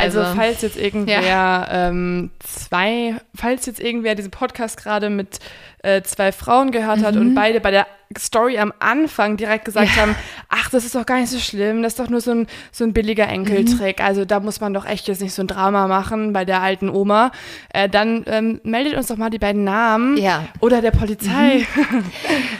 [0.00, 1.88] Also, also, falls jetzt irgendwer ja.
[1.88, 5.38] ähm, zwei, falls jetzt irgendwer diesen Podcast gerade mit
[5.82, 7.04] äh, zwei Frauen gehört mhm.
[7.04, 7.86] hat und beide bei der
[8.18, 10.02] Story am Anfang direkt gesagt ja.
[10.02, 10.16] haben,
[10.48, 12.82] ach, das ist doch gar nicht so schlimm, das ist doch nur so ein, so
[12.82, 14.00] ein billiger Enkeltrick.
[14.00, 14.04] Mhm.
[14.04, 16.88] Also da muss man doch echt jetzt nicht so ein Drama machen bei der alten
[16.88, 17.30] Oma.
[17.72, 20.48] Äh, dann ähm, meldet uns doch mal die beiden Namen ja.
[20.58, 21.66] oder der Polizei.
[21.74, 22.04] Mhm.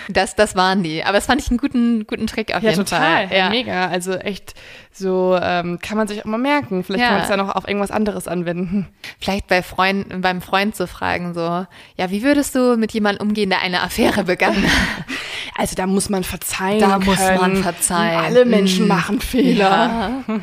[0.09, 1.05] Das, das waren die.
[1.05, 3.28] Aber das fand ich einen guten, guten Trick auf ja, jeden total.
[3.28, 3.36] Fall.
[3.36, 3.51] Ja, total.
[3.51, 3.86] Mega.
[3.86, 4.55] Also echt
[4.93, 6.84] so ähm, kann man sich auch mal merken.
[6.84, 7.09] Vielleicht ja.
[7.09, 8.88] kann man es ja noch auf irgendwas anderes anwenden.
[9.18, 11.66] Vielleicht bei Freund, beim Freund zu fragen, so,
[11.97, 15.05] ja, wie würdest du mit jemandem umgehen, der eine Affäre begangen hat?
[15.57, 16.80] Also da muss man verzeihen.
[16.80, 17.05] Da können.
[17.05, 18.24] muss man verzeihen.
[18.24, 18.88] Alle Menschen mhm.
[18.88, 20.22] machen Fehler.
[20.26, 20.41] Ja.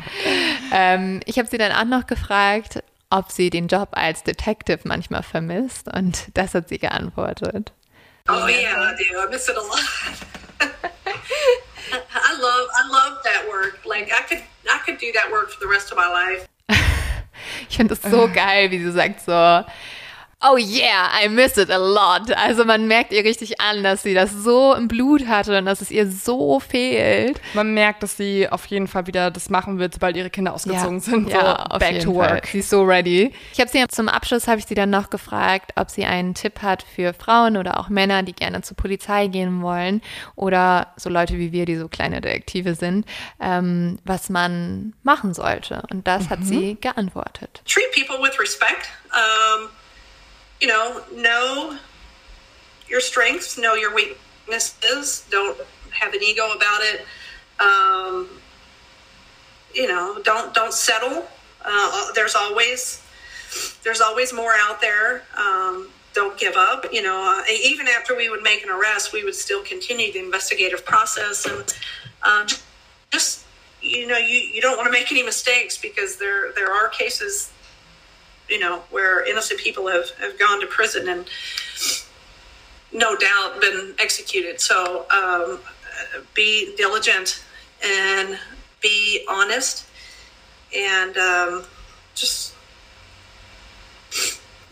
[0.72, 5.24] ähm, ich habe sie dann auch noch gefragt, ob sie den Job als Detective manchmal
[5.24, 7.72] vermisst und das hat sie geantwortet.
[8.28, 9.18] Oh yeah, I do.
[9.18, 10.88] I miss it a lot.
[11.92, 13.80] I love I love that work.
[13.84, 16.48] Like I could I could do that work for the rest of my life.
[17.68, 19.64] ich finde es so geil, wie sie sagt so
[20.40, 22.30] Oh yeah, I miss it a lot.
[22.30, 25.80] Also man merkt ihr richtig an, dass sie das so im Blut hatte und dass
[25.80, 27.40] es ihr so fehlt.
[27.54, 30.98] Man merkt, dass sie auf jeden Fall wieder das machen wird, sobald ihre Kinder ausgezogen
[30.98, 31.30] ja, sind.
[31.30, 32.28] So ja, back to work.
[32.28, 32.42] Fall.
[32.52, 33.34] Sie ist so ready.
[33.52, 36.62] Ich habe sie zum Abschluss habe ich sie dann noch gefragt, ob sie einen Tipp
[36.62, 40.02] hat für Frauen oder auch Männer, die gerne zur Polizei gehen wollen
[40.36, 43.06] oder so Leute wie wir, die so kleine Detektive sind,
[43.40, 45.82] ähm, was man machen sollte.
[45.90, 46.30] Und das mhm.
[46.30, 47.60] hat sie geantwortet.
[47.66, 48.88] Treat people with respect.
[49.10, 49.68] Um
[50.60, 51.78] you know, know
[52.88, 55.26] your strengths, know your weaknesses.
[55.30, 55.58] Don't
[55.90, 57.06] have an ego about it.
[57.60, 58.28] Um,
[59.74, 61.26] you know, don't don't settle.
[61.64, 63.02] Uh, there's always
[63.82, 65.22] there's always more out there.
[65.36, 66.86] Um, don't give up.
[66.92, 70.18] You know, uh, even after we would make an arrest, we would still continue the
[70.18, 71.74] investigative process and
[72.22, 72.46] um,
[73.10, 73.44] just
[73.80, 77.52] you know you, you don't want to make any mistakes because there there are cases
[78.48, 81.26] you know, where innocent people have, have gone to prison and
[82.92, 84.60] no doubt been executed.
[84.60, 85.58] So um,
[86.34, 87.42] be diligent
[87.84, 88.38] and
[88.80, 89.86] be honest
[90.74, 91.64] and um,
[92.14, 92.54] just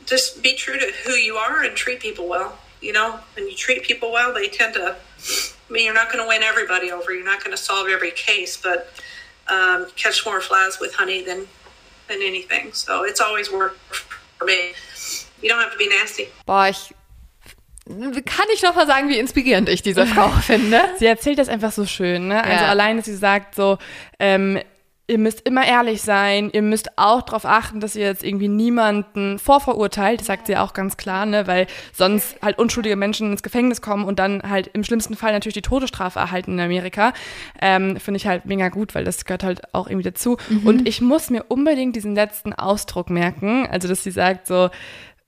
[0.05, 2.59] just be true to who you are and treat people well.
[2.81, 4.97] You know, when you treat people well, they tend to.
[5.69, 7.13] I mean, you're not going to win everybody over.
[7.13, 8.93] You're not going to solve every case, but
[9.49, 11.49] um, catch more flies with honey than
[12.09, 12.73] than anything.
[12.73, 13.79] So it's always worked
[14.39, 14.73] for me.
[15.43, 16.29] You don't have to be nasty.
[16.47, 16.95] Boah, ich
[17.87, 20.81] kann ich noch mal sagen, wie inspirierend ich diese Frau finde.
[20.99, 22.43] Sie erzählt das einfach so schön, ne?
[22.43, 22.71] Also ja.
[22.71, 23.79] allein, dass sie sagt so,
[24.19, 24.61] ähm,
[25.09, 29.39] ihr müsst immer ehrlich sein, ihr müsst auch darauf achten, dass ihr jetzt irgendwie niemanden
[29.39, 33.81] vorverurteilt, das sagt sie auch ganz klar, ne, weil sonst halt unschuldige Menschen ins Gefängnis
[33.81, 37.13] kommen und dann halt im schlimmsten Fall natürlich die Todesstrafe erhalten in Amerika.
[37.61, 40.39] Ähm, Finde ich halt mega gut, weil das gehört halt auch irgendwie dazu.
[40.49, 40.67] Mhm.
[40.67, 44.71] Und ich muss mir unbedingt diesen letzten Ausdruck merken, also dass sie sagt so,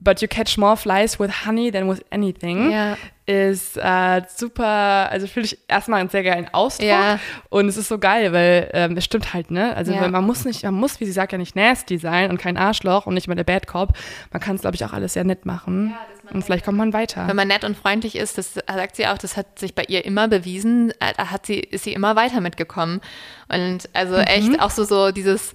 [0.00, 2.70] but you catch more flies with honey than with anything.
[2.70, 2.96] Ja
[3.28, 7.20] ist äh, super, also finde ich erstmal einen sehr geilen Ausdruck ja.
[7.50, 9.76] und es ist so geil, weil ähm, es stimmt halt, ne?
[9.76, 10.08] Also ja.
[10.08, 13.04] man muss nicht, man muss, wie sie sagt, ja nicht nasty sein und kein Arschloch
[13.04, 13.90] und nicht mal der Bad Cop.
[14.32, 16.94] Man kann es, glaube ich, auch alles sehr nett machen ja, und vielleicht kommt man
[16.94, 17.28] weiter.
[17.28, 20.06] Wenn man nett und freundlich ist, das sagt sie auch, das hat sich bei ihr
[20.06, 23.02] immer bewiesen, äh, da hat sie, ist sie immer weiter mitgekommen
[23.48, 24.22] und also mhm.
[24.22, 25.52] echt auch so, so dieses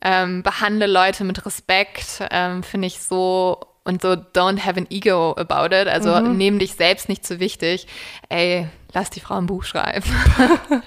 [0.00, 5.34] ähm, behandle Leute mit Respekt, ähm, finde ich so und so don't have an ego
[5.36, 5.88] about it.
[5.88, 6.36] Also mhm.
[6.36, 7.86] nehm dich selbst nicht zu wichtig.
[8.28, 10.04] Ey, lass die Frau ein Buch schreiben.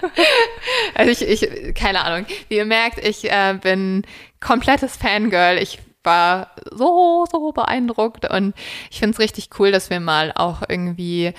[0.94, 2.26] also ich, ich, keine Ahnung.
[2.48, 4.02] Wie ihr merkt, ich äh, bin
[4.40, 5.58] komplettes Fangirl.
[5.58, 8.54] Ich war so, so beeindruckt und
[8.90, 11.34] ich finde es richtig cool, dass wir mal auch irgendwie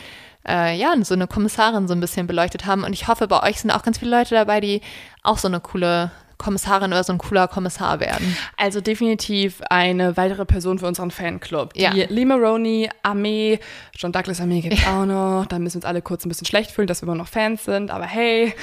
[0.48, 2.84] äh, ja, so eine Kommissarin so ein bisschen beleuchtet haben.
[2.84, 4.82] Und ich hoffe, bei euch sind auch ganz viele Leute dabei, die
[5.24, 8.38] auch so eine coole Kommissarin oder so ein cooler Kommissar werden.
[8.58, 11.74] Also definitiv eine weitere Person für unseren Fanclub.
[11.74, 11.92] Die ja.
[11.92, 13.60] Lee Maroney Armee,
[13.96, 15.02] John Douglas Armee gibt es ja.
[15.02, 15.46] auch noch.
[15.48, 17.66] Da müssen wir uns alle kurz ein bisschen schlecht fühlen, dass wir immer noch Fans
[17.66, 18.54] sind, aber hey.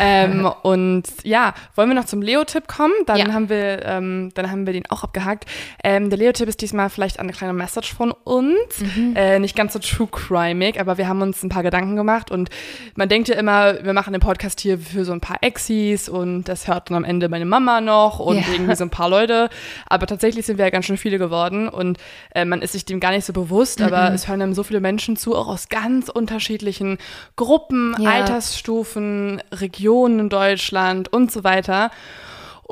[0.00, 2.94] ähm, und ja, wollen wir noch zum Leo-Tipp kommen?
[3.06, 3.32] Dann ja.
[3.32, 5.46] haben wir, ähm, dann haben wir den auch abgehakt.
[5.82, 8.78] Ähm, der Leo-Tipp ist diesmal vielleicht eine kleine Message von uns.
[8.78, 9.14] Mhm.
[9.16, 12.50] Äh, nicht ganz so true crimig, aber wir haben uns ein paar Gedanken gemacht und
[12.94, 16.44] man denkt ja immer, wir machen den Podcast hier für so ein paar Exis und
[16.44, 18.44] das hört dann am Ende Ende meine Mama noch und ja.
[18.52, 19.48] irgendwie so ein paar Leute.
[19.86, 21.98] Aber tatsächlich sind wir ja ganz schön viele geworden und
[22.34, 23.86] äh, man ist sich dem gar nicht so bewusst, mhm.
[23.86, 26.98] aber es hören einem so viele Menschen zu, auch aus ganz unterschiedlichen
[27.36, 28.10] Gruppen, ja.
[28.10, 31.90] Altersstufen, Regionen in Deutschland und so weiter.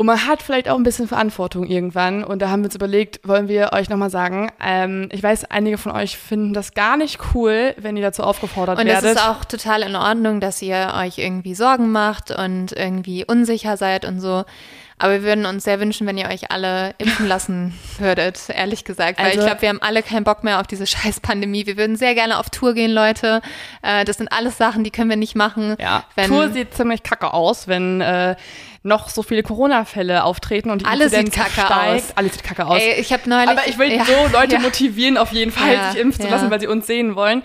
[0.00, 2.24] Und man hat vielleicht auch ein bisschen Verantwortung irgendwann.
[2.24, 5.76] Und da haben wir uns überlegt, wollen wir euch nochmal sagen, ähm, ich weiß, einige
[5.76, 9.04] von euch finden das gar nicht cool, wenn ihr dazu aufgefordert und werdet.
[9.04, 13.26] Und es ist auch total in Ordnung, dass ihr euch irgendwie Sorgen macht und irgendwie
[13.26, 14.46] unsicher seid und so.
[14.96, 19.18] Aber wir würden uns sehr wünschen, wenn ihr euch alle impfen lassen würdet, ehrlich gesagt.
[19.18, 21.66] Weil also, ich glaube, wir haben alle keinen Bock mehr auf diese scheiß Pandemie.
[21.66, 23.42] Wir würden sehr gerne auf Tour gehen, Leute.
[23.82, 25.76] Äh, das sind alles Sachen, die können wir nicht machen.
[25.78, 28.36] Ja, Tour sieht ziemlich kacke aus, wenn äh,
[28.82, 32.04] noch so viele Corona-Fälle auftreten und die Alles Inzidenz sieht kacke steigt.
[32.04, 32.16] Aus.
[32.16, 32.80] Alles sieht kacke aus.
[32.80, 33.48] Ey, ich neulich.
[33.48, 34.60] Aber ich will ja, so Leute ja.
[34.60, 37.42] motivieren, auf jeden Fall ja, sich impfen zu lassen, weil sie uns sehen wollen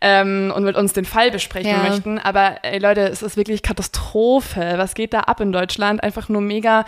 [0.00, 2.18] ähm, und mit uns den Fall besprechen möchten.
[2.18, 4.74] Aber ey, Leute, es ist wirklich Katastrophe.
[4.76, 6.02] Was geht da ab in Deutschland?
[6.02, 6.86] Einfach nur mega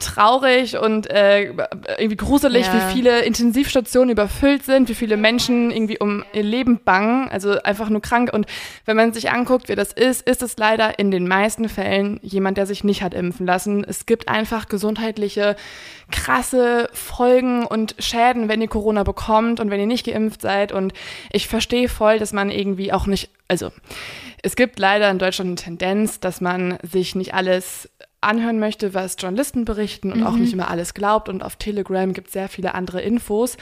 [0.00, 1.52] traurig und äh,
[1.98, 7.28] irgendwie gruselig, wie viele Intensivstationen überfüllt sind, wie viele Menschen irgendwie um ihr Leben bangen.
[7.28, 8.30] Also einfach nur krank.
[8.32, 8.46] Und
[8.86, 12.56] wenn man sich anguckt, wer das ist, ist es leider in den meisten Fällen jemand,
[12.56, 13.84] der sich nicht hat impfen impfen lassen.
[13.84, 15.56] Es gibt einfach gesundheitliche
[16.10, 20.72] krasse Folgen und Schäden, wenn ihr Corona bekommt und wenn ihr nicht geimpft seid.
[20.72, 20.92] Und
[21.32, 23.70] ich verstehe voll, dass man irgendwie auch nicht, also
[24.42, 27.88] es gibt leider in Deutschland eine Tendenz, dass man sich nicht alles
[28.22, 30.26] anhören möchte, was Journalisten berichten und Mhm.
[30.26, 31.28] auch nicht immer alles glaubt.
[31.28, 33.56] Und auf Telegram gibt es sehr viele andere Infos.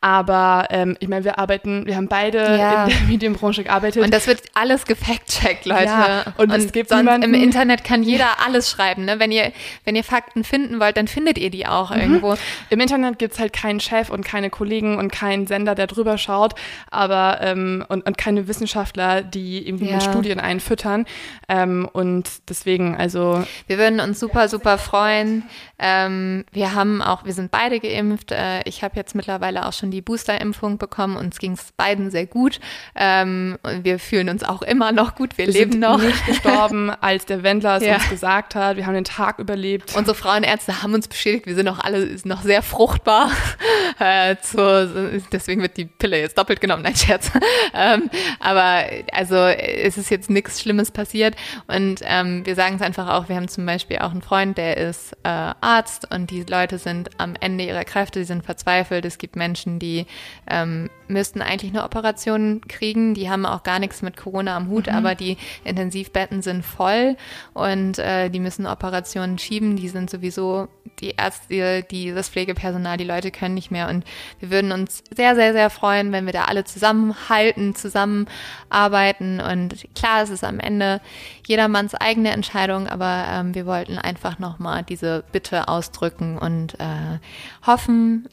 [0.00, 2.84] Aber ähm, ich meine, wir arbeiten, wir haben beide Ja.
[2.84, 4.02] in der Medienbranche gearbeitet.
[4.04, 5.84] Und das wird alles gefact-checkt, Leute.
[5.84, 9.04] Ja, und es gibt sonst niemanden- im Internet kann jeder alles schreiben.
[9.04, 9.18] Ne?
[9.18, 9.52] Wenn, ihr,
[9.84, 12.00] wenn ihr Fakten finden wollt, dann findet ihr die auch Mhm.
[12.00, 12.34] irgendwo.
[12.70, 16.18] Im Internet gibt es halt keinen Chef und keine Kollegen und keinen Sender, der drüber
[16.18, 16.54] schaut,
[16.90, 20.00] aber ähm, und, und keine Wissenschaftler, die irgendwie mit Ja.
[20.00, 21.06] Studien einfüttern.
[21.48, 25.44] Ähm, und deswegen, also Wir würden uns super, super freuen.
[25.78, 28.30] Ähm, wir haben auch, wir sind beide geimpft.
[28.30, 31.16] Äh, ich habe jetzt mittlerweile auch schon die Booster-Impfung bekommen.
[31.16, 32.60] Uns ging es beiden sehr gut.
[32.94, 35.38] Ähm, und wir fühlen uns auch immer noch gut.
[35.38, 36.00] Wir, wir leben sind noch.
[36.00, 37.96] nicht gestorben, als der Wendler es Ja.
[37.96, 38.76] uns gesagt hat.
[38.76, 39.94] Wir haben den Tag überlebt.
[39.96, 43.30] Unsere Frauenärzte haben uns bestätigt, wir sind noch alle noch sehr fruchtbar.
[43.98, 44.88] äh, zur,
[45.32, 47.30] deswegen wird die Pille jetzt doppelt genommen, nein Scherz.
[47.74, 48.10] ähm,
[48.40, 51.34] aber also es ist jetzt nichts Schlimmes passiert
[51.66, 53.28] und ähm, wir sagen es einfach auch.
[53.28, 57.10] Wir haben zum Beispiel auch einen Freund, der ist äh, Arzt und die Leute sind
[57.18, 59.04] am Ende ihrer Kräfte, die sind verzweifelt.
[59.04, 60.06] Es gibt Menschen, die
[60.48, 64.88] ähm, müssten eigentlich eine Operation kriegen, die haben auch gar nichts mit Corona am Hut,
[64.88, 67.16] aber die Intensivbetten sind voll
[67.54, 69.76] und äh, die müssen Operationen schieben.
[69.76, 70.68] Die sind sowieso
[71.00, 73.88] die Ärzte, die das Pflegepersonal, die Leute können nicht mehr.
[73.88, 74.04] Und
[74.40, 79.40] wir würden uns sehr, sehr, sehr freuen, wenn wir da alle zusammenhalten, zusammenarbeiten.
[79.40, 81.00] Und klar, es ist am Ende
[81.46, 87.18] jedermanns eigene Entscheidung, aber ähm, wir wollten einfach nochmal diese Bitte ausdrücken und äh,
[87.66, 88.28] hoffen,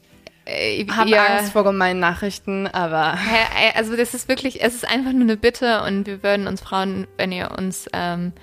[0.50, 3.18] äh, Ich habe ihr- Angst vor gemeinen Nachrichten, aber
[3.62, 6.62] ey, Also das ist wirklich, es ist einfach nur eine Bitte und wir würden uns
[6.62, 8.34] freuen, wenn ihr uns ähm,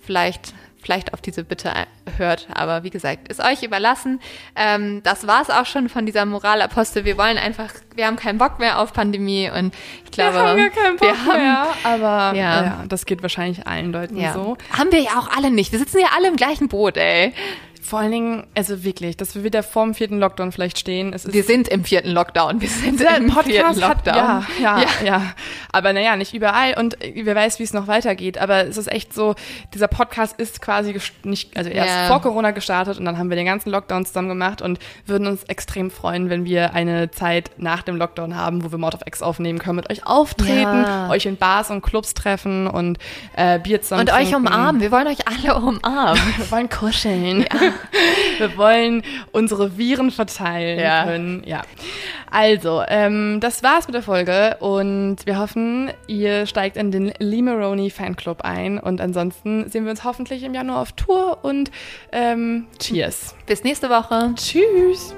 [0.00, 0.54] vielleicht
[0.84, 1.72] vielleicht auf diese Bitte
[2.16, 2.48] hört.
[2.52, 4.18] Aber wie gesagt, ist euch überlassen.
[4.56, 7.04] Ähm, das war's auch schon von dieser Moralapostel.
[7.04, 9.72] Wir wollen einfach, wir haben keinen Bock mehr auf Pandemie und
[10.04, 11.66] ich glaube, wir haben gar keinen Bock haben, mehr.
[11.84, 12.62] Aber Ja.
[12.64, 12.84] ja.
[12.88, 14.56] das geht wahrscheinlich allen Leuten ja, so.
[14.76, 15.70] haben wir ja auch alle nicht.
[15.70, 17.32] Wir sitzen ja alle im gleichen Boot, ey.
[17.84, 21.14] Vor allen Dingen, also wirklich, dass wir wieder vorm vierten Lockdown vielleicht stehen.
[21.24, 22.60] Wir sind im vierten Lockdown.
[22.60, 24.16] Wir sind Der im vierten Podcast hat, Lockdown.
[24.16, 24.86] ja, ja, Ja.
[25.04, 25.22] ja,
[25.72, 28.38] Aber naja, nicht überall und wer weiß, wie es noch weitergeht.
[28.38, 29.34] Aber es ist echt so,
[29.74, 30.94] dieser Podcast ist quasi
[31.24, 32.06] nicht, also erst Ja.
[32.06, 35.42] vor Corona gestartet und dann haben wir den ganzen Lockdown zusammen gemacht und würden uns
[35.44, 39.22] extrem freuen, wenn wir eine Zeit nach dem Lockdown haben, wo wir Mord of X
[39.22, 41.10] aufnehmen können, mit euch auftreten, Ja.
[41.10, 42.98] euch in Bars und Clubs treffen und
[43.36, 44.46] äh, Bier zusammen Und euch trinken.
[44.46, 44.80] umarmen.
[44.80, 46.22] Wir wollen euch alle umarmen.
[46.38, 47.44] Wir wollen kuscheln.
[48.38, 49.02] Wir wollen
[49.32, 51.04] unsere Viren verteilen Ja.
[51.04, 51.42] können.
[51.46, 51.62] Ja.
[52.30, 57.90] Also, ähm, das war's mit der Folge und wir hoffen, ihr steigt in den Limeroni
[57.90, 61.70] Fanclub ein und ansonsten sehen wir uns hoffentlich im Januar auf Tour und
[62.10, 63.34] ähm, Cheers.
[63.46, 64.32] Bis nächste Woche.
[64.36, 65.14] Tschüss.